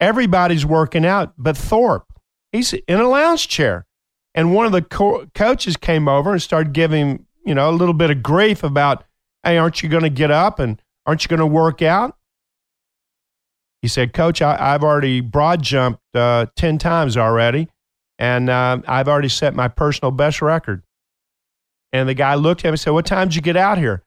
everybody's 0.00 0.66
working 0.66 1.04
out, 1.04 1.34
but 1.38 1.56
Thorpe, 1.56 2.06
he's 2.52 2.72
in 2.72 3.00
a 3.00 3.08
lounge 3.08 3.48
chair. 3.48 3.86
And 4.34 4.54
one 4.54 4.66
of 4.66 4.72
the 4.72 4.82
co- 4.82 5.26
coaches 5.34 5.76
came 5.76 6.08
over 6.08 6.32
and 6.32 6.42
started 6.42 6.72
giving, 6.72 7.26
you 7.44 7.54
know, 7.54 7.70
a 7.70 7.72
little 7.72 7.94
bit 7.94 8.10
of 8.10 8.22
grief 8.22 8.62
about, 8.62 9.04
hey, 9.42 9.58
aren't 9.58 9.82
you 9.82 9.88
going 9.88 10.02
to 10.02 10.10
get 10.10 10.30
up 10.30 10.58
and 10.58 10.80
aren't 11.06 11.24
you 11.24 11.28
going 11.28 11.40
to 11.40 11.46
work 11.46 11.80
out? 11.82 12.16
He 13.82 13.88
said, 13.88 14.12
Coach, 14.12 14.42
I, 14.42 14.56
have 14.56 14.82
already 14.82 15.20
broad 15.20 15.62
jumped 15.62 16.00
uh, 16.14 16.46
10 16.56 16.78
times 16.78 17.16
already, 17.16 17.68
and 18.18 18.50
uh, 18.50 18.80
I've 18.88 19.06
already 19.06 19.28
set 19.28 19.54
my 19.54 19.68
personal 19.68 20.10
best 20.10 20.42
record. 20.42 20.82
And 21.92 22.08
the 22.08 22.14
guy 22.14 22.34
looked 22.34 22.62
at 22.62 22.68
him 22.68 22.72
and 22.72 22.80
said, 22.80 22.90
What 22.90 23.06
time 23.06 23.28
did 23.28 23.36
you 23.36 23.42
get 23.42 23.56
out 23.56 23.78
here? 23.78 24.02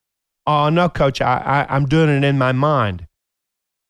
Oh, 0.52 0.70
no, 0.70 0.90
coach, 0.90 1.22
I, 1.22 1.68
I, 1.70 1.76
I'm 1.76 1.86
doing 1.86 2.10
it 2.10 2.24
in 2.24 2.40
my 2.40 2.54
mind. 2.54 3.06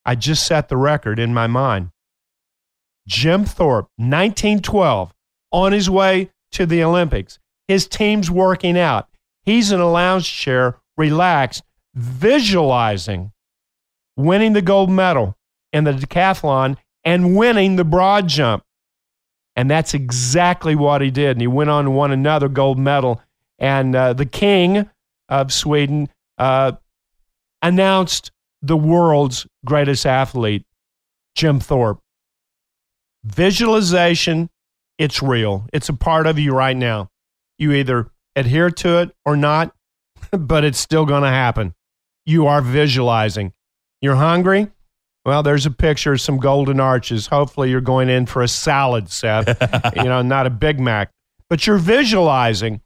I 0.04 0.14
just 0.14 0.46
set 0.46 0.68
the 0.68 0.76
record 0.76 1.18
in 1.18 1.32
my 1.32 1.46
mind. 1.46 1.88
Jim 3.08 3.46
Thorpe, 3.46 3.88
1912, 3.96 5.10
on 5.52 5.72
his 5.72 5.88
way 5.88 6.28
to 6.52 6.66
the 6.66 6.82
Olympics. 6.84 7.38
His 7.66 7.86
team's 7.86 8.30
working 8.30 8.76
out. 8.76 9.08
He's 9.42 9.72
in 9.72 9.80
a 9.80 9.90
lounge 9.90 10.30
chair, 10.30 10.76
relaxed, 10.98 11.62
visualizing 11.94 13.32
winning 14.14 14.52
the 14.52 14.60
gold 14.60 14.90
medal 14.90 15.38
in 15.72 15.84
the 15.84 15.92
decathlon 15.92 16.76
and 17.04 17.38
winning 17.38 17.76
the 17.76 17.84
broad 17.84 18.28
jump. 18.28 18.64
And 19.56 19.70
that's 19.70 19.94
exactly 19.94 20.74
what 20.74 21.00
he 21.00 21.10
did. 21.10 21.30
And 21.30 21.40
he 21.40 21.46
went 21.46 21.70
on 21.70 21.86
to 21.86 21.90
win 21.90 22.10
another 22.10 22.50
gold 22.50 22.78
medal 22.78 23.22
and 23.58 23.96
uh, 23.96 24.12
the 24.12 24.26
king 24.26 24.90
of 25.30 25.54
Sweden 25.54 26.10
uh, 26.40 26.72
announced 27.62 28.32
the 28.62 28.76
world's 28.76 29.46
greatest 29.64 30.06
athlete, 30.06 30.64
Jim 31.36 31.60
Thorpe. 31.60 32.00
Visualization, 33.22 34.48
it's 34.98 35.22
real. 35.22 35.66
It's 35.72 35.90
a 35.90 35.94
part 35.94 36.26
of 36.26 36.38
you 36.38 36.52
right 36.52 36.76
now. 36.76 37.10
You 37.58 37.72
either 37.72 38.10
adhere 38.34 38.70
to 38.70 39.00
it 39.00 39.10
or 39.26 39.36
not, 39.36 39.74
but 40.32 40.64
it's 40.64 40.78
still 40.78 41.04
going 41.04 41.22
to 41.22 41.28
happen. 41.28 41.74
You 42.24 42.46
are 42.46 42.62
visualizing. 42.62 43.52
You're 44.00 44.16
hungry? 44.16 44.68
Well, 45.26 45.42
there's 45.42 45.66
a 45.66 45.70
picture 45.70 46.14
of 46.14 46.22
some 46.22 46.38
golden 46.38 46.80
arches. 46.80 47.26
Hopefully, 47.26 47.68
you're 47.68 47.82
going 47.82 48.08
in 48.08 48.24
for 48.24 48.40
a 48.40 48.48
salad, 48.48 49.10
Seth. 49.10 49.46
you 49.96 50.04
know, 50.04 50.22
not 50.22 50.46
a 50.46 50.50
Big 50.50 50.80
Mac. 50.80 51.10
But 51.50 51.66
you're 51.66 51.76
visualizing. 51.76 52.80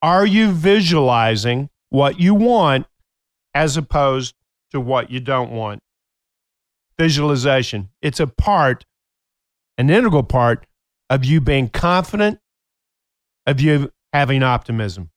Are 0.00 0.24
you 0.24 0.52
visualizing 0.52 1.68
what 1.90 2.18
you 2.18 2.34
want 2.34 2.86
as 3.54 3.76
opposed 3.76 4.34
to 4.72 4.80
what 4.80 5.10
you 5.10 5.20
don't 5.20 5.50
want? 5.50 5.80
Visualization. 6.98 7.90
It's 8.02 8.20
a 8.20 8.26
part, 8.26 8.84
an 9.78 9.90
integral 9.90 10.22
part 10.22 10.66
of 11.10 11.24
you 11.24 11.40
being 11.40 11.68
confident, 11.68 12.38
of 13.46 13.60
you 13.60 13.90
having 14.12 14.42
optimism. 14.42 15.10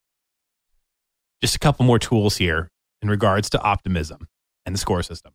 Just 1.42 1.56
a 1.56 1.60
couple 1.60 1.86
more 1.86 2.00
tools 2.00 2.38
here 2.38 2.70
in 3.02 3.10
regards 3.10 3.50
to 3.52 3.62
optimism 3.62 4.28
and 4.66 4.74
the 4.74 4.80
score 4.80 5.04
system. 5.04 5.34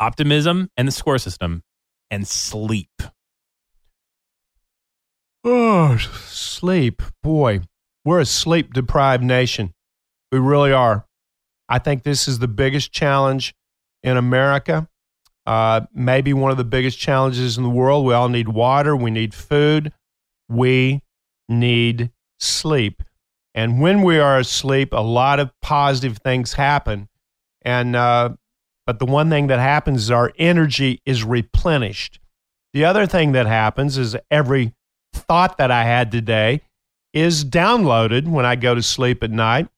Optimism 0.00 0.70
and 0.76 0.86
the 0.86 0.92
score 0.92 1.18
system 1.18 1.62
and 2.10 2.26
sleep. 2.26 3.02
Oh, 5.44 5.96
sleep. 5.96 7.02
Boy, 7.22 7.60
we're 8.04 8.20
a 8.20 8.26
sleep 8.26 8.72
deprived 8.72 9.24
nation. 9.24 9.74
We 10.30 10.38
really 10.38 10.72
are. 10.72 11.07
I 11.68 11.78
think 11.78 12.02
this 12.02 12.28
is 12.28 12.38
the 12.38 12.48
biggest 12.48 12.92
challenge 12.92 13.54
in 14.02 14.16
America. 14.16 14.88
Uh, 15.46 15.82
maybe 15.94 16.32
one 16.32 16.50
of 16.50 16.56
the 16.56 16.64
biggest 16.64 16.98
challenges 16.98 17.56
in 17.56 17.62
the 17.62 17.70
world. 17.70 18.04
We 18.04 18.14
all 18.14 18.28
need 18.28 18.48
water. 18.48 18.94
We 18.94 19.10
need 19.10 19.34
food. 19.34 19.92
We 20.48 21.02
need 21.48 22.10
sleep. 22.38 23.02
And 23.54 23.80
when 23.80 24.02
we 24.02 24.18
are 24.18 24.38
asleep, 24.38 24.92
a 24.92 25.00
lot 25.00 25.40
of 25.40 25.50
positive 25.62 26.18
things 26.18 26.52
happen. 26.52 27.08
And 27.62 27.96
uh, 27.96 28.30
but 28.86 28.98
the 28.98 29.06
one 29.06 29.30
thing 29.30 29.48
that 29.48 29.58
happens 29.58 30.04
is 30.04 30.10
our 30.10 30.32
energy 30.38 31.02
is 31.04 31.24
replenished. 31.24 32.20
The 32.72 32.84
other 32.84 33.06
thing 33.06 33.32
that 33.32 33.46
happens 33.46 33.98
is 33.98 34.16
every 34.30 34.74
thought 35.12 35.58
that 35.58 35.70
I 35.70 35.84
had 35.84 36.12
today 36.12 36.62
is 37.12 37.44
downloaded 37.44 38.28
when 38.28 38.46
I 38.46 38.56
go 38.56 38.74
to 38.74 38.82
sleep 38.82 39.22
at 39.22 39.30
night, 39.30 39.68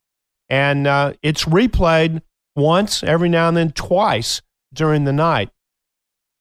and 0.51 0.87
uh, 0.87 1.15
it's 1.23 1.45
replayed 1.45 2.21
once, 2.57 3.03
every 3.03 3.29
now 3.29 3.49
and 3.49 3.57
then 3.57 3.71
twice 3.71 4.43
during 4.75 5.05
the 5.05 5.13
night. 5.13 5.51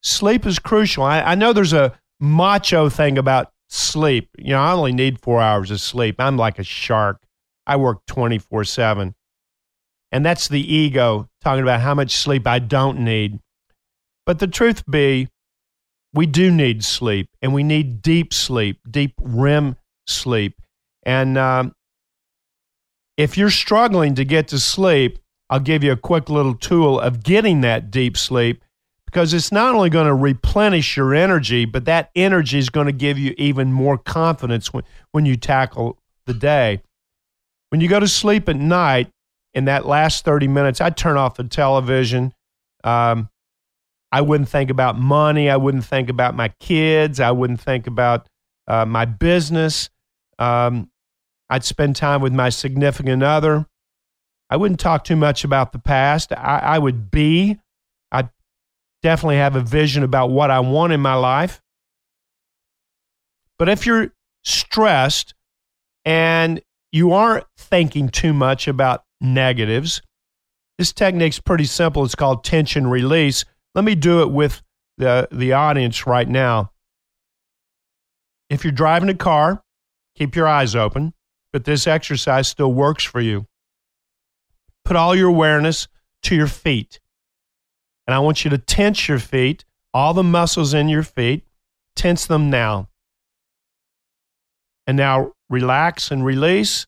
Sleep 0.01 0.45
is 0.45 0.59
crucial. 0.59 1.03
I, 1.03 1.21
I 1.21 1.35
know 1.35 1.53
there's 1.53 1.73
a 1.73 1.97
macho 2.19 2.89
thing 2.89 3.17
about 3.17 3.51
sleep. 3.69 4.29
You 4.37 4.51
know, 4.51 4.61
I 4.61 4.73
only 4.73 4.91
need 4.91 5.21
four 5.21 5.39
hours 5.39 5.71
of 5.71 5.79
sleep. 5.79 6.15
I'm 6.19 6.37
like 6.37 6.59
a 6.59 6.63
shark. 6.63 7.21
I 7.67 7.75
work 7.75 7.99
24 8.07 8.63
7. 8.63 9.13
And 10.11 10.25
that's 10.25 10.47
the 10.47 10.61
ego 10.61 11.29
talking 11.41 11.61
about 11.61 11.81
how 11.81 11.93
much 11.93 12.15
sleep 12.15 12.47
I 12.47 12.57
don't 12.59 12.99
need. 12.99 13.39
But 14.25 14.39
the 14.39 14.47
truth 14.47 14.83
be, 14.89 15.27
we 16.13 16.25
do 16.25 16.49
need 16.49 16.83
sleep, 16.83 17.29
and 17.41 17.53
we 17.53 17.61
need 17.61 18.01
deep 18.01 18.33
sleep, 18.33 18.79
deep 18.89 19.13
REM 19.21 19.75
sleep. 20.07 20.59
And 21.03 21.37
um, 21.37 21.73
if 23.19 23.37
you're 23.37 23.49
struggling 23.49 24.15
to 24.15 24.23
get 24.23 24.47
to 24.47 24.57
sleep, 24.57 25.19
I'll 25.49 25.59
give 25.59 25.83
you 25.83 25.91
a 25.91 25.97
quick 25.97 26.29
little 26.29 26.55
tool 26.55 26.97
of 27.01 27.21
getting 27.21 27.59
that 27.61 27.91
deep 27.91 28.15
sleep 28.15 28.63
because 29.05 29.33
it's 29.33 29.51
not 29.51 29.75
only 29.75 29.89
going 29.89 30.07
to 30.07 30.13
replenish 30.13 30.95
your 30.95 31.13
energy, 31.13 31.65
but 31.65 31.83
that 31.83 32.11
energy 32.15 32.57
is 32.57 32.69
going 32.69 32.85
to 32.85 32.93
give 32.93 33.19
you 33.19 33.35
even 33.37 33.73
more 33.73 33.97
confidence 33.97 34.71
when, 34.71 34.85
when 35.11 35.25
you 35.25 35.35
tackle 35.35 35.99
the 36.27 36.33
day. 36.33 36.81
When 37.71 37.81
you 37.81 37.89
go 37.89 37.99
to 37.99 38.07
sleep 38.07 38.47
at 38.47 38.55
night, 38.55 39.11
in 39.53 39.65
that 39.65 39.85
last 39.85 40.23
30 40.23 40.47
minutes, 40.47 40.79
I'd 40.79 40.95
turn 40.95 41.17
off 41.17 41.35
the 41.35 41.43
television. 41.43 42.33
Um, 42.85 43.29
I 44.13 44.21
wouldn't 44.21 44.47
think 44.47 44.69
about 44.69 44.97
money. 44.97 45.49
I 45.49 45.57
wouldn't 45.57 45.83
think 45.83 46.07
about 46.07 46.35
my 46.35 46.53
kids. 46.61 47.19
I 47.19 47.31
wouldn't 47.31 47.59
think 47.59 47.85
about 47.85 48.29
uh, 48.65 48.85
my 48.85 49.03
business. 49.03 49.89
Um, 50.37 50.89
I'd 51.49 51.63
spend 51.63 51.95
time 51.95 52.21
with 52.21 52.33
my 52.33 52.49
significant 52.49 53.23
other. 53.23 53.65
I 54.49 54.57
wouldn't 54.57 54.79
talk 54.79 55.03
too 55.03 55.15
much 55.15 55.43
about 55.43 55.71
the 55.71 55.79
past. 55.79 56.31
I, 56.31 56.59
I 56.59 56.79
would 56.79 57.11
be. 57.11 57.59
I 58.11 58.29
definitely 59.01 59.37
have 59.37 59.55
a 59.55 59.61
vision 59.61 60.03
about 60.03 60.29
what 60.29 60.51
I 60.51 60.59
want 60.59 60.93
in 60.93 61.01
my 61.01 61.15
life. 61.15 61.61
But 63.57 63.69
if 63.69 63.85
you're 63.85 64.13
stressed 64.43 65.33
and 66.05 66.61
you 66.91 67.11
aren't 67.11 67.45
thinking 67.57 68.09
too 68.09 68.33
much 68.33 68.67
about 68.67 69.03
negatives, 69.21 70.01
this 70.77 70.93
technique's 70.93 71.39
pretty 71.39 71.65
simple. 71.65 72.05
It's 72.05 72.15
called 72.15 72.43
tension 72.43 72.87
release. 72.87 73.43
Let 73.75 73.83
me 73.83 73.95
do 73.95 74.21
it 74.21 74.31
with 74.31 74.61
the, 74.97 75.27
the 75.31 75.53
audience 75.53 76.07
right 76.07 76.27
now. 76.27 76.71
If 78.49 78.63
you're 78.63 78.71
driving 78.71 79.09
a 79.09 79.13
car, 79.13 79.61
keep 80.15 80.35
your 80.35 80.47
eyes 80.47 80.75
open, 80.75 81.13
but 81.51 81.65
this 81.65 81.87
exercise 81.87 82.47
still 82.47 82.73
works 82.73 83.03
for 83.03 83.21
you. 83.21 83.47
Put 84.85 84.95
all 84.95 85.15
your 85.15 85.29
awareness 85.29 85.87
to 86.23 86.35
your 86.35 86.47
feet. 86.47 86.99
And 88.07 88.13
I 88.13 88.19
want 88.19 88.43
you 88.43 88.49
to 88.51 88.57
tense 88.57 89.07
your 89.07 89.19
feet, 89.19 89.65
all 89.93 90.13
the 90.13 90.23
muscles 90.23 90.73
in 90.73 90.89
your 90.89 91.03
feet, 91.03 91.45
tense 91.95 92.25
them 92.25 92.49
now. 92.49 92.89
And 94.87 94.97
now 94.97 95.33
relax 95.49 96.09
and 96.09 96.25
release 96.25 96.87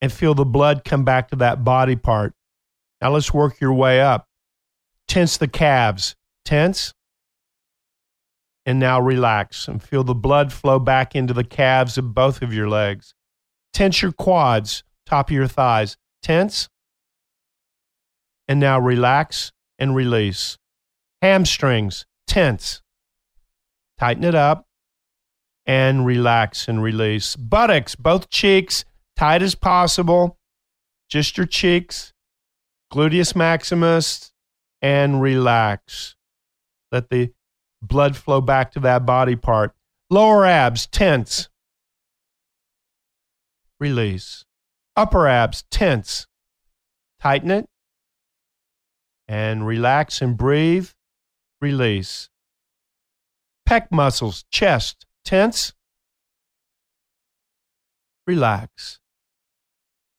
and 0.00 0.12
feel 0.12 0.34
the 0.34 0.44
blood 0.44 0.84
come 0.84 1.04
back 1.04 1.28
to 1.28 1.36
that 1.36 1.64
body 1.64 1.96
part. 1.96 2.34
Now 3.00 3.12
let's 3.12 3.32
work 3.32 3.60
your 3.60 3.72
way 3.72 4.00
up. 4.00 4.26
Tense 5.06 5.36
the 5.36 5.48
calves. 5.48 6.16
Tense. 6.44 6.92
And 8.64 8.80
now 8.80 9.00
relax 9.00 9.68
and 9.68 9.80
feel 9.80 10.02
the 10.02 10.14
blood 10.14 10.52
flow 10.52 10.78
back 10.78 11.14
into 11.14 11.32
the 11.32 11.44
calves 11.44 11.96
of 11.96 12.14
both 12.14 12.42
of 12.42 12.52
your 12.52 12.68
legs. 12.68 13.14
Tense 13.76 14.00
your 14.00 14.12
quads, 14.12 14.84
top 15.04 15.28
of 15.28 15.34
your 15.34 15.46
thighs. 15.46 15.98
Tense. 16.22 16.70
And 18.48 18.58
now 18.58 18.80
relax 18.80 19.52
and 19.78 19.94
release. 19.94 20.56
Hamstrings, 21.20 22.06
tense. 22.26 22.80
Tighten 23.98 24.24
it 24.24 24.34
up 24.34 24.64
and 25.66 26.06
relax 26.06 26.68
and 26.68 26.82
release. 26.82 27.36
Buttocks, 27.36 27.94
both 27.94 28.30
cheeks, 28.30 28.86
tight 29.14 29.42
as 29.42 29.54
possible. 29.54 30.38
Just 31.10 31.36
your 31.36 31.46
cheeks. 31.46 32.14
Gluteus 32.90 33.36
maximus 33.36 34.32
and 34.80 35.20
relax. 35.20 36.16
Let 36.90 37.10
the 37.10 37.34
blood 37.82 38.16
flow 38.16 38.40
back 38.40 38.72
to 38.72 38.80
that 38.80 39.04
body 39.04 39.36
part. 39.36 39.74
Lower 40.08 40.46
abs, 40.46 40.86
tense. 40.86 41.50
Release. 43.80 44.44
Upper 44.96 45.26
abs, 45.26 45.64
tense. 45.70 46.26
Tighten 47.20 47.50
it. 47.50 47.66
And 49.28 49.66
relax 49.66 50.22
and 50.22 50.36
breathe. 50.36 50.90
Release. 51.60 52.28
Pec 53.68 53.88
muscles, 53.90 54.44
chest, 54.50 55.06
tense. 55.24 55.72
Relax. 58.26 59.00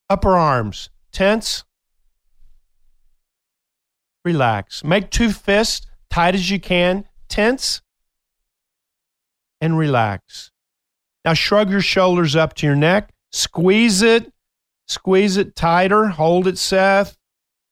Upper 0.09 0.35
arms, 0.35 0.89
tense. 1.11 1.63
Relax. 4.23 4.83
Make 4.83 5.09
two 5.09 5.31
fists 5.31 5.85
tight 6.09 6.35
as 6.35 6.49
you 6.49 6.59
can 6.59 7.05
tense 7.27 7.81
and 9.59 9.77
relax. 9.77 10.51
Now 11.25 11.33
shrug 11.33 11.69
your 11.69 11.81
shoulders 11.81 12.35
up 12.35 12.53
to 12.55 12.65
your 12.65 12.75
neck, 12.75 13.11
squeeze 13.37 14.01
it, 14.01 14.31
squeeze 14.87 15.37
it 15.37 15.55
tighter, 15.55 16.07
hold 16.07 16.47
it, 16.47 16.57
Seth, 16.57 17.17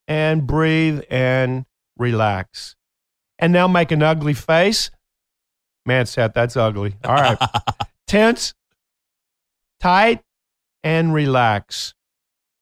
and 0.07 0.45
breathe 0.45 1.01
and 1.09 1.65
relax. 1.97 2.75
And 3.39 3.51
now 3.51 3.67
make 3.67 3.91
an 3.91 4.03
ugly 4.03 4.33
face. 4.33 4.91
Man, 5.85 6.05
Seth, 6.05 6.33
that's 6.33 6.55
ugly. 6.55 6.95
All 7.03 7.15
right. 7.15 7.37
tense, 8.07 8.53
tight, 9.79 10.23
and 10.83 11.13
relax. 11.13 11.93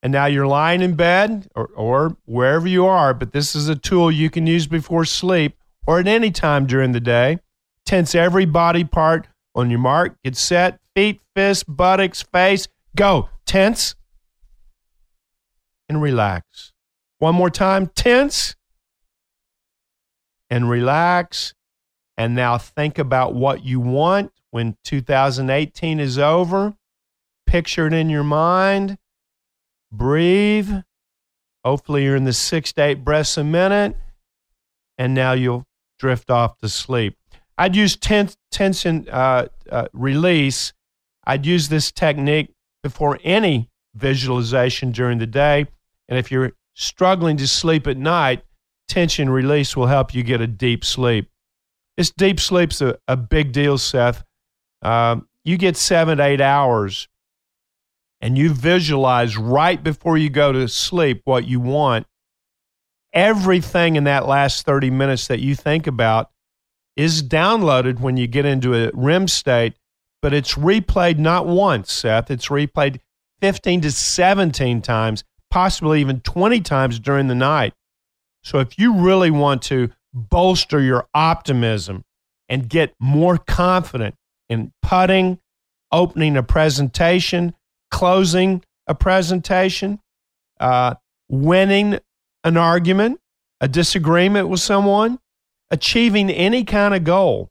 And 0.02 0.12
now 0.12 0.26
you're 0.26 0.46
lying 0.46 0.82
in 0.82 0.96
bed 0.96 1.48
or, 1.54 1.70
or 1.74 2.16
wherever 2.26 2.66
you 2.66 2.86
are, 2.86 3.14
but 3.14 3.32
this 3.32 3.54
is 3.54 3.68
a 3.68 3.76
tool 3.76 4.10
you 4.10 4.28
can 4.28 4.46
use 4.46 4.66
before 4.66 5.04
sleep 5.04 5.56
or 5.86 5.98
at 6.00 6.06
any 6.06 6.30
time 6.30 6.66
during 6.66 6.92
the 6.92 7.00
day. 7.00 7.38
Tense 7.86 8.14
every 8.14 8.44
body 8.44 8.84
part 8.84 9.28
on 9.54 9.70
your 9.70 9.78
mark. 9.78 10.16
Get 10.22 10.36
set. 10.36 10.80
Feet, 10.94 11.20
fists, 11.34 11.64
buttocks, 11.64 12.22
face. 12.22 12.68
Go. 12.96 13.28
Tense 13.46 13.94
and 15.88 16.00
relax. 16.00 16.72
One 17.18 17.34
more 17.34 17.50
time. 17.50 17.88
Tense 17.88 18.54
and 20.50 20.68
relax. 20.68 21.54
And 22.16 22.34
now 22.34 22.58
think 22.58 22.98
about 22.98 23.34
what 23.34 23.64
you 23.64 23.80
want 23.80 24.32
when 24.50 24.76
2018 24.84 25.98
is 25.98 26.18
over. 26.18 26.74
Picture 27.46 27.86
it 27.86 27.92
in 27.92 28.08
your 28.08 28.24
mind. 28.24 28.98
Breathe. 29.90 30.70
Hopefully, 31.64 32.04
you're 32.04 32.16
in 32.16 32.24
the 32.24 32.32
six 32.32 32.72
to 32.74 32.82
eight 32.82 33.04
breaths 33.04 33.36
a 33.36 33.44
minute. 33.44 33.96
And 34.96 35.12
now 35.12 35.32
you'll 35.32 35.64
drift 35.98 36.30
off 36.30 36.58
to 36.58 36.68
sleep. 36.68 37.16
I'd 37.58 37.74
use 37.74 37.96
tens- 37.96 38.36
tension 38.50 39.08
uh, 39.10 39.48
uh, 39.70 39.88
release. 39.92 40.72
I'd 41.24 41.46
use 41.46 41.68
this 41.68 41.90
technique 41.90 42.53
before 42.84 43.18
any 43.24 43.68
visualization 43.96 44.92
during 44.92 45.18
the 45.18 45.26
day. 45.26 45.66
And 46.08 46.16
if 46.16 46.30
you're 46.30 46.52
struggling 46.74 47.36
to 47.38 47.48
sleep 47.48 47.88
at 47.88 47.96
night, 47.96 48.44
tension 48.86 49.28
release 49.28 49.76
will 49.76 49.88
help 49.88 50.14
you 50.14 50.22
get 50.22 50.40
a 50.40 50.46
deep 50.46 50.84
sleep. 50.84 51.28
This 51.96 52.10
deep 52.10 52.38
sleep's 52.38 52.80
a, 52.80 52.96
a 53.08 53.16
big 53.16 53.50
deal, 53.50 53.76
Seth. 53.78 54.22
Um, 54.82 55.26
you 55.42 55.56
get 55.58 55.76
seven 55.76 56.18
to 56.18 56.24
eight 56.24 56.40
hours 56.40 57.08
and 58.20 58.38
you 58.38 58.50
visualize 58.50 59.36
right 59.36 59.82
before 59.82 60.16
you 60.16 60.30
go 60.30 60.52
to 60.52 60.68
sleep 60.68 61.22
what 61.24 61.46
you 61.46 61.58
want 61.58 62.06
everything 63.14 63.94
in 63.96 64.04
that 64.04 64.26
last 64.26 64.66
30 64.66 64.90
minutes 64.90 65.28
that 65.28 65.40
you 65.40 65.54
think 65.54 65.86
about 65.86 66.30
is 66.96 67.22
downloaded 67.22 68.00
when 68.00 68.16
you 68.16 68.26
get 68.26 68.44
into 68.44 68.74
a 68.74 68.90
REM 68.92 69.28
state, 69.28 69.74
but 70.24 70.32
it's 70.32 70.54
replayed 70.54 71.18
not 71.18 71.46
once, 71.46 71.92
Seth. 71.92 72.30
It's 72.30 72.48
replayed 72.48 73.00
15 73.42 73.82
to 73.82 73.90
17 73.90 74.80
times, 74.80 75.22
possibly 75.50 76.00
even 76.00 76.20
20 76.20 76.62
times 76.62 76.98
during 76.98 77.28
the 77.28 77.34
night. 77.34 77.74
So 78.42 78.58
if 78.58 78.78
you 78.78 78.94
really 78.94 79.30
want 79.30 79.60
to 79.64 79.90
bolster 80.14 80.80
your 80.80 81.06
optimism 81.12 82.04
and 82.48 82.70
get 82.70 82.94
more 82.98 83.36
confident 83.36 84.14
in 84.48 84.72
putting, 84.80 85.40
opening 85.92 86.38
a 86.38 86.42
presentation, 86.42 87.54
closing 87.90 88.62
a 88.86 88.94
presentation, 88.94 90.00
uh, 90.58 90.94
winning 91.28 91.98
an 92.44 92.56
argument, 92.56 93.20
a 93.60 93.68
disagreement 93.68 94.48
with 94.48 94.60
someone, 94.60 95.18
achieving 95.70 96.30
any 96.30 96.64
kind 96.64 96.94
of 96.94 97.04
goal, 97.04 97.50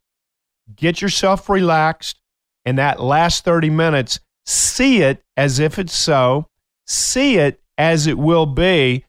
get 0.76 1.04
yourself 1.04 1.50
relaxed. 1.50 2.18
And 2.66 2.78
that 2.78 3.00
last 3.00 3.44
30 3.44 3.70
minutes, 3.70 4.20
see 4.46 5.02
it 5.02 5.24
as 5.36 5.60
if 5.60 5.78
it's 5.80 5.96
so, 5.96 6.48
see 6.86 7.38
it 7.38 7.62
as 7.78 8.08
it 8.08 8.18
will 8.18 8.46
be. 8.46 9.06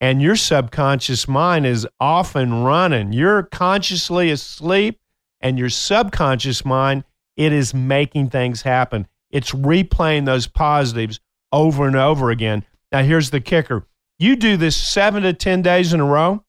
And 0.00 0.22
your 0.22 0.36
subconscious 0.36 1.28
mind 1.28 1.66
is 1.66 1.86
often 1.98 2.62
running. 2.62 3.12
You're 3.12 3.42
consciously 3.42 4.30
asleep, 4.30 4.98
and 5.42 5.58
your 5.58 5.68
subconscious 5.68 6.64
mind, 6.64 7.04
it 7.36 7.52
is 7.52 7.74
making 7.74 8.30
things 8.30 8.62
happen. 8.62 9.06
It's 9.30 9.52
replaying 9.52 10.24
those 10.24 10.46
positives 10.46 11.20
over 11.52 11.86
and 11.86 11.96
over 11.96 12.30
again. 12.30 12.64
Now, 12.92 13.02
here's 13.02 13.30
the 13.30 13.40
kicker 13.40 13.86
you 14.18 14.36
do 14.36 14.56
this 14.56 14.76
seven 14.76 15.22
to 15.22 15.32
10 15.32 15.62
days 15.62 15.94
in 15.94 16.00
a 16.00 16.04
row, 16.04 16.44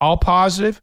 all 0.00 0.18
positive, 0.18 0.82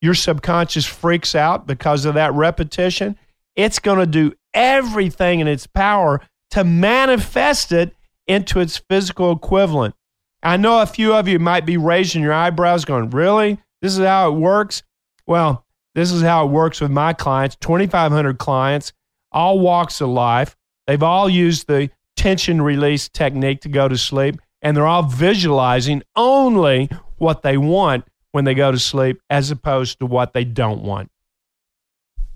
your 0.00 0.14
subconscious 0.14 0.84
freaks 0.84 1.34
out 1.34 1.66
because 1.66 2.04
of 2.04 2.14
that 2.14 2.34
repetition. 2.34 3.18
It's 3.56 3.78
going 3.78 3.98
to 3.98 4.06
do 4.06 4.32
everything 4.52 5.40
in 5.40 5.48
its 5.48 5.66
power 5.66 6.20
to 6.50 6.64
manifest 6.64 7.72
it 7.72 7.94
into 8.26 8.60
its 8.60 8.78
physical 8.78 9.32
equivalent. 9.32 9.94
I 10.42 10.56
know 10.56 10.80
a 10.80 10.86
few 10.86 11.14
of 11.14 11.26
you 11.26 11.38
might 11.38 11.66
be 11.66 11.76
raising 11.76 12.22
your 12.22 12.32
eyebrows, 12.32 12.84
going, 12.84 13.10
Really? 13.10 13.58
This 13.80 13.98
is 13.98 14.04
how 14.04 14.28
it 14.30 14.36
works? 14.36 14.82
Well, 15.26 15.64
this 15.94 16.10
is 16.10 16.22
how 16.22 16.46
it 16.46 16.50
works 16.50 16.80
with 16.80 16.90
my 16.90 17.12
clients 17.12 17.56
2,500 17.56 18.38
clients, 18.38 18.92
all 19.30 19.58
walks 19.58 20.00
of 20.00 20.08
life. 20.08 20.56
They've 20.86 21.02
all 21.02 21.28
used 21.28 21.66
the 21.66 21.90
tension 22.16 22.62
release 22.62 23.08
technique 23.08 23.60
to 23.62 23.68
go 23.68 23.88
to 23.88 23.96
sleep 23.96 24.40
and 24.62 24.76
they're 24.76 24.86
all 24.86 25.02
visualizing 25.02 26.02
only 26.16 26.88
what 27.18 27.42
they 27.42 27.56
want 27.56 28.04
when 28.32 28.44
they 28.44 28.54
go 28.54 28.72
to 28.72 28.78
sleep 28.78 29.20
as 29.30 29.50
opposed 29.50 29.98
to 30.00 30.06
what 30.06 30.32
they 30.32 30.44
don't 30.44 30.82
want. 30.82 31.10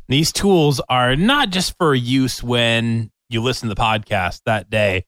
These 0.08 0.32
tools 0.32 0.80
are 0.88 1.16
not 1.16 1.50
just 1.50 1.76
for 1.76 1.94
use 1.94 2.42
when 2.42 3.10
you 3.28 3.42
listen 3.42 3.68
to 3.68 3.74
the 3.74 3.80
podcast 3.80 4.40
that 4.46 4.70
day. 4.70 5.04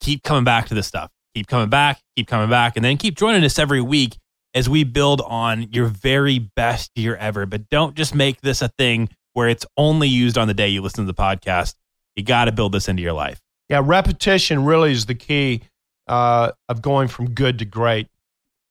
Keep 0.00 0.22
coming 0.22 0.44
back 0.44 0.68
to 0.68 0.74
this 0.74 0.86
stuff. 0.86 1.10
Keep 1.34 1.48
coming 1.48 1.68
back, 1.68 2.00
keep 2.14 2.28
coming 2.28 2.48
back, 2.48 2.76
and 2.76 2.84
then 2.84 2.96
keep 2.96 3.16
joining 3.16 3.42
us 3.42 3.58
every 3.58 3.80
week 3.80 4.16
as 4.54 4.68
we 4.68 4.84
build 4.84 5.20
on 5.22 5.70
your 5.72 5.86
very 5.86 6.38
best 6.38 6.92
year 6.94 7.16
ever. 7.16 7.44
But 7.44 7.68
don't 7.70 7.96
just 7.96 8.14
make 8.14 8.40
this 8.40 8.62
a 8.62 8.68
thing 8.78 9.08
where 9.32 9.48
it's 9.48 9.66
only 9.76 10.08
used 10.08 10.38
on 10.38 10.46
the 10.46 10.54
day 10.54 10.68
you 10.68 10.80
listen 10.80 11.04
to 11.04 11.12
the 11.12 11.20
podcast. 11.20 11.74
You 12.14 12.22
got 12.22 12.44
to 12.44 12.52
build 12.52 12.72
this 12.72 12.88
into 12.88 13.02
your 13.02 13.12
life. 13.12 13.40
Yeah, 13.68 13.82
repetition 13.84 14.64
really 14.64 14.92
is 14.92 15.06
the 15.06 15.14
key 15.16 15.62
uh, 16.06 16.52
of 16.68 16.80
going 16.82 17.08
from 17.08 17.30
good 17.30 17.58
to 17.58 17.64
great. 17.64 18.06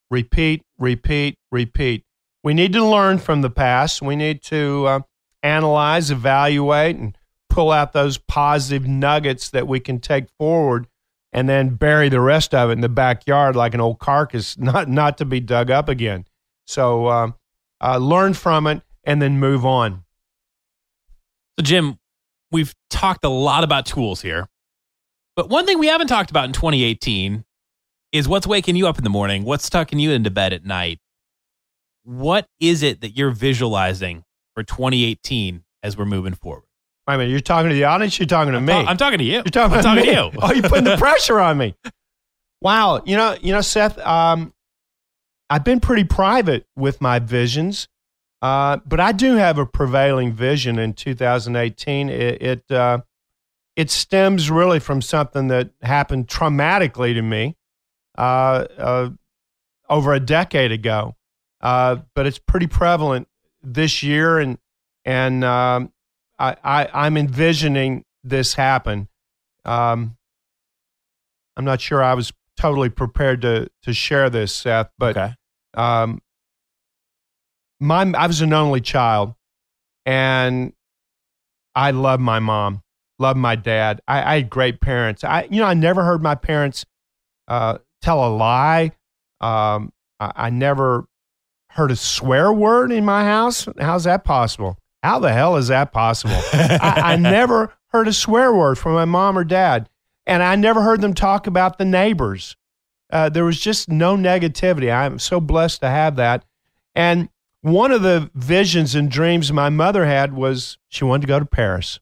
Repeat, 0.10 0.62
repeat, 0.80 1.38
repeat. 1.52 2.04
We 2.44 2.54
need 2.54 2.72
to 2.74 2.86
learn 2.86 3.18
from 3.18 3.42
the 3.42 3.50
past. 3.50 4.02
We 4.02 4.16
need 4.16 4.42
to 4.44 4.86
uh, 4.88 5.00
analyze, 5.46 6.12
evaluate, 6.12 6.96
and 6.96 7.18
pull 7.50 7.72
out 7.72 7.94
those 7.94 8.18
positive 8.18 8.86
nuggets 8.88 9.50
that 9.52 9.68
we 9.68 9.80
can 9.80 10.00
take 10.00 10.26
forward 10.38 10.88
and 11.32 11.48
then 11.48 11.76
bury 11.76 12.10
the 12.10 12.20
rest 12.20 12.54
of 12.54 12.70
it 12.70 12.74
in 12.74 12.82
the 12.82 12.90
backyard 12.90 13.56
like 13.56 13.74
an 13.74 13.80
old 13.80 14.00
carcass, 14.00 14.58
not, 14.60 14.90
not 14.90 15.18
to 15.20 15.26
be 15.26 15.40
dug 15.40 15.72
up 15.72 15.88
again. 15.88 16.26
So 16.66 17.06
uh, 17.06 17.32
uh, 17.82 17.98
learn 17.98 18.34
from 18.34 18.68
it 18.68 18.82
and 19.04 19.22
then 19.22 19.40
move 19.40 19.66
on. 19.66 20.04
So, 21.58 21.64
Jim, 21.64 22.00
we've 22.52 22.74
talked 22.90 23.24
a 23.24 23.30
lot 23.30 23.64
about 23.64 23.86
tools 23.86 24.22
here, 24.22 24.50
but 25.38 25.50
one 25.50 25.66
thing 25.66 25.80
we 25.80 25.88
haven't 25.88 26.08
talked 26.08 26.30
about 26.30 26.46
in 26.46 26.52
2018 26.52 27.46
is 28.12 28.28
what's 28.28 28.48
waking 28.48 28.76
you 28.76 28.88
up 28.88 28.98
in 28.98 29.04
the 29.04 29.10
morning, 29.10 29.46
what's 29.46 29.70
tucking 29.70 30.00
you 30.00 30.12
into 30.12 30.32
bed 30.32 30.52
at 30.52 30.66
night. 30.66 31.00
What 32.04 32.48
is 32.60 32.84
it 32.84 33.02
that 33.02 33.16
you're 33.16 33.32
visualizing 33.32 34.25
for 34.56 34.64
2018 34.64 35.64
as 35.84 35.96
we're 35.96 36.06
moving 36.06 36.34
forward? 36.34 36.64
Wait 37.08 37.14
a 37.16 37.18
minute, 37.20 37.30
you're 37.30 37.40
talking 37.40 37.70
to 37.70 37.76
the 37.76 37.84
audience. 37.84 38.18
You're 38.18 38.26
talking 38.26 38.54
to 38.54 38.58
I'm 38.58 38.66
me. 38.66 38.74
ta- 38.74 38.86
I'm 38.90 38.98
talking 38.98 39.20
to 39.20 39.24
you. 39.24 39.34
You're 39.34 39.44
talking, 39.44 39.78
I'm 39.78 39.84
talking 39.84 40.04
to 40.06 40.10
to 40.10 40.16
you. 40.16 40.32
oh, 40.42 40.52
you're 40.54 40.64
putting 40.68 40.86
the 40.86 40.98
pressure 40.98 41.40
on 41.40 41.58
me. 41.58 41.76
Wow. 42.62 43.04
You 43.06 43.16
know, 43.16 43.36
you 43.40 43.54
know, 43.54 43.62
Seth. 43.62 44.00
Um, 44.00 44.54
I've 45.52 45.64
been 45.64 45.80
pretty 45.80 46.04
private 46.04 46.66
with 46.76 47.00
my 47.00 47.20
visions, 47.20 47.88
uh, 48.42 48.78
but 48.88 49.00
I 49.00 49.12
do 49.12 49.36
have 49.36 49.60
a 49.60 49.66
prevailing 49.68 50.34
vision 50.34 50.80
in 50.80 50.94
2018. 50.94 52.10
It 52.10 52.42
it, 52.42 52.72
uh, 52.72 53.00
it 53.76 53.92
stems 53.92 54.50
really 54.50 54.80
from 54.80 55.04
something 55.04 55.50
that 55.50 55.70
happened 55.84 56.28
traumatically 56.28 57.14
to 57.14 57.22
me 57.22 57.56
uh, 58.18 58.66
uh, 58.80 59.10
over 59.88 60.14
a 60.14 60.20
decade 60.20 60.72
ago, 60.72 61.16
uh, 61.62 61.98
but 62.16 62.26
it's 62.26 62.40
pretty 62.40 62.66
prevalent 62.68 63.28
this 63.66 64.04
year, 64.04 64.40
and 64.40 64.58
and 65.04 65.44
um, 65.44 65.92
I, 66.40 66.56
I 66.64 66.90
I'm 66.94 67.18
envisioning 67.18 68.06
this 68.24 68.54
happen. 68.54 69.08
Um, 69.64 70.18
I'm 71.58 71.66
not 71.66 71.82
sure 71.82 72.04
I 72.04 72.14
was 72.14 72.32
totally 72.58 72.90
prepared 72.90 73.42
to 73.42 73.70
to 73.84 73.94
share 73.94 74.30
this, 74.30 74.56
Seth, 74.56 74.90
but 74.98 75.18
okay. 75.18 75.34
um, 75.74 76.22
my 77.80 78.12
I 78.16 78.28
was 78.28 78.42
an 78.42 78.54
only 78.54 78.82
child, 78.82 79.34
and 80.06 80.74
I 81.74 81.92
love 81.92 82.20
my 82.20 82.40
mom, 82.40 82.84
love 83.20 83.38
my 83.38 83.56
dad. 83.56 84.02
I, 84.08 84.34
I 84.34 84.36
had 84.36 84.50
great 84.50 84.82
parents. 84.82 85.24
I 85.24 85.48
you 85.50 85.62
know 85.62 85.68
I 85.68 85.74
never 85.74 86.04
heard 86.04 86.22
my 86.22 86.36
parents 86.36 86.86
uh, 87.48 87.80
tell 88.02 88.26
a 88.26 88.30
lie. 88.30 88.92
Um, 89.42 89.92
I, 90.20 90.32
I 90.36 90.50
never 90.50 91.06
heard 91.76 91.92
a 91.92 91.96
swear 91.96 92.54
word 92.54 92.92
in 92.92 93.04
my 93.04 93.26
house. 93.26 93.68
How's 93.80 94.06
that 94.06 94.24
possible? 94.24 94.78
How 95.04 95.20
the 95.20 95.34
hell 95.34 95.58
is 95.58 95.68
that 95.68 95.92
possible? 95.92 96.40
I, 96.54 97.02
I 97.04 97.16
never 97.18 97.74
heard 97.88 98.08
a 98.08 98.14
swear 98.14 98.56
word 98.56 98.78
from 98.78 98.94
my 98.94 99.06
mom 99.06 99.38
or 99.38 99.44
dad, 99.44 99.90
and 100.26 100.42
I 100.42 100.56
never 100.56 100.82
heard 100.82 101.02
them 101.02 101.14
talk 101.14 101.48
about 101.48 101.78
the 101.78 101.86
neighbors. 101.86 102.56
Uh, 103.12 103.30
there 103.30 103.44
was 103.44 103.60
just 103.60 103.90
no 103.90 104.16
negativity. 104.16 104.92
I'm 104.92 105.20
so 105.20 105.40
blessed 105.40 105.82
to 105.82 105.90
have 105.90 106.16
that. 106.16 106.46
And 106.96 107.30
one 107.62 107.92
of 107.92 108.04
the 108.04 108.32
visions 108.34 108.96
and 108.96 109.12
dreams 109.12 109.52
my 109.52 109.70
mother 109.70 110.06
had 110.06 110.34
was 110.34 110.78
she 110.88 111.04
wanted 111.04 111.22
to 111.22 111.28
go 111.28 111.40
to 111.40 111.46
Paris. 111.46 112.00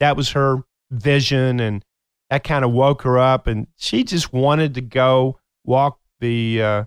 That 0.00 0.16
was 0.16 0.32
her 0.32 0.64
vision, 0.90 1.60
and 1.60 1.84
that 2.30 2.42
kind 2.42 2.64
of 2.64 2.72
woke 2.72 3.02
her 3.02 3.16
up. 3.16 3.46
And 3.46 3.68
she 3.76 4.02
just 4.02 4.32
wanted 4.32 4.74
to 4.74 4.80
go 4.80 5.38
walk 5.64 6.00
the 6.20 6.62
uh, 6.62 6.84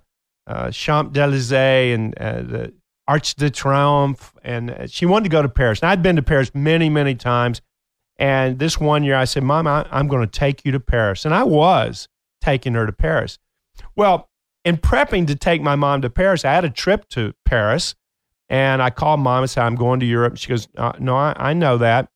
uh, 0.50 0.72
Champs 0.72 1.18
Elysees 1.18 1.96
and 1.96 2.18
uh, 2.18 2.42
the 2.42 2.74
Arc 3.08 3.24
de 3.38 3.50
Triomphe, 3.50 4.34
and 4.44 4.72
uh, 4.72 4.88
she 4.88 5.06
wanted 5.06 5.26
to 5.26 5.30
go 5.30 5.42
to 5.42 5.50
Paris. 5.50 5.82
And 5.82 5.90
I'd 5.90 6.04
been 6.04 6.16
to 6.16 6.22
Paris 6.22 6.52
many, 6.54 6.90
many 6.90 7.16
times. 7.16 7.62
And 8.18 8.60
this 8.60 8.80
one 8.80 9.04
year, 9.04 9.16
I 9.16 9.26
said, 9.26 9.44
"Mom, 9.44 9.68
I, 9.68 9.88
I'm 9.92 10.08
going 10.08 10.28
to 10.28 10.40
take 10.40 10.66
you 10.66 10.72
to 10.74 10.80
Paris," 10.80 11.24
and 11.24 11.34
I 11.34 11.44
was 11.44 12.10
taking 12.42 12.74
her 12.74 12.86
to 12.86 12.92
Paris. 12.92 13.40
Well, 13.96 14.30
in 14.66 14.78
prepping 14.78 15.28
to 15.28 15.36
take 15.36 15.62
my 15.62 15.76
mom 15.76 16.02
to 16.02 16.10
Paris, 16.10 16.44
I 16.44 16.54
had 16.54 16.66
a 16.66 16.70
trip 16.70 17.08
to 17.10 17.34
Paris, 17.46 17.96
and 18.50 18.82
I 18.82 18.90
called 18.90 19.22
mom 19.22 19.44
and 19.44 19.50
said, 19.50 19.64
"I'm 19.64 19.76
going 19.76 20.02
to 20.02 20.06
Europe." 20.06 20.38
She 20.38 20.50
goes, 20.50 20.68
uh, 20.78 20.94
"No, 21.00 21.16
I, 21.16 21.34
I 21.38 21.54
know 21.54 21.78
that." 21.78 22.10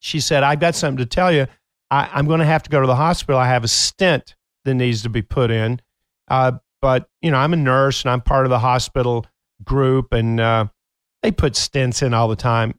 She 0.00 0.18
said, 0.20 0.42
"I've 0.42 0.60
got 0.60 0.74
something 0.74 0.98
to 0.98 1.06
tell 1.06 1.30
you. 1.30 1.46
I, 1.90 2.08
I'm 2.12 2.26
going 2.26 2.40
to 2.40 2.46
have 2.46 2.62
to 2.64 2.70
go 2.70 2.80
to 2.80 2.86
the 2.86 2.96
hospital. 2.96 3.38
I 3.38 3.46
have 3.48 3.64
a 3.64 3.68
stent 3.68 4.34
that 4.64 4.74
needs 4.74 5.02
to 5.02 5.08
be 5.08 5.22
put 5.22 5.50
in, 5.50 5.80
uh, 6.28 6.52
but 6.80 7.08
you 7.20 7.30
know, 7.30 7.38
I'm 7.38 7.52
a 7.52 7.56
nurse 7.56 8.02
and 8.02 8.10
I'm 8.10 8.20
part 8.20 8.46
of 8.46 8.50
the 8.50 8.58
hospital 8.58 9.26
group, 9.64 10.12
and 10.12 10.40
uh, 10.40 10.66
they 11.22 11.30
put 11.30 11.54
stents 11.54 12.02
in 12.02 12.14
all 12.14 12.28
the 12.28 12.36
time." 12.36 12.74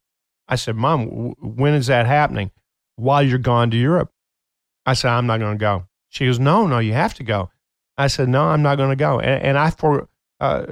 I 0.48 0.56
said, 0.56 0.76
"Mom, 0.76 1.10
w- 1.10 1.36
when 1.40 1.74
is 1.74 1.88
that 1.88 2.06
happening?" 2.06 2.52
While 2.96 3.24
you're 3.24 3.40
gone 3.40 3.72
to 3.72 3.78
Europe. 3.78 4.12
I 4.86 4.94
said, 4.94 5.12
"I'm 5.12 5.28
not 5.28 5.40
going 5.40 5.58
to 5.58 5.62
go." 5.62 5.88
She 6.10 6.26
goes, 6.26 6.40
"No, 6.40 6.68
no, 6.68 6.80
you 6.80 6.94
have 6.94 7.14
to 7.16 7.24
go." 7.24 7.50
I 7.98 8.08
said, 8.08 8.30
"No, 8.30 8.44
I'm 8.46 8.62
not 8.62 8.78
going 8.78 8.90
to 8.90 8.96
go." 8.96 9.20
And, 9.20 9.44
and 9.44 9.58
I 9.58 9.70
for 9.70 10.08
uh, 10.40 10.66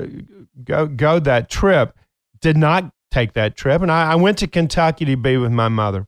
go 0.64 0.88
go 0.88 1.20
that 1.20 1.50
trip. 1.50 1.96
Did 2.42 2.58
not 2.58 2.92
take 3.12 3.34
that 3.34 3.56
trip, 3.56 3.82
and 3.82 3.92
I, 3.92 4.12
I 4.12 4.16
went 4.16 4.38
to 4.40 4.48
Kentucky 4.48 5.06
to 5.06 5.18
be 5.18 5.38
with 5.38 5.52
my 5.52 5.68
mother. 5.68 6.08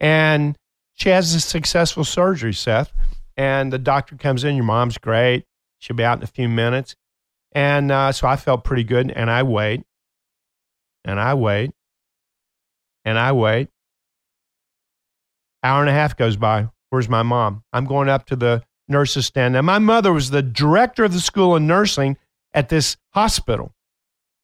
And 0.00 0.56
she 0.94 1.08
has 1.10 1.34
a 1.34 1.40
successful 1.40 2.04
surgery, 2.04 2.52
Seth. 2.52 2.92
And 3.36 3.72
the 3.72 3.78
doctor 3.78 4.16
comes 4.16 4.44
in. 4.44 4.56
Your 4.56 4.64
mom's 4.64 4.98
great. 4.98 5.46
She'll 5.80 5.96
be 5.96 6.04
out 6.04 6.18
in 6.18 6.24
a 6.24 6.28
few 6.28 6.48
minutes. 6.48 6.94
And 7.52 7.90
uh, 7.90 8.12
so 8.12 8.28
I 8.28 8.36
felt 8.36 8.62
pretty 8.62 8.84
good. 8.84 9.10
And 9.10 9.28
I 9.28 9.42
wait, 9.42 9.82
and 11.04 11.18
I 11.18 11.34
wait, 11.34 11.72
and 13.04 13.18
I 13.18 13.32
wait. 13.32 13.68
Hour 15.62 15.80
and 15.80 15.90
a 15.90 15.92
half 15.92 16.16
goes 16.16 16.36
by. 16.36 16.68
Where's 16.90 17.08
my 17.08 17.22
mom? 17.22 17.64
I'm 17.72 17.84
going 17.84 18.08
up 18.08 18.26
to 18.26 18.36
the 18.36 18.62
nurses 18.88 19.26
stand. 19.26 19.54
Now, 19.54 19.62
my 19.62 19.78
mother 19.78 20.12
was 20.12 20.30
the 20.30 20.42
director 20.42 21.04
of 21.04 21.12
the 21.12 21.20
school 21.20 21.56
of 21.56 21.62
nursing 21.62 22.16
at 22.52 22.68
this 22.68 22.96
hospital. 23.10 23.72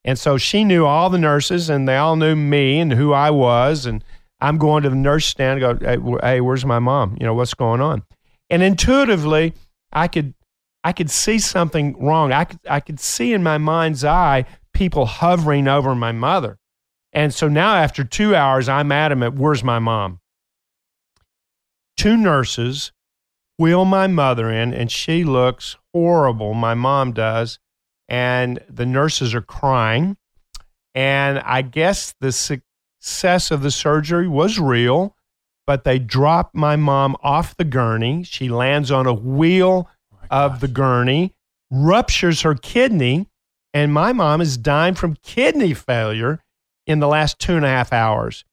And 0.05 0.19
so 0.19 0.39
she 0.39 0.63
knew 0.63 0.87
all 0.87 1.11
the 1.11 1.19
nurses 1.19 1.69
and 1.69 1.89
they 1.89 1.97
all 1.97 2.17
knew 2.17 2.37
me 2.37 2.79
and 2.79 2.93
who 2.93 3.13
I 3.13 3.31
was. 3.31 3.87
And 3.87 4.05
I'm 4.41 4.59
going 4.59 4.85
to 4.85 4.91
the 4.91 4.97
nurse 4.97 5.27
stand 5.27 5.63
and 5.63 5.81
go, 5.81 6.19
hey, 6.23 6.41
where's 6.41 6.65
my 6.65 6.79
mom? 6.79 7.17
You 7.19 7.27
know, 7.27 7.35
what's 7.35 7.55
going 7.55 7.81
on? 7.81 8.05
And 8.49 8.63
intuitively, 8.63 9.55
I 9.93 10.07
could 10.07 10.35
I 10.87 10.93
could 10.93 11.11
see 11.11 11.41
something 11.41 11.97
wrong. 11.99 12.31
I 12.31 12.45
could 12.45 12.61
I 12.71 12.79
could 12.79 13.01
see 13.01 13.33
in 13.33 13.43
my 13.43 13.59
mind's 13.59 14.05
eye 14.05 14.45
people 14.73 15.05
hovering 15.05 15.67
over 15.67 15.97
my 15.97 16.13
mother. 16.13 16.59
And 17.13 17.35
so 17.35 17.49
now 17.49 17.75
after 17.75 18.05
two 18.05 18.37
hours, 18.37 18.69
I'm 18.69 18.93
adamant, 18.93 19.35
where's 19.35 19.65
my 19.65 19.81
mom? 19.81 20.21
Two 21.97 22.17
nurses 22.17 22.93
wheel 23.59 23.85
my 23.85 24.07
mother 24.07 24.49
in, 24.49 24.73
and 24.73 24.93
she 24.93 25.25
looks 25.25 25.75
horrible. 25.93 26.55
My 26.55 26.75
mom 26.75 27.11
does. 27.11 27.59
And 28.09 28.61
the 28.71 28.87
nurses 28.87 29.35
are 29.35 29.43
crying. 29.43 30.17
And 30.95 31.41
I 31.41 31.63
guess 31.63 32.15
the 32.21 32.31
success 32.31 33.51
of 33.51 33.63
the 33.63 33.73
surgery 33.73 34.29
was 34.29 34.61
real, 34.61 35.17
but 35.67 35.83
they 35.83 35.99
drop 35.99 36.55
my 36.55 36.77
mom 36.77 37.17
off 37.25 37.57
the 37.57 37.65
gurney. 37.65 38.23
She 38.23 38.49
lands 38.49 38.93
on 38.93 39.09
a 39.09 39.13
wheel 39.13 39.89
of 40.31 40.61
the 40.61 40.69
gurney, 40.69 41.35
ruptures 41.71 42.43
her 42.43 42.55
kidney, 42.55 43.29
and 43.75 43.93
my 43.93 44.13
mom 44.13 44.41
is 44.41 44.57
dying 44.57 44.95
from 44.95 45.17
kidney 45.23 45.75
failure 45.75 46.43
in 46.87 47.01
the 47.01 47.09
last 47.09 47.39
two 47.39 47.57
and 47.57 47.65
a 47.65 47.69
half 47.69 47.93
hours. 47.93 48.45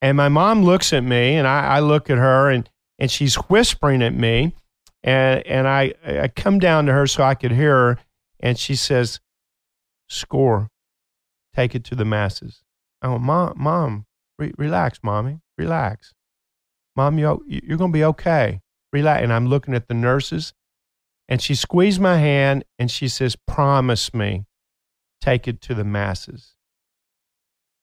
And 0.00 0.16
my 0.16 0.28
mom 0.28 0.62
looks 0.64 0.92
at 0.92 1.04
me, 1.04 1.34
and 1.34 1.46
I, 1.46 1.76
I 1.76 1.80
look 1.80 2.10
at 2.10 2.18
her, 2.18 2.50
and, 2.50 2.68
and 2.98 3.10
she's 3.10 3.36
whispering 3.36 4.02
at 4.02 4.14
me. 4.14 4.54
And, 5.02 5.46
and 5.46 5.68
I, 5.68 5.94
I 6.04 6.28
come 6.28 6.58
down 6.58 6.86
to 6.86 6.92
her 6.92 7.06
so 7.06 7.22
I 7.22 7.34
could 7.34 7.52
hear 7.52 7.74
her, 7.74 7.98
and 8.40 8.58
she 8.58 8.74
says, 8.74 9.20
Score, 10.08 10.70
take 11.54 11.74
it 11.74 11.84
to 11.84 11.94
the 11.94 12.04
masses. 12.04 12.62
I 13.00 13.08
went, 13.08 13.22
Mom, 13.22 13.54
Mom, 13.56 14.06
re- 14.38 14.54
relax, 14.58 15.00
Mommy, 15.02 15.40
relax. 15.56 16.14
Mom, 16.96 17.18
you, 17.18 17.44
you're 17.46 17.78
going 17.78 17.92
to 17.92 17.96
be 17.96 18.04
okay. 18.04 18.60
Relax. 18.92 19.22
And 19.22 19.32
I'm 19.32 19.46
looking 19.46 19.74
at 19.74 19.88
the 19.88 19.94
nurses, 19.94 20.52
and 21.28 21.40
she 21.40 21.54
squeezed 21.54 22.00
my 22.00 22.18
hand 22.18 22.64
and 22.78 22.90
she 22.90 23.08
says, 23.08 23.36
Promise 23.46 24.12
me, 24.12 24.44
take 25.20 25.48
it 25.48 25.60
to 25.62 25.74
the 25.74 25.84
masses. 25.84 26.54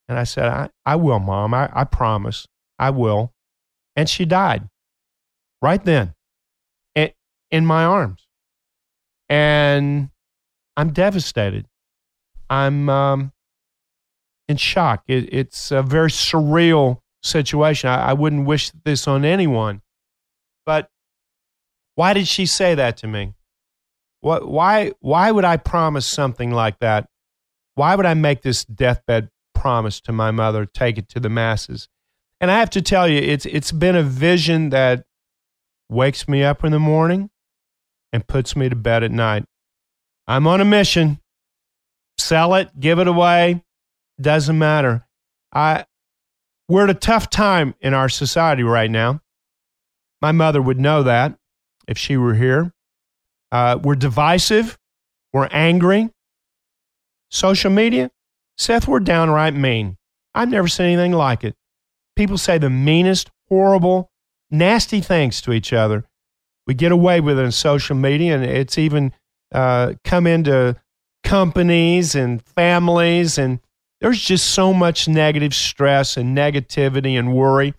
And 0.08 0.20
I 0.20 0.24
said, 0.24 0.46
I, 0.46 0.70
I 0.86 0.96
will, 0.98 1.20
mom. 1.20 1.54
I, 1.54 1.70
I 1.74 1.86
promise. 1.86 2.48
I 2.78 2.90
will. 2.90 3.34
And 3.96 4.10
she 4.10 4.26
died 4.26 4.68
right 5.62 5.84
then 5.84 6.14
in, 6.96 7.12
in 7.50 7.66
my 7.66 7.86
arms. 7.86 8.28
And 9.30 10.10
I'm 10.76 10.92
devastated. 10.92 11.66
I'm 12.50 12.90
um, 12.90 13.32
in 14.50 14.58
shock. 14.58 15.04
It, 15.08 15.34
it's 15.34 15.72
a 15.72 15.82
very 15.82 16.10
surreal 16.10 17.00
situation. 17.24 17.90
I, 17.90 18.10
I 18.10 18.14
wouldn't 18.14 18.46
wish 18.46 18.72
this 18.84 19.08
on 19.08 19.24
anyone. 19.24 19.82
But 20.66 20.90
why 21.96 22.14
did 22.14 22.28
she 22.28 22.46
say 22.46 22.76
that 22.76 22.98
to 22.98 23.08
me? 23.08 23.34
What, 24.22 24.48
why, 24.48 24.92
why 25.00 25.32
would 25.32 25.46
I 25.46 25.58
promise 25.58 26.06
something 26.06 26.52
like 26.52 26.80
that? 26.80 27.10
Why 27.76 27.96
would 27.96 28.06
I 28.06 28.14
make 28.14 28.42
this 28.42 28.64
deathbed 28.64 29.30
promise 29.54 30.00
to 30.02 30.12
my 30.12 30.32
mother, 30.32 30.66
take 30.66 30.98
it 30.98 31.10
to 31.10 31.20
the 31.20 31.30
masses? 31.30 31.90
And 32.40 32.52
I 32.52 32.60
have 32.60 32.70
to 32.72 32.82
tell 32.82 33.08
you, 33.08 33.20
it's, 33.20 33.46
it's 33.46 33.72
been 33.72 33.96
a 33.96 34.04
vision 34.04 34.70
that 34.70 35.06
wakes 35.90 36.28
me 36.28 36.44
up 36.44 36.64
in 36.64 36.72
the 36.72 36.80
morning 36.80 37.30
and 38.14 38.28
puts 38.28 38.56
me 38.56 38.70
to 38.70 38.76
bed 38.76 39.04
at 39.04 39.12
night. 39.12 39.46
I'm 40.28 40.48
on 40.48 40.62
a 40.62 40.66
mission. 40.66 41.20
Sell 42.18 42.54
it, 42.56 42.80
give 42.80 43.00
it 43.00 43.08
away, 43.08 43.64
doesn't 44.20 44.58
matter. 44.58 45.08
I, 45.52 45.86
we're 46.70 46.84
at 46.84 46.90
a 46.90 46.94
tough 46.94 47.30
time 47.30 47.74
in 47.82 47.94
our 47.94 48.10
society 48.10 48.64
right 48.64 48.90
now. 48.92 49.22
My 50.22 50.32
mother 50.32 50.62
would 50.62 50.80
know 50.80 51.04
that 51.04 51.38
if 51.92 51.98
she 51.98 52.18
were 52.18 52.34
here. 52.34 52.74
Uh, 53.52 53.78
we're 53.84 53.96
divisive. 53.96 54.80
We're 55.34 55.50
angry. 55.52 56.10
Social 57.30 57.70
media, 57.72 58.12
Seth, 58.58 58.88
we're 58.88 59.00
downright 59.00 59.54
mean. 59.54 59.98
I've 60.34 60.50
never 60.50 60.68
seen 60.68 60.88
anything 60.88 61.14
like 61.14 61.44
it. 61.44 61.56
People 62.16 62.38
say 62.38 62.58
the 62.58 62.70
meanest, 62.70 63.30
horrible, 63.50 64.12
nasty 64.50 65.00
things 65.02 65.42
to 65.42 65.54
each 65.54 65.72
other. 65.72 66.06
We 66.68 66.74
get 66.74 66.92
away 66.92 67.22
with 67.22 67.40
it 67.40 67.44
in 67.44 67.52
social 67.52 67.96
media, 67.96 68.36
and 68.36 68.44
it's 68.44 68.78
even 68.78 69.14
uh, 69.54 69.94
come 70.04 70.28
into 70.28 70.76
companies 71.24 72.16
and 72.16 72.42
families, 72.42 73.38
and 73.38 73.60
there's 74.02 74.22
just 74.22 74.48
so 74.50 74.74
much 74.74 75.08
negative 75.08 75.54
stress 75.54 76.18
and 76.18 76.38
negativity 76.38 77.18
and 77.18 77.34
worry. 77.34 77.74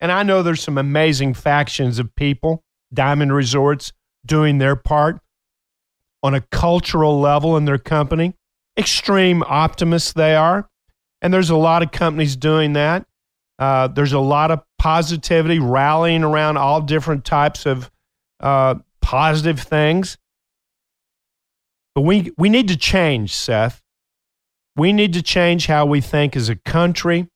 And 0.00 0.12
I 0.12 0.22
know 0.22 0.42
there's 0.42 0.62
some 0.62 0.78
amazing 0.78 1.34
factions 1.34 1.98
of 1.98 2.14
people, 2.16 2.64
Diamond 2.92 3.32
Resorts, 3.32 3.92
doing 4.24 4.58
their 4.58 4.76
part 4.76 5.20
on 6.22 6.34
a 6.34 6.40
cultural 6.40 7.20
level 7.20 7.56
in 7.56 7.64
their 7.64 7.78
company. 7.78 8.34
Extreme 8.76 9.42
optimists 9.46 10.12
they 10.12 10.34
are. 10.34 10.68
And 11.22 11.32
there's 11.32 11.50
a 11.50 11.56
lot 11.56 11.82
of 11.82 11.92
companies 11.92 12.36
doing 12.36 12.74
that. 12.74 13.06
Uh, 13.58 13.88
there's 13.88 14.12
a 14.12 14.20
lot 14.20 14.50
of 14.50 14.60
positivity 14.78 15.58
rallying 15.58 16.22
around 16.22 16.56
all 16.56 16.80
different 16.80 17.24
types 17.24 17.64
of 17.64 17.90
uh, 18.40 18.74
positive 19.00 19.60
things. 19.60 20.18
But 21.94 22.02
we, 22.02 22.30
we 22.36 22.50
need 22.50 22.68
to 22.68 22.76
change, 22.76 23.34
Seth. 23.34 23.80
We 24.76 24.92
need 24.92 25.14
to 25.14 25.22
change 25.22 25.66
how 25.66 25.86
we 25.86 26.02
think 26.02 26.36
as 26.36 26.50
a 26.50 26.56
country. 26.56 27.28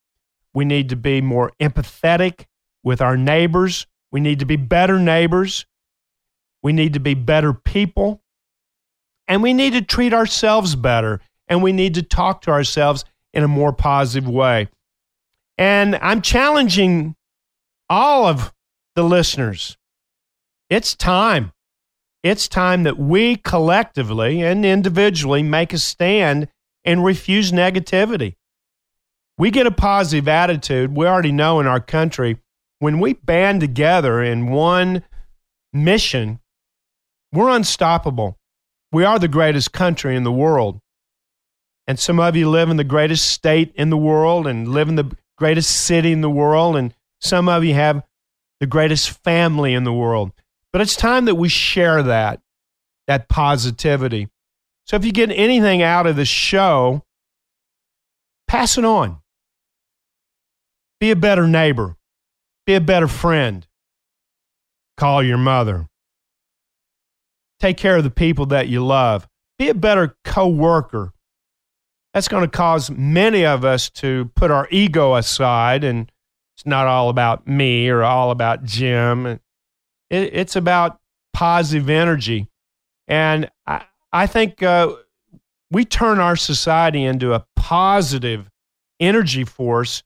We 0.53 0.67
need 0.67 0.91
to 0.91 0.97
be 0.97 1.23
more 1.23 1.53
empathetic 1.59 2.45
with 2.85 3.01
our 3.01 3.17
neighbors. 3.17 3.87
We 4.13 4.21
need 4.21 4.41
to 4.41 4.45
be 4.45 4.57
better 4.57 4.99
neighbors. 4.99 5.67
We 6.63 6.73
need 6.73 6.95
to 6.95 7.01
be 7.01 7.15
better 7.15 7.53
people. 7.53 8.23
And 9.29 9.43
we 9.43 9.53
need 9.53 9.75
to 9.75 9.83
treat 9.83 10.13
ourselves 10.13 10.75
better. 10.75 11.21
And 11.49 11.63
we 11.63 11.73
need 11.73 11.95
to 11.95 12.03
talk 12.03 12.43
to 12.43 12.51
ourselves 12.51 13.05
in 13.33 13.43
a 13.43 13.49
more 13.49 13.73
positive 13.73 14.29
way. 14.29 14.69
And 15.57 15.97
I'm 15.97 16.23
challenging 16.23 17.15
all 17.89 18.27
of 18.27 18.53
the 18.95 19.03
listeners. 19.03 19.77
It's 20.69 20.95
time. 20.95 21.53
It's 22.23 22.49
time 22.49 22.83
that 22.85 22.99
we 22.99 23.37
collectively 23.37 24.43
and 24.43 24.65
individually 24.65 25.43
make 25.43 25.73
a 25.73 25.79
stand 25.79 26.49
and 26.85 27.05
refuse 27.05 27.53
negativity. 27.53 28.37
We 29.39 29.51
get 29.51 29.67
a 29.67 29.71
positive 29.71 30.29
attitude. 30.29 30.95
We 30.95 31.07
already 31.07 31.33
know 31.33 31.61
in 31.61 31.67
our 31.67 31.81
country 31.81 32.39
when 32.81 32.99
we 32.99 33.13
band 33.13 33.61
together 33.61 34.23
in 34.23 34.51
one 34.51 35.05
mission, 35.73 36.41
we're 37.33 37.51
unstoppable. 37.51 38.37
We 38.91 39.05
are 39.05 39.19
the 39.19 39.29
greatest 39.29 39.73
country 39.73 40.17
in 40.17 40.25
the 40.25 40.33
world. 40.33 40.81
And 41.87 41.99
some 41.99 42.19
of 42.19 42.37
you 42.37 42.49
live 42.49 42.71
in 42.71 42.77
the 42.77 42.85
greatest 42.85 43.29
state 43.29 43.73
in 43.77 43.91
the 43.91 43.97
world 43.97 44.47
and 44.47 44.67
live 44.67 44.89
in 44.89 44.97
the 44.97 45.17
greatest 45.37 45.71
city 45.71 46.11
in 46.11 46.23
the 46.23 46.31
world. 46.31 46.77
And 46.77 46.95
some 47.21 47.49
of 47.49 47.65
you 47.65 47.75
have 47.75 48.03
the 48.59 48.67
greatest 48.67 49.11
family 49.23 49.75
in 49.75 49.85
the 49.85 49.93
world. 49.93 50.33
But 50.73 50.81
it's 50.83 50.97
time 50.97 51.27
that 51.27 51.35
we 51.35 51.49
share 51.49 52.03
that, 52.03 52.41
that 53.07 53.29
positivity. 53.29 54.29
So 54.87 54.97
if 54.97 55.05
you 55.05 55.13
get 55.13 55.31
anything 55.31 55.83
out 55.83 56.07
of 56.07 56.17
the 56.17 56.25
show, 56.25 57.05
pass 58.49 58.79
it 58.79 58.85
on. 58.85 59.19
Be 60.99 61.11
a 61.11 61.17
better 61.17 61.47
neighbor. 61.47 61.97
Be 62.67 62.75
a 62.75 62.81
better 62.81 63.09
friend. 63.09 63.67
Call 64.97 65.23
your 65.23 65.39
mother. 65.39 65.89
Take 67.59 67.77
care 67.77 67.97
of 67.97 68.05
the 68.05 68.11
people 68.11 68.47
that 68.47 68.69
you 68.69 68.85
love. 68.85 69.27
Be 69.59 69.69
a 69.69 69.75
better 69.75 70.17
coworker. 70.25 71.13
That's 72.15 72.29
going 72.29 72.43
to 72.43 72.49
cause 72.49 72.91
many 72.91 73.45
of 73.45 73.65
us 73.65 73.89
to 73.91 74.31
put 74.35 74.51
our 74.51 74.67
ego 74.71 75.15
aside, 75.15 75.85
and 75.85 76.11
it's 76.57 76.67
not 76.67 76.87
all 76.87 77.09
about 77.09 77.47
me 77.47 77.89
or 77.89 78.03
all 78.03 78.31
about 78.31 78.65
Jim. 78.65 79.27
It, 79.27 79.41
it's 80.11 80.57
about 80.57 80.99
positive 81.33 81.89
energy, 81.89 82.49
and 83.07 83.51
I, 83.67 83.85
I 84.13 84.27
think 84.27 84.63
uh, 84.63 84.95
we 85.71 85.85
turn 85.85 86.19
our 86.19 86.37
society 86.37 87.05
into 87.05 87.33
a 87.33 87.47
positive 87.55 88.51
energy 88.99 89.45
force. 89.45 90.03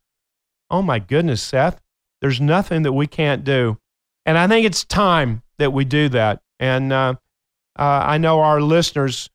Oh 0.70 0.82
my 0.82 0.98
goodness, 0.98 1.42
Seth! 1.42 1.80
There's 2.24 2.40
nothing 2.40 2.84
that 2.84 2.94
we 2.94 3.06
can't 3.06 3.44
do. 3.44 3.76
And 4.24 4.38
I 4.38 4.48
think 4.48 4.64
it's 4.64 4.82
time 4.82 5.42
that 5.58 5.74
we 5.74 5.84
do 5.84 6.08
that. 6.08 6.40
And 6.58 6.90
uh, 6.90 7.16
uh, 7.78 7.82
I 7.82 8.16
know 8.16 8.40
our 8.40 8.62
listeners, 8.62 9.28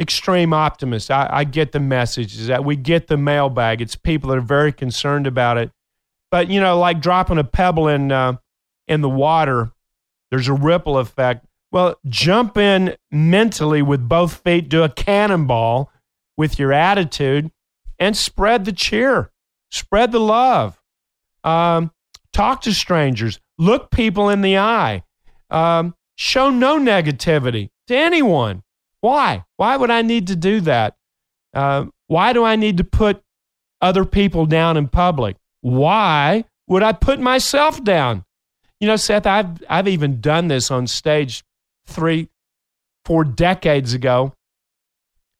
extreme 0.00 0.52
optimists, 0.52 1.10
I, 1.10 1.28
I 1.30 1.44
get 1.44 1.70
the 1.70 1.78
message 1.78 2.34
is 2.34 2.48
that 2.48 2.64
we 2.64 2.74
get 2.74 3.06
the 3.06 3.16
mailbag. 3.16 3.80
It's 3.80 3.94
people 3.94 4.30
that 4.30 4.38
are 4.38 4.40
very 4.40 4.72
concerned 4.72 5.28
about 5.28 5.58
it. 5.58 5.70
But, 6.32 6.50
you 6.50 6.60
know, 6.60 6.76
like 6.76 7.00
dropping 7.00 7.38
a 7.38 7.44
pebble 7.44 7.86
in, 7.86 8.10
uh, 8.10 8.38
in 8.88 9.00
the 9.00 9.08
water, 9.08 9.70
there's 10.32 10.48
a 10.48 10.54
ripple 10.54 10.98
effect. 10.98 11.46
Well, 11.70 12.00
jump 12.08 12.56
in 12.56 12.96
mentally 13.12 13.80
with 13.80 14.08
both 14.08 14.42
feet, 14.42 14.68
do 14.68 14.82
a 14.82 14.88
cannonball 14.88 15.92
with 16.36 16.58
your 16.58 16.72
attitude, 16.72 17.52
and 17.96 18.16
spread 18.16 18.64
the 18.64 18.72
cheer, 18.72 19.30
spread 19.70 20.10
the 20.10 20.18
love. 20.18 20.82
Um, 21.44 21.92
Talk 22.38 22.60
to 22.60 22.72
strangers. 22.72 23.40
Look 23.58 23.90
people 23.90 24.28
in 24.28 24.42
the 24.42 24.58
eye. 24.58 25.02
Um, 25.50 25.96
show 26.14 26.50
no 26.50 26.78
negativity 26.78 27.70
to 27.88 27.96
anyone. 27.96 28.62
Why? 29.00 29.44
Why 29.56 29.76
would 29.76 29.90
I 29.90 30.02
need 30.02 30.28
to 30.28 30.36
do 30.36 30.60
that? 30.60 30.94
Uh, 31.52 31.86
why 32.06 32.32
do 32.32 32.44
I 32.44 32.54
need 32.54 32.76
to 32.76 32.84
put 32.84 33.20
other 33.80 34.04
people 34.04 34.46
down 34.46 34.76
in 34.76 34.86
public? 34.86 35.34
Why 35.62 36.44
would 36.68 36.84
I 36.84 36.92
put 36.92 37.18
myself 37.18 37.82
down? 37.82 38.24
You 38.78 38.86
know, 38.86 38.94
Seth, 38.94 39.26
I've, 39.26 39.60
I've 39.68 39.88
even 39.88 40.20
done 40.20 40.46
this 40.46 40.70
on 40.70 40.86
stage 40.86 41.42
three, 41.88 42.28
four 43.04 43.24
decades 43.24 43.94
ago. 43.94 44.32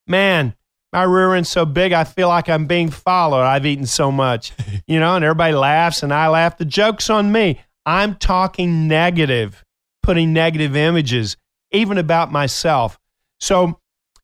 Man, 0.09 0.57
my 0.93 1.03
rear 1.03 1.34
end's 1.34 1.49
so 1.49 1.66
big, 1.66 1.93
I 1.93 2.05
feel 2.05 2.28
like 2.28 2.49
I'm 2.49 2.66
being 2.66 2.91
followed. 2.91 3.43
I've 3.43 3.66
eaten 3.66 3.86
so 3.86 4.11
much, 4.11 4.53
you 4.86 4.99
know, 4.99 5.16
and 5.16 5.24
everybody 5.24 5.55
laughs 5.55 6.03
and 6.03 6.12
I 6.12 6.28
laugh. 6.28 6.59
The 6.59 6.64
joke's 6.64 7.11
on 7.11 7.30
me. 7.30 7.61
I'm 7.84 8.16
talking 8.16 8.89
negative, 8.89 9.64
putting 10.03 10.32
negative 10.32 10.76
images, 10.76 11.36
even 11.72 11.99
about 11.99 12.32
myself. 12.32 12.99
So 13.41 13.78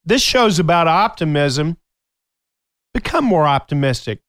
this 0.05 0.23
show's 0.23 0.59
about 0.59 0.89
optimism. 0.89 1.77
Become 2.93 3.25
more 3.25 3.47
optimistic, 3.47 4.21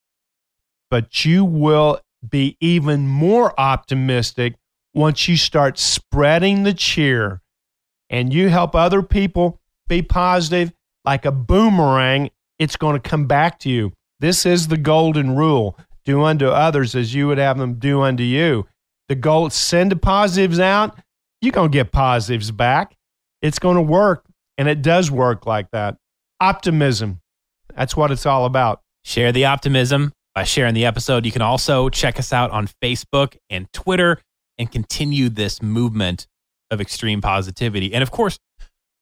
but 0.90 1.24
you 1.24 1.46
will 1.46 2.00
be 2.28 2.58
even 2.60 3.08
more 3.08 3.54
optimistic 3.60 4.56
once 4.94 5.28
you 5.28 5.38
start 5.38 5.78
spreading 5.78 6.64
the 6.64 6.74
cheer 6.74 7.42
and 8.10 8.34
you 8.34 8.50
help 8.50 8.74
other 8.74 9.04
people 9.04 9.60
be 9.88 10.02
positive 10.02 10.74
like 11.06 11.26
a 11.26 11.32
boomerang, 11.32 12.30
it's 12.60 12.76
going 12.76 13.00
to 13.00 13.10
come 13.10 13.26
back 13.26 13.60
to 13.60 13.70
you. 13.70 13.94
This 14.20 14.46
is 14.46 14.68
the 14.68 14.78
golden 14.78 15.36
rule 15.36 15.78
do 16.06 16.24
unto 16.24 16.48
others 16.48 16.96
as 16.96 17.14
you 17.14 17.28
would 17.28 17.38
have 17.38 17.58
them 17.58 17.76
do 17.76 18.02
unto 18.02 18.24
you. 18.24 18.68
The 19.10 19.16
goal 19.16 19.50
send 19.50 19.92
the 19.92 19.96
positives 19.96 20.60
out, 20.60 20.98
you're 21.42 21.52
going 21.52 21.72
to 21.72 21.76
get 21.76 21.92
positives 21.92 22.52
back. 22.52 22.96
It's 23.42 23.60
going 23.60 23.76
to 23.76 23.82
work, 23.82 24.26
and 24.58 24.68
it 24.68 24.82
does 24.82 25.12
work 25.12 25.46
like 25.46 25.70
that. 25.72 25.98
Optimism. 26.40 27.22
That's 27.76 27.96
what 27.96 28.12
it's 28.12 28.26
all 28.26 28.46
about. 28.46 28.82
Share 29.04 29.32
the 29.32 29.46
optimism, 29.46 30.14
by 30.36 30.44
sharing 30.44 30.74
the 30.74 30.86
episode. 30.86 31.26
You 31.26 31.32
can 31.32 31.42
also 31.42 31.90
check 31.90 32.20
us 32.20 32.34
out 32.34 32.52
on 32.52 32.68
Facebook 32.84 33.38
and 33.50 33.72
Twitter 33.74 34.20
and 34.58 34.72
continue 34.72 35.30
this 35.30 35.62
movement 35.62 36.28
of 36.70 36.82
extreme 36.82 37.22
positivity. 37.22 37.94
And 37.94 38.04
of 38.04 38.12
course, 38.12 38.38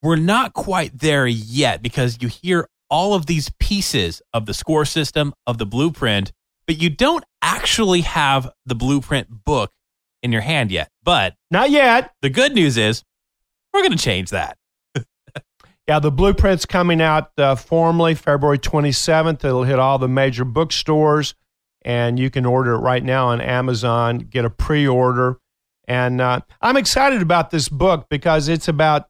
we're 0.04 0.18
not 0.18 0.54
quite 0.54 1.00
there 1.00 1.26
yet 1.26 1.82
because 1.82 2.18
you 2.22 2.28
hear 2.28 2.68
all 2.90 3.14
of 3.14 3.26
these 3.26 3.50
pieces 3.60 4.22
of 4.34 4.46
the 4.46 4.54
score 4.54 4.86
system, 4.86 5.34
of 5.48 5.58
the 5.58 5.66
blueprint, 5.66 6.32
but 6.68 6.80
you 6.80 6.90
don't 6.90 7.24
actually 7.42 8.02
have 8.02 8.52
the 8.66 8.76
blueprint 8.76 9.46
book 9.46 9.72
in 10.22 10.32
your 10.32 10.42
hand 10.42 10.72
yet. 10.72 10.90
But 11.04 11.36
not 11.50 11.72
yet. 11.72 12.14
The 12.22 12.30
good 12.30 12.54
news 12.54 12.78
is 12.78 13.02
we're 13.74 13.82
going 13.82 13.98
to 13.98 13.98
change 13.98 14.30
that. 14.32 14.58
yeah, 15.88 16.00
the 16.00 16.12
blueprint's 16.12 16.66
coming 16.66 17.02
out 17.02 17.32
uh, 17.38 17.56
formally 17.56 18.14
February 18.14 18.60
27th. 18.60 19.44
It'll 19.44 19.64
hit 19.64 19.80
all 19.80 19.98
the 19.98 20.10
major 20.10 20.46
bookstores, 20.46 21.34
and 21.84 22.20
you 22.20 22.30
can 22.30 22.46
order 22.46 22.74
it 22.74 22.80
right 22.80 23.04
now 23.04 23.28
on 23.28 23.40
Amazon, 23.40 24.20
get 24.20 24.44
a 24.44 24.50
pre 24.50 24.86
order. 24.86 25.38
And 25.88 26.22
uh, 26.22 26.42
I'm 26.62 26.78
excited 26.78 27.22
about 27.22 27.52
this 27.52 27.70
book 27.70 28.08
because 28.10 28.50
it's 28.50 28.68
about 28.68 29.08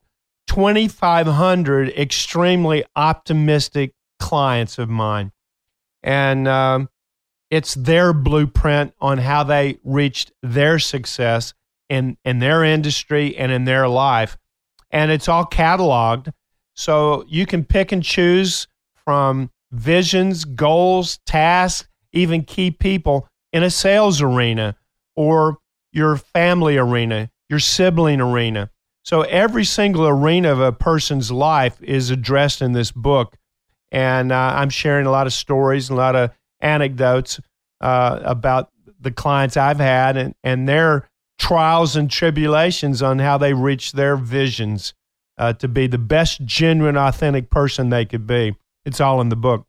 2,500 0.47 1.89
extremely 1.89 2.83
optimistic 2.95 3.93
clients 4.19 4.77
of 4.77 4.89
mine. 4.89 5.31
And 6.01 6.47
um, 6.47 6.89
it's 7.49 7.75
their 7.75 8.13
blueprint 8.13 8.93
on 8.99 9.17
how 9.19 9.43
they 9.43 9.77
reached 9.83 10.31
their 10.41 10.79
success 10.79 11.53
in, 11.89 12.17
in 12.25 12.39
their 12.39 12.63
industry 12.63 13.35
and 13.37 13.51
in 13.51 13.65
their 13.65 13.87
life. 13.87 14.37
And 14.91 15.11
it's 15.11 15.27
all 15.27 15.45
cataloged. 15.45 16.31
So 16.75 17.23
you 17.27 17.45
can 17.45 17.63
pick 17.63 17.91
and 17.91 18.03
choose 18.03 18.67
from 18.95 19.51
visions, 19.71 20.45
goals, 20.45 21.19
tasks, 21.25 21.87
even 22.11 22.43
key 22.43 22.71
people 22.71 23.27
in 23.51 23.63
a 23.63 23.69
sales 23.69 24.21
arena 24.21 24.75
or 25.15 25.57
your 25.91 26.17
family 26.17 26.77
arena, 26.77 27.29
your 27.49 27.59
sibling 27.59 28.21
arena. 28.21 28.69
So 29.03 29.21
every 29.21 29.65
single 29.65 30.07
arena 30.07 30.51
of 30.51 30.61
a 30.61 30.71
person's 30.71 31.31
life 31.31 31.81
is 31.81 32.09
addressed 32.09 32.61
in 32.61 32.71
this 32.71 32.91
book. 32.91 33.35
And 33.91 34.31
uh, 34.31 34.53
I'm 34.55 34.69
sharing 34.69 35.05
a 35.05 35.11
lot 35.11 35.27
of 35.27 35.33
stories, 35.33 35.89
and 35.89 35.99
a 35.99 36.01
lot 36.01 36.15
of 36.15 36.31
anecdotes 36.61 37.39
uh, 37.81 38.19
about 38.23 38.69
the 38.99 39.11
clients 39.11 39.57
I've 39.57 39.79
had 39.79 40.17
and, 40.17 40.33
and 40.43 40.67
their 40.67 41.09
trials 41.37 41.95
and 41.95 42.09
tribulations 42.09 43.01
on 43.01 43.19
how 43.19 43.37
they 43.37 43.53
reach 43.53 43.91
their 43.91 44.15
visions 44.15 44.93
uh, 45.37 45.53
to 45.53 45.67
be 45.67 45.87
the 45.87 45.97
best, 45.97 46.43
genuine, 46.45 46.97
authentic 46.97 47.49
person 47.49 47.89
they 47.89 48.05
could 48.05 48.25
be. 48.25 48.55
It's 48.85 49.01
all 49.01 49.21
in 49.21 49.29
the 49.29 49.35
book. 49.35 49.65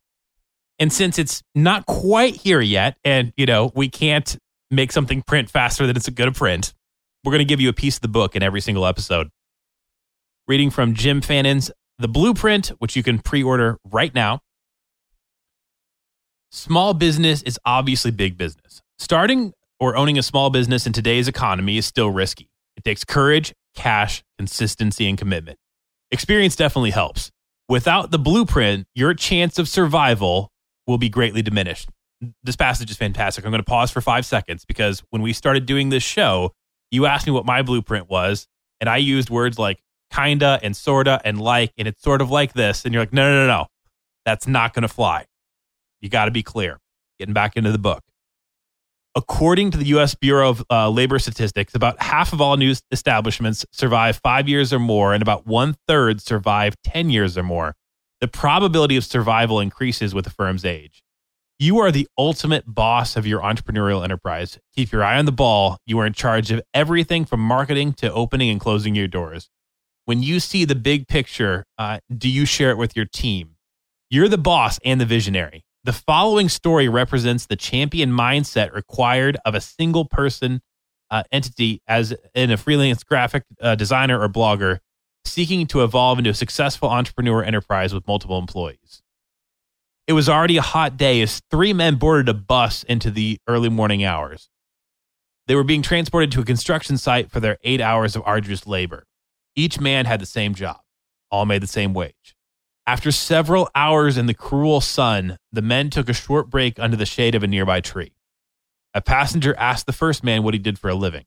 And 0.79 0.93
since 0.93 1.19
it's 1.19 1.43
not 1.55 1.87
quite 1.87 2.37
here 2.37 2.61
yet, 2.61 2.97
and 3.05 3.33
you 3.37 3.47
know 3.47 3.73
we 3.75 3.89
can't 3.89 4.37
make 4.71 4.93
something 4.93 5.23
print 5.23 5.51
faster 5.51 5.87
than 5.87 5.97
it's 5.97 6.09
going 6.09 6.33
to 6.33 6.39
print, 6.39 6.75
we're 7.25 7.33
going 7.33 7.39
to 7.39 7.45
give 7.45 7.61
you 7.61 7.71
a 7.71 7.75
piece 7.75 7.97
of 7.97 8.03
the 8.03 8.09
book 8.09 8.37
in 8.37 8.43
every 8.43 8.61
single 8.61 8.85
episode. 8.85 9.31
Reading 10.47 10.71
from 10.71 10.95
Jim 10.95 11.23
Fannin's 11.23 11.71
The 11.99 12.09
Blueprint, 12.09 12.69
which 12.79 12.97
you 12.97 13.03
can 13.03 13.19
pre-order 13.19 13.79
right 13.91 14.15
now. 14.15 14.41
Small 16.53 16.93
business 16.93 17.43
is 17.43 17.59
obviously 17.65 18.11
big 18.11 18.37
business. 18.37 18.83
Starting 18.99 19.55
or 19.81 19.97
owning 19.97 20.19
a 20.19 20.23
small 20.23 20.51
business 20.51 20.87
in 20.87 20.93
today's 20.93 21.27
economy 21.27 21.79
is 21.79 21.87
still 21.87 22.11
risky. 22.11 22.49
It 22.77 22.85
takes 22.85 23.05
courage, 23.05 23.55
cash, 23.75 24.23
consistency, 24.39 25.09
and 25.09 25.17
commitment. 25.17 25.59
Experience 26.11 26.57
definitely 26.57 26.91
helps. 26.91 27.31
Without 27.69 28.11
the 28.11 28.19
blueprint, 28.19 28.87
your 28.95 29.15
chance 29.15 29.59
of 29.59 29.69
survival 29.69 30.51
will 30.87 30.99
be 30.99 31.09
greatly 31.09 31.41
diminished. 31.41 31.89
This 32.43 32.57
passage 32.57 32.91
is 32.91 32.97
fantastic. 32.99 33.45
I'm 33.45 33.51
going 33.51 33.63
to 33.63 33.65
pause 33.65 33.91
for 33.91 34.03
five 34.03 34.27
seconds 34.27 34.65
because 34.67 35.03
when 35.11 35.23
we 35.23 35.33
started 35.33 35.65
doing 35.65 35.89
this 35.89 36.03
show, 36.03 36.53
you 36.95 37.07
asked 37.07 37.27
me 37.27 37.33
what 37.33 37.45
my 37.45 37.63
blueprint 37.63 38.09
was, 38.09 38.47
and 38.81 38.89
I 38.89 38.99
used 38.99 39.31
words 39.31 39.59
like 39.59 39.83
kinda 40.13 40.61
and 40.63 40.77
sorta 40.77 41.21
and 41.25 41.41
like, 41.41 41.73
and 41.77 41.89
it's 41.89 42.03
sort 42.03 42.23
of 42.23 42.31
like 42.31 42.53
this. 42.53 42.85
And 42.85 42.95
you're 42.95 43.03
like, 43.03 43.13
no, 43.13 43.31
no, 43.31 43.47
no, 43.47 43.47
no. 43.47 43.67
That's 44.25 44.47
not 44.47 44.73
going 44.73 44.83
to 44.83 44.89
fly. 44.89 45.27
You 46.01 46.09
got 46.09 46.27
to 46.27 46.31
be 46.31 46.43
clear. 46.43 46.79
Getting 47.19 47.35
back 47.35 47.57
into 47.57 47.71
the 47.71 47.79
book. 47.79 48.03
According 49.17 49.71
to 49.73 49.79
the 49.79 49.85
U.S. 49.87 50.17
Bureau 50.17 50.51
of 50.51 50.65
uh, 50.71 50.91
Labor 50.91 51.21
Statistics, 51.21 51.75
about 51.75 52.03
half 52.03 52.33
of 52.33 52.41
all 52.41 52.57
news 52.57 52.83
establishments 52.91 53.65
survive 53.71 54.19
five 54.25 54.49
years 54.49 54.73
or 54.73 54.81
more, 54.81 55.15
and 55.15 55.23
about 55.23 55.47
one 55.47 55.77
third 55.87 56.21
survive 56.21 56.75
10 56.83 57.11
years 57.11 57.39
or 57.39 57.45
more. 57.45 57.77
The 58.21 58.27
probability 58.27 58.97
of 58.97 59.05
survival 59.05 59.61
increases 59.61 60.15
with 60.15 60.25
the 60.25 60.31
firm's 60.31 60.65
age. 60.65 61.04
You 61.59 61.79
are 61.79 61.93
the 61.93 62.09
ultimate 62.19 62.65
boss 62.67 63.15
of 63.15 63.29
your 63.29 63.41
entrepreneurial 63.41 64.03
enterprise. 64.03 64.59
Keep 64.75 64.91
your 64.91 65.05
eye 65.05 65.17
on 65.19 65.25
the 65.25 65.31
ball. 65.31 65.79
You 65.87 66.01
are 66.01 66.07
in 66.07 66.13
charge 66.13 66.51
of 66.51 66.61
everything 66.75 67.25
from 67.25 67.39
marketing 67.39 67.93
to 67.95 68.13
opening 68.13 68.51
and 68.51 68.59
closing 68.59 68.97
your 68.97 69.07
doors. 69.07 69.49
When 70.05 70.21
you 70.21 70.41
see 70.41 70.65
the 70.65 70.75
big 70.75 71.07
picture, 71.07 71.65
uh, 71.79 72.01
do 72.17 72.29
you 72.29 72.45
share 72.45 72.71
it 72.71 72.77
with 72.77 72.97
your 72.97 73.05
team? 73.05 73.55
You're 74.11 74.29
the 74.29 74.37
boss 74.37 74.81
and 74.85 75.01
the 75.01 75.07
visionary. 75.07 75.65
The 75.85 75.93
following 75.93 76.49
story 76.49 76.89
represents 76.89 77.47
the 77.47 77.57
champion 77.57 78.11
mindset 78.11 78.75
required 78.75 79.37
of 79.45 79.55
a 79.55 79.61
single 79.61 80.07
person 80.07 80.61
uh, 81.13 81.23
entity 81.31 81.83
as 81.87 82.13
in 82.35 82.51
a 82.51 82.57
freelance 82.57 83.05
graphic 83.05 83.45
uh, 83.61 83.77
designer 83.77 84.21
or 84.21 84.29
blogger 84.29 84.81
seeking 85.25 85.69
to 85.69 85.85
evolve 85.85 86.19
into 86.19 86.31
a 86.31 86.35
successful 86.35 86.89
entrepreneur 86.89 87.45
enterprise 87.45 87.95
with 87.95 88.09
multiple 88.09 88.39
employees. 88.39 89.04
It 90.07 90.13
was 90.13 90.29
already 90.29 90.59
a 90.59 90.63
hot 90.63 90.99
day 90.99 91.23
as 91.23 91.41
three 91.51 91.73
men 91.73 91.97
boarded 91.97 92.29
a 92.29 92.35
bus 92.35 92.83
into 92.83 93.11
the 93.11 93.39
early 93.49 93.71
morning 93.71 94.05
hours. 94.05 94.51
They 95.47 95.55
were 95.55 95.65
being 95.65 95.81
transported 95.81 96.31
to 96.33 96.41
a 96.41 96.45
construction 96.45 96.99
site 96.99 97.31
for 97.31 97.41
their 97.41 97.57
eight 97.65 97.81
hours 97.81 98.15
of 98.15 98.23
arduous 98.27 98.67
labor. 98.67 99.05
Each 99.57 99.81
man 99.81 100.05
had 100.05 100.21
the 100.21 100.27
same 100.27 100.55
job, 100.55 100.81
all 101.31 101.47
made 101.47 101.63
the 101.63 101.67
same 101.67 101.95
wage. 101.95 102.35
After 102.87 103.11
several 103.11 103.71
hours 103.75 104.19
in 104.19 104.27
the 104.27 104.35
cruel 104.35 104.83
sun, 104.83 105.39
the 105.51 105.63
men 105.63 105.89
took 105.89 106.11
a 106.11 106.15
short 106.15 106.51
break 106.51 106.79
under 106.79 106.99
the 106.99 107.07
shade 107.07 107.35
of 107.35 107.43
a 107.43 107.47
nearby 107.47 107.81
tree. 107.81 108.13
A 108.93 109.01
passenger 109.01 109.57
asked 109.57 109.87
the 109.87 109.93
first 109.93 110.23
man 110.23 110.43
what 110.43 110.53
he 110.53 110.61
did 110.61 110.79
for 110.79 110.91
a 110.91 110.95
living. 110.95 111.25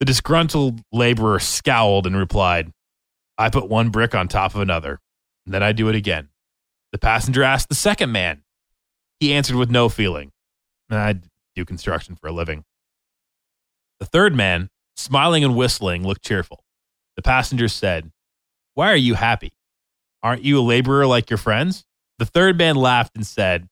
The 0.00 0.06
disgruntled 0.06 0.80
laborer 0.92 1.40
scowled 1.40 2.06
and 2.06 2.16
replied, 2.16 2.72
I 3.36 3.50
put 3.50 3.68
one 3.68 3.90
brick 3.90 4.14
on 4.14 4.28
top 4.28 4.54
of 4.54 4.62
another, 4.62 4.98
and 5.44 5.52
then 5.52 5.62
I 5.62 5.72
do 5.72 5.88
it 5.88 5.94
again. 5.94 6.30
The 6.92 6.98
passenger 6.98 7.42
asked 7.42 7.68
the 7.68 7.74
second 7.74 8.12
man. 8.12 8.42
He 9.20 9.32
answered 9.32 9.56
with 9.56 9.70
no 9.70 9.88
feeling, 9.88 10.32
I 10.90 11.16
do 11.54 11.64
construction 11.64 12.16
for 12.16 12.28
a 12.28 12.32
living. 12.32 12.64
The 13.98 14.06
third 14.06 14.34
man, 14.34 14.68
smiling 14.94 15.42
and 15.42 15.56
whistling, 15.56 16.06
looked 16.06 16.24
cheerful. 16.24 16.64
The 17.16 17.22
passenger 17.22 17.68
said, 17.68 18.12
Why 18.74 18.92
are 18.92 18.96
you 18.96 19.14
happy? 19.14 19.52
Aren't 20.22 20.44
you 20.44 20.58
a 20.58 20.62
laborer 20.62 21.06
like 21.06 21.30
your 21.30 21.38
friends? 21.38 21.84
The 22.18 22.26
third 22.26 22.58
man 22.58 22.76
laughed 22.76 23.16
and 23.16 23.26
said, 23.26 23.68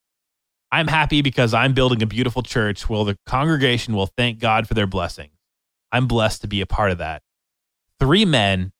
I'm 0.72 0.88
happy 0.88 1.22
because 1.22 1.54
I'm 1.54 1.72
building 1.72 2.02
a 2.02 2.06
beautiful 2.06 2.42
church 2.42 2.88
where 2.88 3.04
the 3.04 3.16
congregation 3.26 3.94
will 3.94 4.10
thank 4.16 4.38
God 4.40 4.66
for 4.66 4.74
their 4.74 4.86
blessings. 4.86 5.30
I'm 5.92 6.08
blessed 6.08 6.40
to 6.40 6.48
be 6.48 6.60
a 6.60 6.66
part 6.66 6.90
of 6.90 6.98
that. 6.98 7.22
Three 8.00 8.24
men, 8.24 8.72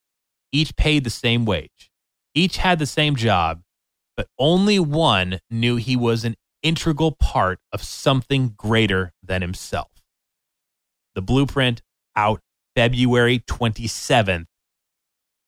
each 0.51 0.75
paid 0.77 1.05
the 1.05 1.11
same 1.11 1.45
wage, 1.45 1.93
each 2.35 2.57
had 2.57 2.79
the 2.79 2.87
same 2.87 3.17
job, 3.17 3.63
but 4.17 4.29
only 4.39 4.79
one 4.79 5.41
knew 5.51 5.77
he 5.77 5.97
was 5.97 6.25
an 6.25 6.37
integral 6.63 7.13
part 7.13 7.59
of 7.73 7.83
something 7.83 8.55
greater 8.57 9.13
than 9.23 9.43
himself. 9.43 9.91
The 11.15 11.23
blueprint 11.23 11.83
out 12.17 12.41
February 12.75 13.41
27th. 13.41 14.47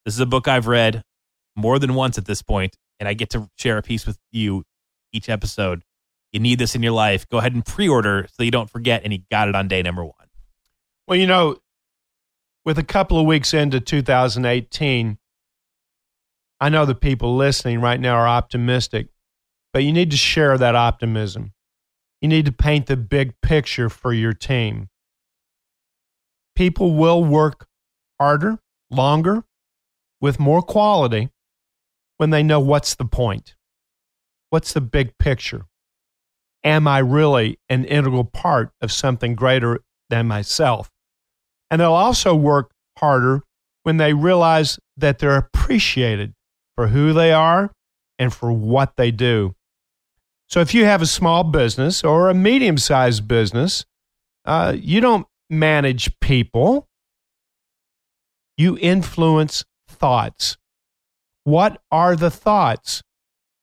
This 0.04 0.14
is 0.14 0.20
a 0.20 0.26
book 0.26 0.46
I've 0.46 0.66
read 0.66 1.02
more 1.56 1.78
than 1.78 1.94
once 1.94 2.18
at 2.18 2.26
this 2.26 2.42
point, 2.42 2.76
and 3.00 3.08
I 3.08 3.14
get 3.14 3.30
to 3.30 3.48
share 3.56 3.78
a 3.78 3.82
piece 3.82 4.06
with 4.06 4.18
you 4.30 4.64
each 5.12 5.28
episode. 5.28 5.82
You 6.32 6.40
need 6.40 6.58
this 6.58 6.74
in 6.74 6.82
your 6.82 6.92
life. 6.92 7.28
Go 7.28 7.38
ahead 7.38 7.54
and 7.54 7.64
pre 7.64 7.88
order 7.88 8.28
so 8.32 8.42
you 8.42 8.50
don't 8.50 8.70
forget, 8.70 9.02
and 9.02 9.12
you 9.12 9.20
got 9.30 9.48
it 9.48 9.56
on 9.56 9.68
day 9.68 9.82
number 9.82 10.04
one. 10.04 10.12
Well, 11.08 11.18
you 11.18 11.26
know, 11.26 11.58
with 12.64 12.78
a 12.78 12.84
couple 12.84 13.18
of 13.18 13.26
weeks 13.26 13.54
into 13.54 13.80
2018, 13.80 15.18
I 16.60 16.68
know 16.70 16.86
the 16.86 16.94
people 16.94 17.36
listening 17.36 17.80
right 17.80 18.00
now 18.00 18.16
are 18.16 18.28
optimistic, 18.28 19.08
but 19.72 19.84
you 19.84 19.92
need 19.92 20.10
to 20.10 20.16
share 20.16 20.56
that 20.56 20.74
optimism. 20.74 21.52
You 22.22 22.28
need 22.28 22.46
to 22.46 22.52
paint 22.52 22.86
the 22.86 22.96
big 22.96 23.34
picture 23.42 23.90
for 23.90 24.12
your 24.12 24.32
team. 24.32 24.88
People 26.54 26.94
will 26.94 27.22
work 27.22 27.66
harder, 28.18 28.58
longer, 28.90 29.44
with 30.20 30.40
more 30.40 30.62
quality 30.62 31.28
when 32.16 32.30
they 32.30 32.42
know 32.42 32.60
what's 32.60 32.94
the 32.94 33.04
point? 33.04 33.54
What's 34.48 34.72
the 34.72 34.80
big 34.80 35.18
picture? 35.18 35.66
Am 36.64 36.88
I 36.88 36.98
really 36.98 37.58
an 37.68 37.84
integral 37.84 38.24
part 38.24 38.70
of 38.80 38.90
something 38.90 39.34
greater 39.34 39.80
than 40.08 40.26
myself? 40.26 40.90
And 41.70 41.82
they'll 41.82 41.92
also 41.92 42.34
work 42.34 42.70
harder 42.98 43.42
when 43.82 43.98
they 43.98 44.14
realize 44.14 44.78
that 44.96 45.18
they're 45.18 45.36
appreciated 45.36 46.32
for 46.76 46.88
who 46.88 47.12
they 47.12 47.32
are 47.32 47.72
and 48.18 48.32
for 48.32 48.52
what 48.52 48.96
they 48.96 49.10
do. 49.10 49.54
So 50.48 50.60
if 50.60 50.74
you 50.74 50.84
have 50.84 51.02
a 51.02 51.06
small 51.06 51.42
business 51.42 52.04
or 52.04 52.28
a 52.28 52.34
medium 52.34 52.78
sized 52.78 53.26
business, 53.26 53.84
uh, 54.44 54.76
you 54.78 55.00
don't 55.00 55.26
manage 55.50 56.20
people, 56.20 56.86
you 58.56 58.78
influence 58.80 59.64
thoughts. 59.88 60.56
What 61.44 61.80
are 61.90 62.14
the 62.14 62.30
thoughts 62.30 63.02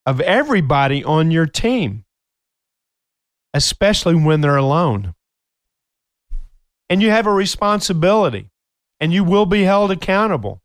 of 0.05 0.19
everybody 0.21 1.03
on 1.03 1.31
your 1.31 1.45
team, 1.45 2.03
especially 3.53 4.15
when 4.15 4.41
they're 4.41 4.57
alone? 4.57 5.13
And 6.89 7.01
you 7.01 7.09
have 7.11 7.25
a 7.25 7.33
responsibility, 7.33 8.49
and 8.99 9.13
you 9.13 9.23
will 9.23 9.45
be 9.45 9.63
held 9.63 9.89
accountable. 9.89 10.61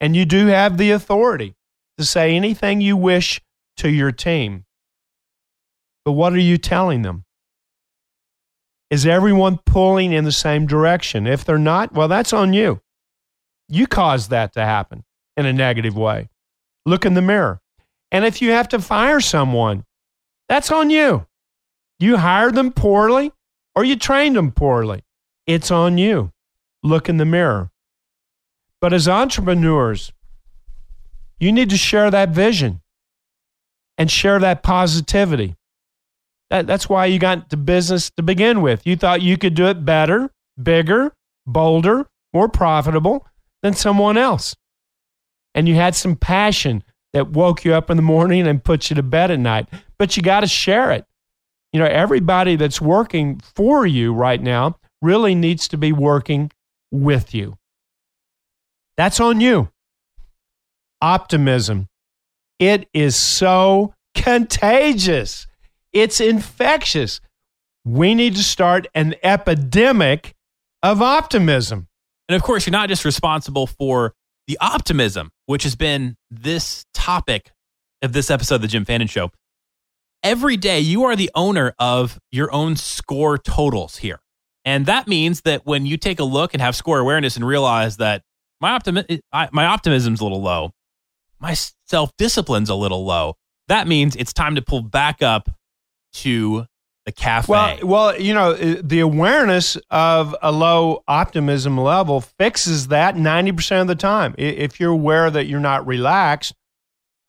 And 0.00 0.14
you 0.14 0.24
do 0.24 0.46
have 0.46 0.78
the 0.78 0.90
authority 0.90 1.54
to 1.98 2.04
say 2.04 2.34
anything 2.34 2.80
you 2.80 2.96
wish 2.96 3.40
to 3.76 3.90
your 3.90 4.12
team. 4.12 4.64
But 6.04 6.12
what 6.12 6.32
are 6.32 6.38
you 6.38 6.56
telling 6.56 7.02
them? 7.02 7.24
Is 8.90 9.04
everyone 9.04 9.58
pulling 9.66 10.12
in 10.12 10.24
the 10.24 10.32
same 10.32 10.66
direction? 10.66 11.26
If 11.26 11.44
they're 11.44 11.58
not, 11.58 11.92
well, 11.92 12.08
that's 12.08 12.32
on 12.32 12.54
you. 12.54 12.80
You 13.68 13.86
caused 13.86 14.30
that 14.30 14.54
to 14.54 14.64
happen 14.64 15.04
in 15.36 15.44
a 15.44 15.52
negative 15.52 15.96
way. 15.96 16.30
Look 16.86 17.04
in 17.04 17.12
the 17.14 17.20
mirror. 17.20 17.60
And 18.10 18.24
if 18.24 18.40
you 18.40 18.52
have 18.52 18.68
to 18.68 18.80
fire 18.80 19.20
someone, 19.20 19.84
that's 20.48 20.70
on 20.70 20.88
you. 20.88 21.26
You 21.98 22.16
hired 22.16 22.54
them 22.54 22.72
poorly 22.72 23.32
or 23.74 23.84
you 23.84 23.96
trained 23.96 24.36
them 24.36 24.52
poorly. 24.52 25.02
It's 25.46 25.70
on 25.70 25.98
you. 25.98 26.32
Look 26.82 27.08
in 27.08 27.18
the 27.18 27.26
mirror. 27.26 27.70
But 28.80 28.92
as 28.92 29.08
entrepreneurs, 29.08 30.12
you 31.38 31.52
need 31.52 31.70
to 31.70 31.76
share 31.76 32.10
that 32.10 32.30
vision 32.30 32.80
and 33.96 34.10
share 34.10 34.38
that 34.38 34.62
positivity. 34.62 35.56
That, 36.50 36.66
that's 36.66 36.88
why 36.88 37.06
you 37.06 37.18
got 37.18 37.44
into 37.44 37.56
business 37.56 38.10
to 38.16 38.22
begin 38.22 38.62
with. 38.62 38.86
You 38.86 38.96
thought 38.96 39.22
you 39.22 39.36
could 39.36 39.54
do 39.54 39.66
it 39.66 39.84
better, 39.84 40.30
bigger, 40.60 41.12
bolder, 41.46 42.06
more 42.32 42.48
profitable 42.48 43.26
than 43.62 43.74
someone 43.74 44.16
else. 44.16 44.56
And 45.54 45.68
you 45.68 45.74
had 45.74 45.94
some 45.94 46.16
passion 46.16 46.84
that 47.12 47.30
woke 47.30 47.64
you 47.64 47.74
up 47.74 47.90
in 47.90 47.96
the 47.96 48.02
morning 48.02 48.46
and 48.46 48.62
put 48.62 48.90
you 48.90 48.96
to 48.96 49.02
bed 49.02 49.30
at 49.30 49.40
night. 49.40 49.66
But 49.98 50.16
you 50.16 50.22
got 50.22 50.40
to 50.40 50.46
share 50.46 50.92
it. 50.92 51.04
You 51.72 51.80
know, 51.80 51.86
everybody 51.86 52.56
that's 52.56 52.80
working 52.80 53.40
for 53.54 53.86
you 53.86 54.14
right 54.14 54.40
now 54.40 54.78
really 55.02 55.34
needs 55.34 55.68
to 55.68 55.76
be 55.76 55.92
working 55.92 56.50
with 56.90 57.34
you. 57.34 57.58
That's 58.96 59.20
on 59.20 59.40
you. 59.40 59.70
Optimism. 61.00 61.88
It 62.58 62.88
is 62.92 63.16
so 63.16 63.94
contagious. 64.14 65.46
It's 65.92 66.20
infectious. 66.20 67.20
We 67.84 68.14
need 68.14 68.36
to 68.36 68.42
start 68.42 68.86
an 68.94 69.14
epidemic 69.22 70.34
of 70.82 71.00
optimism. 71.00 71.88
And 72.28 72.36
of 72.36 72.42
course, 72.42 72.66
you're 72.66 72.72
not 72.72 72.88
just 72.88 73.04
responsible 73.04 73.66
for 73.66 74.14
the 74.46 74.58
optimism, 74.60 75.30
which 75.46 75.62
has 75.62 75.76
been 75.76 76.16
this 76.30 76.84
topic 76.94 77.52
of 78.02 78.12
this 78.12 78.30
episode 78.30 78.56
of 78.56 78.62
the 78.62 78.68
Jim 78.68 78.84
Fannin 78.84 79.08
Show. 79.08 79.30
Every 80.22 80.56
day, 80.56 80.80
you 80.80 81.04
are 81.04 81.16
the 81.16 81.30
owner 81.34 81.74
of 81.78 82.18
your 82.32 82.52
own 82.52 82.76
score 82.76 83.38
totals 83.38 83.98
here. 83.98 84.20
And 84.64 84.86
that 84.86 85.06
means 85.06 85.42
that 85.42 85.64
when 85.64 85.86
you 85.86 85.96
take 85.96 86.18
a 86.18 86.24
look 86.24 86.54
and 86.54 86.60
have 86.60 86.76
score 86.76 86.98
awareness 86.98 87.36
and 87.36 87.46
realize 87.46 87.98
that 87.98 88.22
my, 88.60 88.72
optimi- 88.72 89.20
my 89.52 89.66
optimism's 89.66 90.20
a 90.20 90.24
little 90.24 90.42
low, 90.42 90.72
my 91.40 91.54
self 91.86 92.10
discipline's 92.16 92.70
a 92.70 92.74
little 92.74 93.04
low, 93.04 93.34
that 93.68 93.86
means 93.86 94.16
it's 94.16 94.32
time 94.32 94.54
to 94.54 94.62
pull 94.62 94.82
back 94.82 95.22
up 95.22 95.50
to 96.14 96.66
the 97.08 97.12
cafe. 97.12 97.50
Well, 97.50 97.78
well, 97.82 98.20
you 98.20 98.34
know, 98.34 98.54
the 98.54 99.00
awareness 99.00 99.78
of 99.90 100.36
a 100.42 100.52
low 100.52 101.02
optimism 101.08 101.78
level 101.78 102.20
fixes 102.20 102.88
that 102.88 103.14
90% 103.14 103.80
of 103.80 103.86
the 103.86 103.94
time. 103.94 104.34
If 104.36 104.78
you're 104.78 104.92
aware 104.92 105.30
that 105.30 105.46
you're 105.46 105.58
not 105.58 105.86
relaxed, 105.86 106.54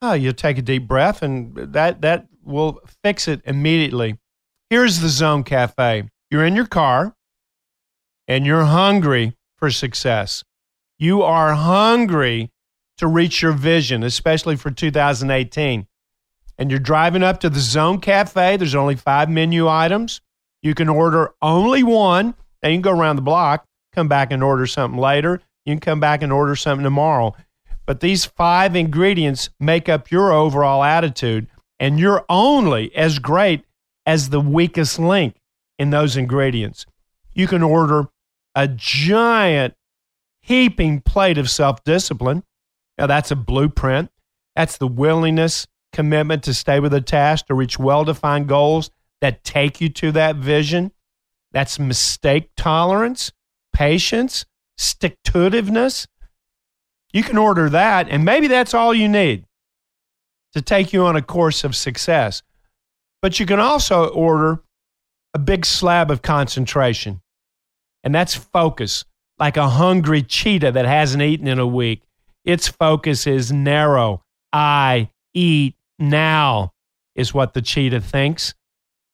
oh, 0.01 0.13
you'll 0.13 0.33
take 0.33 0.57
a 0.57 0.61
deep 0.61 0.87
breath 0.87 1.21
and 1.21 1.55
that 1.55 2.01
that 2.01 2.27
will 2.43 2.81
fix 3.03 3.27
it 3.27 3.41
immediately. 3.45 4.17
Here's 4.69 4.99
the 4.99 5.09
Zone 5.09 5.43
Cafe. 5.43 6.09
You're 6.29 6.45
in 6.45 6.55
your 6.55 6.67
car 6.67 7.15
and 8.27 8.45
you're 8.45 8.65
hungry 8.65 9.37
for 9.57 9.71
success. 9.71 10.43
You 10.97 11.21
are 11.21 11.53
hungry 11.53 12.51
to 12.99 13.07
reach 13.07 13.41
your 13.41 13.51
vision, 13.51 14.03
especially 14.03 14.55
for 14.55 14.71
2018 14.71 15.87
and 16.59 16.69
you're 16.69 16.79
driving 16.79 17.23
up 17.23 17.39
to 17.39 17.49
the 17.49 17.61
Zone 17.61 18.01
Cafe, 18.01 18.57
there's 18.57 18.75
only 18.75 18.97
five 18.97 19.29
menu 19.29 19.69
items. 19.69 20.19
You 20.61 20.75
can 20.75 20.89
order 20.89 21.31
only 21.41 21.83
one. 21.83 22.35
and 22.61 22.73
you 22.73 22.77
can 22.77 22.81
go 22.81 22.91
around 22.91 23.15
the 23.15 23.21
block, 23.21 23.65
come 23.93 24.09
back 24.09 24.33
and 24.33 24.43
order 24.43 24.67
something 24.67 24.99
later. 24.99 25.41
You 25.65 25.71
can 25.71 25.79
come 25.79 26.01
back 26.01 26.21
and 26.21 26.33
order 26.33 26.57
something 26.57 26.83
tomorrow. 26.83 27.33
But 27.85 28.01
these 28.01 28.25
five 28.25 28.75
ingredients 28.75 29.49
make 29.57 29.87
up 29.87 30.11
your 30.11 30.33
overall 30.33 30.83
attitude, 30.83 31.47
and 31.79 31.97
you're 31.97 32.25
only 32.27 32.93
as 32.93 33.19
great 33.19 33.63
as 34.05 34.29
the 34.29 34.41
weakest 34.41 34.99
link 34.99 35.37
in 35.79 35.91
those 35.91 36.17
ingredients. 36.17 36.85
You 37.33 37.47
can 37.47 37.63
order 37.63 38.09
a 38.53 38.67
giant 38.67 39.75
heaping 40.41 40.99
plate 40.99 41.37
of 41.37 41.49
self 41.49 41.85
discipline. 41.85 42.43
Now, 42.99 43.07
that's 43.07 43.31
a 43.31 43.35
blueprint. 43.37 44.11
That's 44.57 44.77
the 44.77 44.87
willingness 44.87 45.67
commitment 45.93 46.43
to 46.43 46.53
stay 46.53 46.81
with 46.81 46.93
a 46.93 46.99
task 46.99 47.47
to 47.47 47.53
reach 47.53 47.79
well 47.79 48.03
defined 48.03 48.49
goals 48.49 48.91
that 49.21 49.45
take 49.45 49.79
you 49.79 49.87
to 49.87 50.11
that 50.11 50.35
vision. 50.35 50.91
That's 51.53 51.79
mistake 51.79 52.49
tolerance, 52.57 53.31
patience, 53.73 54.45
stick 54.77 55.17
to. 55.23 56.07
You 57.13 57.23
can 57.23 57.37
order 57.37 57.69
that, 57.69 58.09
and 58.09 58.25
maybe 58.25 58.47
that's 58.47 58.73
all 58.73 58.93
you 58.93 59.07
need 59.07 59.45
to 60.53 60.61
take 60.61 60.91
you 60.91 61.05
on 61.05 61.15
a 61.15 61.21
course 61.21 61.63
of 61.63 61.77
success. 61.77 62.43
But 63.21 63.39
you 63.39 63.45
can 63.45 63.61
also 63.61 64.09
order 64.09 64.61
a 65.33 65.39
big 65.39 65.65
slab 65.65 66.11
of 66.11 66.21
concentration, 66.21 67.21
and 68.03 68.13
that's 68.13 68.35
focus, 68.35 69.05
like 69.39 69.55
a 69.55 69.69
hungry 69.69 70.21
cheetah 70.21 70.73
that 70.73 70.85
hasn't 70.85 71.23
eaten 71.23 71.47
in 71.47 71.59
a 71.59 71.67
week. 71.67 72.03
Its 72.49 72.67
focus 72.67 73.27
is 73.27 73.51
narrow. 73.51 74.23
I 74.51 75.11
eat 75.35 75.75
now, 75.99 76.73
is 77.13 77.31
what 77.31 77.53
the 77.53 77.61
cheetah 77.61 78.01
thinks. 78.01 78.55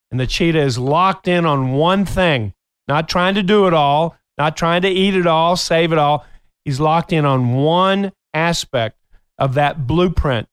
And 0.10 0.18
the 0.18 0.26
cheetah 0.26 0.62
is 0.62 0.78
locked 0.78 1.28
in 1.28 1.46
on 1.46 1.74
one 1.74 2.06
thing, 2.06 2.54
not 2.88 3.10
trying 3.10 3.36
to 3.36 3.44
do 3.44 3.68
it 3.68 3.74
all, 3.74 4.16
not 4.38 4.56
trying 4.56 4.84
to 4.84 4.90
eat 4.90 5.16
it 5.16 5.28
all, 5.28 5.58
save 5.58 5.92
it 5.92 5.98
all. 5.98 6.26
He's 6.64 6.80
locked 6.80 7.12
in 7.12 7.26
on 7.26 7.56
one 7.56 8.14
aspect 8.34 8.98
of 9.38 9.56
that 9.56 9.86
blueprint. 9.86 10.48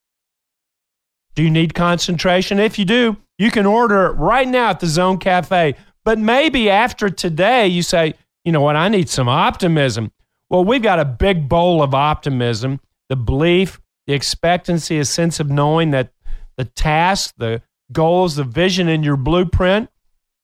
Do 1.37 1.45
you 1.45 1.51
need 1.51 1.75
concentration? 1.75 2.59
If 2.59 2.81
you 2.81 2.85
do, 2.85 3.17
you 3.39 3.53
can 3.53 3.65
order 3.65 4.07
it 4.07 4.15
right 4.15 4.49
now 4.49 4.71
at 4.71 4.81
the 4.81 4.89
Zone 4.89 5.19
Cafe. 5.19 5.77
But 6.05 6.19
maybe 6.19 6.69
after 6.69 7.11
today, 7.11 7.69
you 7.69 7.83
say, 7.83 8.15
you 8.45 8.51
know 8.51 8.61
what, 8.61 8.75
I 8.75 8.89
need 8.89 9.09
some 9.09 9.29
optimism. 9.29 10.11
Well, 10.53 10.67
we've 10.67 10.83
got 10.83 11.01
a 11.01 11.07
big 11.07 11.49
bowl 11.49 11.83
of 11.83 11.95
optimism, 11.95 12.79
the 13.09 13.17
belief, 13.17 13.81
the 14.07 14.13
expectancy, 14.13 14.99
a 14.99 15.05
sense 15.07 15.41
of 15.41 15.49
knowing 15.49 15.93
that 15.93 16.13
the 16.59 16.67
task, 16.67 17.33
the 17.39 17.63
goals, 17.91 18.37
the 18.37 18.45
vision 18.45 18.87
in 18.87 19.03
your 19.03 19.17
blueprint, 19.17 19.89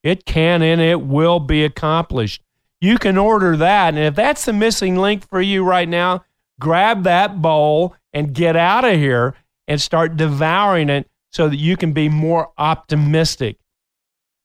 it 0.03 0.25
can 0.25 0.63
and 0.63 0.81
it 0.81 1.03
will 1.03 1.41
be 1.41 1.63
accomplished. 1.63 2.43
You 2.81 2.97
can 2.97 3.19
order 3.19 3.55
that. 3.59 3.89
And 3.89 3.99
if 3.99 4.15
that's 4.15 4.47
the 4.47 4.55
missing 4.55 4.97
link 4.97 5.29
for 5.29 5.43
you 5.43 5.63
right 5.63 5.89
now, 5.89 6.25
grab 6.59 7.03
that 7.03 7.43
bowl 7.43 7.95
and 8.15 8.33
get 8.33 8.57
out 8.57 8.87
of 8.87 8.95
here 8.95 9.35
and 9.67 9.79
start 9.79 10.17
devouring 10.17 10.89
it 10.89 11.07
so 11.33 11.51
that 11.51 11.57
you 11.57 11.77
can 11.77 11.93
be 11.93 12.09
more 12.09 12.51
optimistic. 12.57 13.59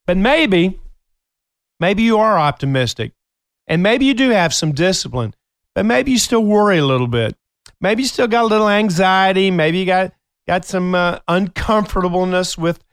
But 0.06 0.18
maybe, 0.18 0.82
maybe 1.80 2.04
you 2.04 2.18
are 2.18 2.38
optimistic 2.38 3.14
and 3.66 3.82
maybe 3.82 4.04
you 4.04 4.14
do 4.14 4.32
have 4.32 4.54
some 4.54 4.74
discipline, 4.74 5.34
but 5.76 5.86
maybe 5.86 6.12
you 6.12 6.18
still 6.18 6.44
worry 6.44 6.78
a 6.78 6.86
little 6.86 7.08
bit. 7.08 7.36
Maybe 7.82 8.04
you 8.04 8.08
still 8.08 8.28
got 8.28 8.44
a 8.44 8.48
little 8.48 8.70
anxiety. 8.70 9.52
Maybe 9.52 9.80
you 9.80 9.86
got 9.86 10.14
got 10.48 10.66
some 10.66 10.96
uh, 10.96 11.20
uncomfortableness 11.28 12.58
with 12.58 12.84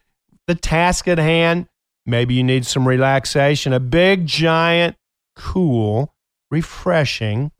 the 0.51 0.55
task 0.57 1.07
at 1.07 1.19
hand, 1.19 1.69
maybe 2.05 2.35
you 2.35 2.43
need 2.43 2.67
some 2.67 2.89
relaxation. 2.89 3.73
A 3.73 3.79
big, 3.79 4.27
giant, 4.27 4.97
cool, 5.37 6.13
refreshing, 6.51 7.53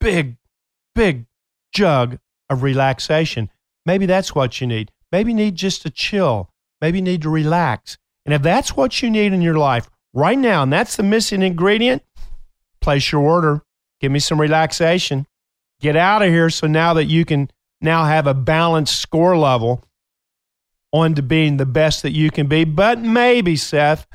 big, 0.00 0.36
big 0.94 1.26
jug 1.72 2.18
of 2.48 2.62
relaxation. 2.62 3.50
Maybe 3.84 4.06
that's 4.06 4.36
what 4.36 4.60
you 4.60 4.68
need. 4.68 4.92
Maybe 5.10 5.32
you 5.32 5.36
need 5.36 5.56
just 5.56 5.82
to 5.82 5.90
chill. 5.90 6.48
Maybe 6.80 6.98
you 6.98 7.02
need 7.02 7.22
to 7.22 7.28
relax. 7.28 7.98
And 8.24 8.32
if 8.32 8.42
that's 8.42 8.76
what 8.76 9.02
you 9.02 9.10
need 9.10 9.32
in 9.32 9.42
your 9.42 9.58
life 9.58 9.90
right 10.14 10.38
now, 10.38 10.62
and 10.62 10.72
that's 10.72 10.94
the 10.94 11.02
missing 11.02 11.42
ingredient, 11.42 12.04
place 12.80 13.10
your 13.10 13.22
order. 13.22 13.62
Give 14.00 14.12
me 14.12 14.18
some 14.18 14.40
relaxation. 14.40 15.26
Get 15.80 15.96
out 15.96 16.22
of 16.22 16.28
here 16.28 16.50
so 16.50 16.66
now 16.66 16.94
that 16.94 17.04
you 17.04 17.24
can 17.24 17.50
now 17.80 18.04
have 18.04 18.26
a 18.26 18.34
balanced 18.34 19.00
score 19.00 19.36
level 19.36 19.82
on 20.92 21.14
to 21.14 21.22
being 21.22 21.56
the 21.56 21.66
best 21.66 22.02
that 22.02 22.12
you 22.12 22.30
can 22.30 22.46
be. 22.46 22.64
But 22.64 23.00
maybe, 23.00 23.56
Seth, 23.56 24.06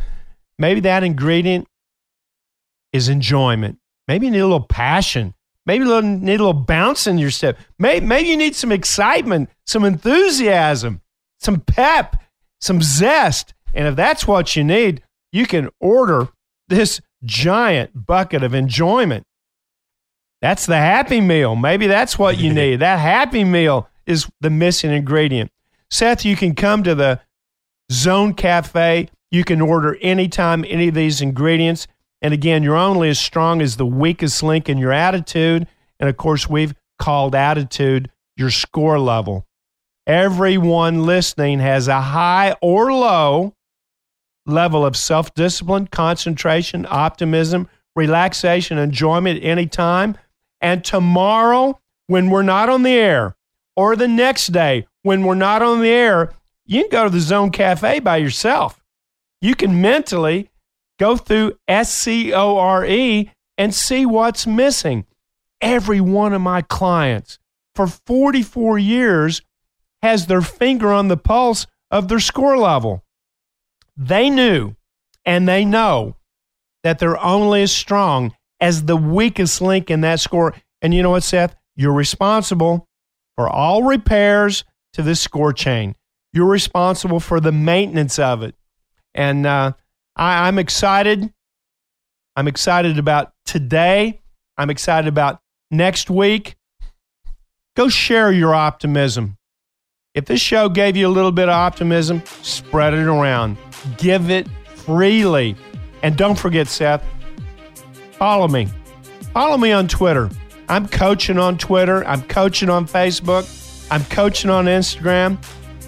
maybe 0.57 0.81
that 0.81 1.03
ingredient 1.03 1.67
is 2.91 3.09
enjoyment. 3.09 3.77
Maybe 4.07 4.25
you 4.25 4.31
need 4.31 4.39
a 4.39 4.45
little 4.45 4.59
passion. 4.61 5.33
Maybe 5.65 5.85
you 5.85 6.01
need 6.01 6.39
a 6.39 6.43
little 6.43 6.53
bounce 6.53 7.07
in 7.07 7.17
your 7.17 7.31
step. 7.31 7.57
Maybe, 7.79 8.05
maybe 8.05 8.29
you 8.29 8.37
need 8.37 8.55
some 8.55 8.71
excitement, 8.71 9.49
some 9.65 9.85
enthusiasm, 9.85 11.01
some 11.39 11.61
pep, 11.61 12.17
some 12.59 12.81
zest. 12.81 13.53
And 13.73 13.87
if 13.87 13.95
that's 13.95 14.27
what 14.27 14.55
you 14.55 14.63
need, 14.63 15.01
you 15.31 15.45
can 15.45 15.69
order 15.79 16.27
this 16.67 17.01
giant 17.23 18.05
bucket 18.05 18.43
of 18.43 18.53
enjoyment. 18.53 19.25
That's 20.43 20.65
the 20.65 20.75
happy 20.75 21.21
meal. 21.21 21.55
Maybe 21.55 21.87
that's 21.87 22.19
what 22.19 22.37
you 22.37 22.53
need. 22.53 22.81
That 22.81 22.99
happy 22.99 23.45
meal 23.45 23.87
is 24.05 24.27
the 24.41 24.49
missing 24.49 24.91
ingredient. 24.91 25.49
Seth, 25.89 26.25
you 26.25 26.35
can 26.35 26.53
come 26.53 26.83
to 26.83 26.93
the 26.93 27.21
Zone 27.89 28.33
Cafe. 28.33 29.07
You 29.31 29.45
can 29.45 29.61
order 29.61 29.97
anytime 30.01 30.65
any 30.67 30.89
of 30.89 30.95
these 30.95 31.21
ingredients. 31.21 31.87
And 32.21 32.33
again, 32.33 32.61
you're 32.61 32.75
only 32.75 33.07
as 33.07 33.21
strong 33.21 33.61
as 33.61 33.77
the 33.77 33.85
weakest 33.85 34.43
link 34.43 34.67
in 34.67 34.77
your 34.77 34.91
attitude. 34.91 35.65
And 35.97 36.09
of 36.09 36.17
course, 36.17 36.49
we've 36.49 36.75
called 36.99 37.35
attitude 37.35 38.11
your 38.35 38.49
score 38.49 38.99
level. 38.99 39.47
Everyone 40.05 41.05
listening 41.05 41.59
has 41.59 41.87
a 41.87 42.01
high 42.01 42.53
or 42.61 42.91
low 42.91 43.55
level 44.45 44.85
of 44.85 44.97
self 44.97 45.33
discipline, 45.35 45.87
concentration, 45.87 46.85
optimism, 46.89 47.69
relaxation, 47.95 48.77
enjoyment 48.77 49.41
anytime. 49.41 50.17
And 50.63 50.83
tomorrow, 50.83 51.79
when 52.07 52.31
we're 52.31 52.41
not 52.41 52.69
on 52.69 52.81
the 52.81 52.93
air, 52.93 53.35
or 53.75 53.95
the 53.95 54.07
next 54.07 54.47
day, 54.47 54.87
when 55.03 55.23
we're 55.23 55.35
not 55.35 55.61
on 55.61 55.81
the 55.81 55.89
air, 55.89 56.33
you 56.65 56.81
can 56.81 56.89
go 56.89 57.03
to 57.03 57.09
the 57.11 57.19
Zone 57.19 57.51
Cafe 57.51 57.99
by 57.99 58.17
yourself. 58.17 58.81
You 59.41 59.53
can 59.53 59.79
mentally 59.79 60.49
Go 60.99 61.17
through 61.17 61.57
S 61.67 61.91
C 61.91 62.33
O 62.33 62.57
R 62.57 62.85
E 62.85 63.31
and 63.57 63.73
see 63.73 64.05
what's 64.05 64.47
missing. 64.47 65.05
Every 65.59 66.01
one 66.01 66.33
of 66.33 66.41
my 66.41 66.61
clients 66.61 67.39
for 67.75 67.87
44 67.87 68.77
years 68.77 69.41
has 70.01 70.27
their 70.27 70.41
finger 70.41 70.91
on 70.91 71.07
the 71.07 71.17
pulse 71.17 71.65
of 71.89 72.07
their 72.07 72.19
score 72.19 72.57
level. 72.57 73.03
They 73.95 74.29
knew 74.29 74.75
and 75.25 75.47
they 75.47 75.65
know 75.65 76.15
that 76.83 76.99
they're 76.99 77.21
only 77.23 77.63
as 77.63 77.71
strong 77.71 78.35
as 78.63 78.85
the 78.85 78.95
weakest 78.95 79.61
link 79.61 79.91
in 79.91 79.99
that 80.01 80.21
score. 80.21 80.55
And 80.81 80.93
you 80.93 81.03
know 81.03 81.09
what, 81.09 81.23
Seth? 81.23 81.53
You're 81.75 81.91
responsible 81.91 82.87
for 83.35 83.49
all 83.49 83.83
repairs 83.83 84.63
to 84.93 85.01
this 85.01 85.19
score 85.19 85.51
chain. 85.51 85.95
You're 86.31 86.49
responsible 86.49 87.19
for 87.19 87.41
the 87.41 87.51
maintenance 87.51 88.17
of 88.19 88.41
it. 88.41 88.55
And 89.13 89.45
uh, 89.45 89.73
I, 90.15 90.47
I'm 90.47 90.57
excited. 90.59 91.33
I'm 92.37 92.47
excited 92.47 92.97
about 92.97 93.33
today. 93.45 94.21
I'm 94.57 94.69
excited 94.69 95.09
about 95.09 95.41
next 95.69 96.09
week. 96.09 96.55
Go 97.75 97.89
share 97.89 98.31
your 98.31 98.55
optimism. 98.55 99.37
If 100.15 100.23
this 100.25 100.39
show 100.39 100.69
gave 100.69 100.95
you 100.95 101.07
a 101.07 101.09
little 101.09 101.33
bit 101.33 101.49
of 101.49 101.55
optimism, 101.55 102.23
spread 102.41 102.93
it 102.93 103.07
around. 103.07 103.57
Give 103.97 104.29
it 104.29 104.47
freely. 104.75 105.57
And 106.01 106.15
don't 106.15 106.39
forget, 106.39 106.69
Seth, 106.69 107.03
follow 108.23 108.47
me. 108.47 108.69
Follow 109.33 109.57
me 109.57 109.73
on 109.73 109.85
Twitter. 109.85 110.29
I'm 110.69 110.87
coaching 110.87 111.37
on 111.37 111.57
Twitter. 111.57 112.05
I'm 112.07 112.21
coaching 112.21 112.69
on 112.69 112.87
Facebook. 112.87 113.43
I'm 113.91 114.05
coaching 114.05 114.49
on 114.49 114.63
Instagram. 114.63 115.43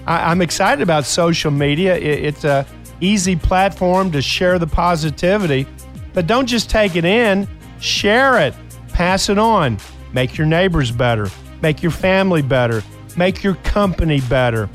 I, 0.06 0.34
am 0.34 0.42
excited 0.42 0.82
about 0.82 1.06
social 1.06 1.50
media. 1.50 1.96
It, 1.96 2.26
it's 2.26 2.44
a 2.44 2.68
easy 3.00 3.38
platform 3.38 4.12
to 4.12 4.22
share 4.22 4.60
the 4.60 4.68
positivity. 4.68 5.66
But 6.12 6.28
don't 6.28 6.46
just 6.46 6.70
take 6.70 6.98
it 6.98 7.06
in, 7.06 7.48
share 7.80 8.38
it, 8.46 8.54
pass 8.90 9.30
it 9.30 9.40
on. 9.40 9.78
Make 10.12 10.38
your 10.38 10.46
neighbors 10.46 10.92
better, 10.92 11.30
make 11.62 11.82
your 11.82 11.94
family 11.94 12.42
better, 12.42 12.84
make 13.16 13.46
your 13.46 13.56
company 13.64 14.20
better. 14.28 14.70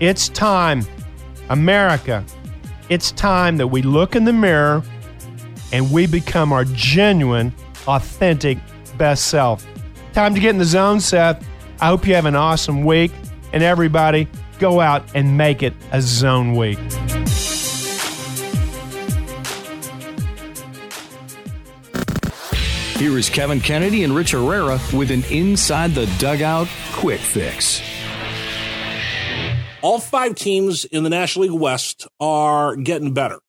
It's 0.00 0.28
time, 0.30 0.84
America, 1.48 2.24
it's 2.88 3.12
time 3.12 3.56
that 3.58 3.68
we 3.68 3.82
look 3.82 4.16
in 4.16 4.24
the 4.24 4.32
mirror 4.32 4.82
and 5.74 5.90
we 5.90 6.06
become 6.06 6.52
our 6.52 6.64
genuine, 6.66 7.52
authentic 7.88 8.58
best 8.96 9.26
self. 9.26 9.66
Time 10.12 10.32
to 10.32 10.40
get 10.40 10.50
in 10.50 10.58
the 10.58 10.64
zone, 10.64 11.00
Seth. 11.00 11.44
I 11.80 11.86
hope 11.86 12.06
you 12.06 12.14
have 12.14 12.26
an 12.26 12.36
awesome 12.36 12.84
week. 12.84 13.10
And 13.52 13.60
everybody, 13.60 14.28
go 14.60 14.80
out 14.80 15.04
and 15.16 15.36
make 15.36 15.64
it 15.64 15.74
a 15.90 16.00
zone 16.00 16.54
week. 16.54 16.78
Here 22.96 23.18
is 23.18 23.28
Kevin 23.28 23.60
Kennedy 23.60 24.04
and 24.04 24.14
Rich 24.14 24.30
Herrera 24.30 24.78
with 24.92 25.10
an 25.10 25.24
Inside 25.24 25.96
the 25.96 26.06
Dugout 26.20 26.68
quick 26.92 27.18
fix. 27.18 27.82
All 29.82 29.98
five 29.98 30.36
teams 30.36 30.84
in 30.84 31.02
the 31.02 31.10
National 31.10 31.48
League 31.48 31.60
West 31.60 32.06
are 32.20 32.76
getting 32.76 33.12
better. 33.12 33.40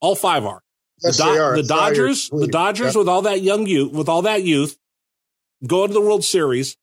All 0.00 0.14
five 0.14 0.46
are. 0.46 0.62
Yes, 1.02 1.18
the, 1.18 1.24
Do- 1.24 1.62
the 1.62 1.68
Dodgers, 1.68 2.30
the 2.30 2.46
Dodgers 2.46 2.94
yep. 2.94 2.96
with 2.96 3.08
all 3.08 3.22
that 3.22 3.42
young 3.42 3.66
youth, 3.66 3.92
with 3.92 4.08
all 4.08 4.22
that 4.22 4.42
youth, 4.42 4.78
going 5.66 5.88
to 5.88 5.94
the 5.94 6.00
World 6.00 6.24
Series, 6.24 6.76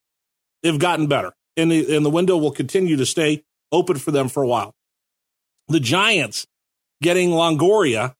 they've 0.61 0.80
gotten 0.80 1.07
better, 1.07 1.34
and 1.57 1.72
the 1.72 1.95
and 1.95 2.05
the 2.05 2.09
window 2.09 2.38
will 2.38 2.51
continue 2.51 2.95
to 2.97 3.05
stay 3.05 3.43
open 3.72 3.97
for 3.97 4.11
them 4.11 4.30
for 4.30 4.43
a 4.43 4.47
while. 4.47 4.76
The 5.68 5.80
Giants 5.80 6.45
getting 7.01 7.30
Longoria 7.30 8.16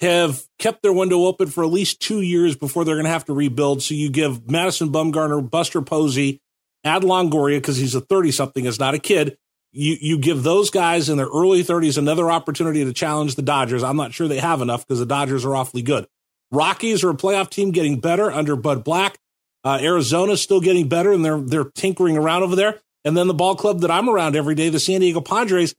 have 0.00 0.46
kept 0.58 0.82
their 0.82 0.92
window 0.92 1.24
open 1.24 1.48
for 1.48 1.64
at 1.64 1.70
least 1.70 2.00
two 2.00 2.20
years 2.20 2.56
before 2.56 2.84
they're 2.84 2.96
going 2.96 3.04
to 3.04 3.10
have 3.10 3.24
to 3.26 3.32
rebuild. 3.32 3.82
So 3.82 3.94
you 3.94 4.10
give 4.10 4.50
Madison 4.50 4.90
Bumgarner, 4.90 5.48
Buster 5.48 5.80
Posey, 5.80 6.40
add 6.84 7.02
Longoria 7.02 7.58
because 7.58 7.78
he's 7.78 7.94
a 7.94 8.00
30 8.00 8.30
something, 8.32 8.64
is 8.66 8.78
not 8.78 8.94
a 8.94 8.98
kid. 8.98 9.38
You, 9.76 9.98
you 10.00 10.18
give 10.18 10.42
those 10.42 10.70
guys 10.70 11.10
in 11.10 11.18
their 11.18 11.26
early 11.26 11.62
30s 11.62 11.98
another 11.98 12.30
opportunity 12.30 12.82
to 12.82 12.94
challenge 12.94 13.34
the 13.34 13.42
Dodgers. 13.42 13.82
I'm 13.82 13.96
not 13.96 14.14
sure 14.14 14.26
they 14.26 14.38
have 14.38 14.62
enough 14.62 14.86
because 14.86 15.00
the 15.00 15.06
Dodgers 15.06 15.44
are 15.44 15.54
awfully 15.54 15.82
good. 15.82 16.06
Rockies 16.50 17.04
are 17.04 17.10
a 17.10 17.14
playoff 17.14 17.50
team 17.50 17.72
getting 17.72 18.00
better 18.00 18.32
under 18.32 18.56
Bud 18.56 18.84
Black. 18.84 19.18
Uh, 19.64 19.78
Arizona's 19.82 20.40
still 20.40 20.60
getting 20.60 20.88
better 20.88 21.12
and 21.12 21.22
they're, 21.22 21.40
they're 21.40 21.64
tinkering 21.64 22.16
around 22.16 22.42
over 22.42 22.56
there. 22.56 22.80
And 23.04 23.16
then 23.16 23.26
the 23.26 23.34
ball 23.34 23.54
club 23.54 23.80
that 23.80 23.90
I'm 23.90 24.08
around 24.08 24.34
every 24.34 24.54
day, 24.54 24.70
the 24.70 24.80
San 24.80 25.00
Diego 25.00 25.20
Padres, 25.20 25.74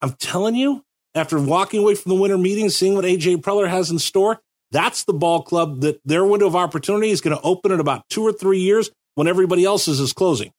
I'm 0.00 0.12
telling 0.12 0.54
you, 0.54 0.82
after 1.14 1.38
walking 1.38 1.80
away 1.80 1.94
from 1.96 2.10
the 2.10 2.20
winter 2.20 2.38
meeting, 2.38 2.70
seeing 2.70 2.94
what 2.94 3.04
AJ 3.04 3.42
Preller 3.42 3.68
has 3.68 3.90
in 3.90 3.98
store, 3.98 4.40
that's 4.70 5.04
the 5.04 5.12
ball 5.12 5.42
club 5.42 5.82
that 5.82 6.00
their 6.04 6.24
window 6.24 6.46
of 6.46 6.56
opportunity 6.56 7.10
is 7.10 7.20
going 7.20 7.36
to 7.36 7.42
open 7.42 7.72
in 7.72 7.78
about 7.78 8.08
two 8.08 8.22
or 8.22 8.32
three 8.32 8.60
years 8.60 8.90
when 9.14 9.28
everybody 9.28 9.64
else's 9.64 10.00
is 10.00 10.12
closing. 10.12 10.52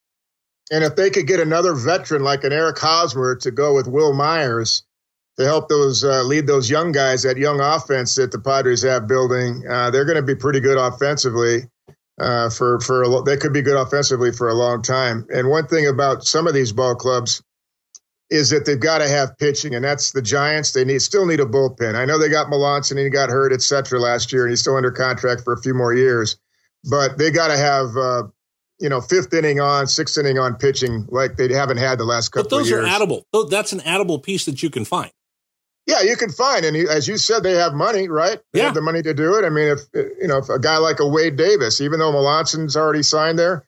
And 0.71 0.83
if 0.83 0.95
they 0.95 1.09
could 1.09 1.27
get 1.27 1.39
another 1.39 1.73
veteran 1.73 2.23
like 2.23 2.43
an 2.43 2.53
Eric 2.53 2.79
Hosmer 2.79 3.35
to 3.37 3.51
go 3.51 3.75
with 3.75 3.87
Wil 3.87 4.13
Myers 4.13 4.83
to 5.37 5.45
help 5.45 5.69
those 5.69 6.03
uh, 6.03 6.23
lead 6.23 6.47
those 6.47 6.69
young 6.69 6.91
guys, 6.91 7.23
that 7.23 7.37
young 7.37 7.59
offense 7.59 8.15
that 8.15 8.31
the 8.31 8.39
Padres 8.39 8.81
have 8.83 9.07
building, 9.07 9.63
uh, 9.69 9.91
they're 9.91 10.05
going 10.05 10.15
to 10.15 10.21
be 10.23 10.35
pretty 10.35 10.59
good 10.59 10.77
offensively. 10.77 11.69
Uh, 12.17 12.49
for 12.49 12.79
for 12.79 13.03
a, 13.03 13.21
they 13.23 13.35
could 13.35 13.51
be 13.51 13.61
good 13.61 13.75
offensively 13.75 14.31
for 14.31 14.47
a 14.47 14.53
long 14.53 14.81
time. 14.81 15.27
And 15.29 15.49
one 15.49 15.67
thing 15.67 15.85
about 15.85 16.23
some 16.23 16.47
of 16.47 16.53
these 16.53 16.71
ball 16.71 16.95
clubs, 16.95 17.43
is 18.29 18.49
that 18.49 18.65
they've 18.65 18.79
got 18.79 18.99
to 18.99 19.07
have 19.07 19.37
pitching, 19.37 19.75
and 19.75 19.83
that's 19.83 20.13
the 20.13 20.21
Giants. 20.21 20.71
They 20.71 20.85
need 20.85 21.01
still 21.01 21.25
need 21.25 21.39
a 21.41 21.45
bullpen. 21.45 21.95
I 21.95 22.05
know 22.05 22.17
they 22.17 22.29
got 22.29 22.47
Melancon 22.47 22.91
and 22.91 22.99
he 23.01 23.09
got 23.09 23.29
hurt, 23.29 23.53
et 23.53 23.61
cetera, 23.61 23.99
last 23.99 24.31
year, 24.31 24.43
and 24.43 24.49
he's 24.49 24.61
still 24.61 24.77
under 24.77 24.91
contract 24.91 25.41
for 25.43 25.53
a 25.53 25.61
few 25.61 25.73
more 25.73 25.93
years. 25.93 26.37
But 26.89 27.17
they 27.17 27.29
got 27.31 27.49
to 27.49 27.57
have, 27.57 27.97
uh, 27.97 28.23
you 28.79 28.89
know, 28.89 29.01
fifth 29.01 29.33
inning 29.33 29.59
on, 29.59 29.87
sixth 29.87 30.17
inning 30.17 30.37
on 30.37 30.55
pitching 30.55 31.07
like 31.09 31.37
they 31.37 31.51
haven't 31.53 31.77
had 31.77 31.97
the 31.97 32.05
last 32.05 32.29
couple. 32.29 32.59
Of 32.59 32.67
years. 32.67 32.81
But 32.81 32.87
those 32.87 33.01
are 33.01 33.05
addable. 33.05 33.49
That's 33.49 33.73
an 33.73 33.79
addable 33.79 34.21
piece 34.21 34.45
that 34.45 34.61
you 34.61 34.69
can 34.69 34.85
find. 34.85 35.11
Yeah, 35.87 36.01
you 36.01 36.15
can 36.15 36.31
find, 36.31 36.65
and 36.65 36.75
as 36.75 37.07
you 37.07 37.17
said, 37.17 37.43
they 37.43 37.53
have 37.53 37.73
money, 37.73 38.09
right? 38.09 38.39
They 38.53 38.59
yeah. 38.59 38.65
have 38.65 38.73
the 38.73 38.81
money 38.81 39.03
to 39.03 39.13
do 39.13 39.35
it. 39.35 39.45
I 39.45 39.49
mean, 39.49 39.67
if 39.67 39.81
you 39.93 40.27
know, 40.27 40.39
if 40.39 40.49
a 40.49 40.57
guy 40.57 40.77
like 40.77 40.99
a 40.99 41.07
Wade 41.07 41.35
Davis, 41.35 41.79
even 41.79 41.99
though 41.99 42.11
Melancon's 42.11 42.75
already 42.75 43.03
signed 43.03 43.37
there, 43.37 43.67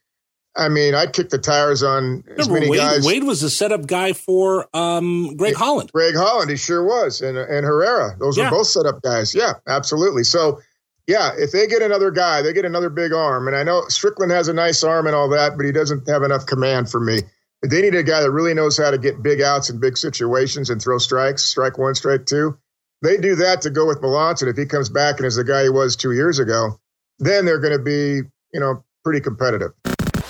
I 0.56 0.68
mean, 0.68 0.96
I'd 0.96 1.12
kick 1.12 1.30
the 1.30 1.38
tires 1.38 1.84
on 1.84 2.24
as 2.36 2.48
many 2.48 2.68
Wade, 2.68 2.80
guys. 2.80 3.06
Wade 3.06 3.22
was 3.22 3.40
the 3.40 3.50
setup 3.50 3.86
guy 3.86 4.12
for 4.14 4.66
um, 4.74 5.36
Greg 5.36 5.54
Holland. 5.54 5.92
Greg 5.92 6.16
Holland, 6.16 6.50
he 6.50 6.56
sure 6.56 6.82
was, 6.82 7.20
and 7.20 7.38
and 7.38 7.64
Herrera. 7.64 8.16
Those 8.18 8.36
yeah. 8.36 8.48
are 8.48 8.50
both 8.50 8.66
setup 8.66 9.00
guys. 9.00 9.32
Yeah, 9.32 9.52
absolutely. 9.68 10.24
So, 10.24 10.60
yeah, 11.08 11.30
if 11.38 11.52
they 11.52 11.66
get 11.66 11.80
another 11.80 12.10
guy, 12.10 12.42
they 12.42 12.52
get 12.52 12.66
another 12.66 12.90
big 12.90 13.14
arm. 13.14 13.48
And 13.48 13.56
I 13.56 13.62
know 13.62 13.82
Strickland 13.88 14.30
has 14.30 14.48
a 14.48 14.52
nice 14.52 14.84
arm 14.84 15.06
and 15.06 15.16
all 15.16 15.30
that, 15.30 15.56
but 15.56 15.64
he 15.64 15.72
doesn't 15.72 16.06
have 16.06 16.22
enough 16.22 16.44
command 16.44 16.90
for 16.90 17.00
me. 17.00 17.20
They 17.62 17.80
need 17.80 17.94
a 17.94 18.02
guy 18.02 18.20
that 18.20 18.30
really 18.30 18.52
knows 18.52 18.76
how 18.76 18.90
to 18.90 18.98
get 18.98 19.22
big 19.22 19.40
outs 19.40 19.70
in 19.70 19.80
big 19.80 19.96
situations 19.96 20.68
and 20.68 20.80
throw 20.80 20.98
strikes, 20.98 21.44
strike 21.44 21.78
one, 21.78 21.94
strike 21.94 22.26
two. 22.26 22.58
They 23.00 23.16
do 23.16 23.36
that 23.36 23.62
to 23.62 23.70
go 23.70 23.86
with 23.86 24.02
Melancon. 24.02 24.48
If 24.48 24.58
he 24.58 24.66
comes 24.66 24.90
back 24.90 25.16
and 25.16 25.26
is 25.26 25.36
the 25.36 25.44
guy 25.44 25.62
he 25.62 25.68
was 25.70 25.96
two 25.96 26.12
years 26.12 26.38
ago, 26.38 26.78
then 27.18 27.46
they're 27.46 27.60
going 27.60 27.76
to 27.76 27.82
be, 27.82 28.28
you 28.52 28.60
know, 28.60 28.84
pretty 29.02 29.20
competitive. 29.20 29.72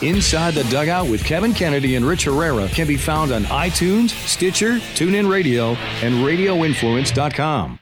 Inside 0.00 0.54
the 0.54 0.62
Dugout 0.64 1.10
with 1.10 1.24
Kevin 1.24 1.52
Kennedy 1.52 1.96
and 1.96 2.06
Rich 2.06 2.24
Herrera 2.24 2.68
can 2.68 2.86
be 2.86 2.96
found 2.96 3.32
on 3.32 3.42
iTunes, 3.44 4.10
Stitcher, 4.10 4.74
TuneIn 4.94 5.28
Radio, 5.28 5.70
and 6.02 6.24
RadioInfluence.com. 6.24 7.80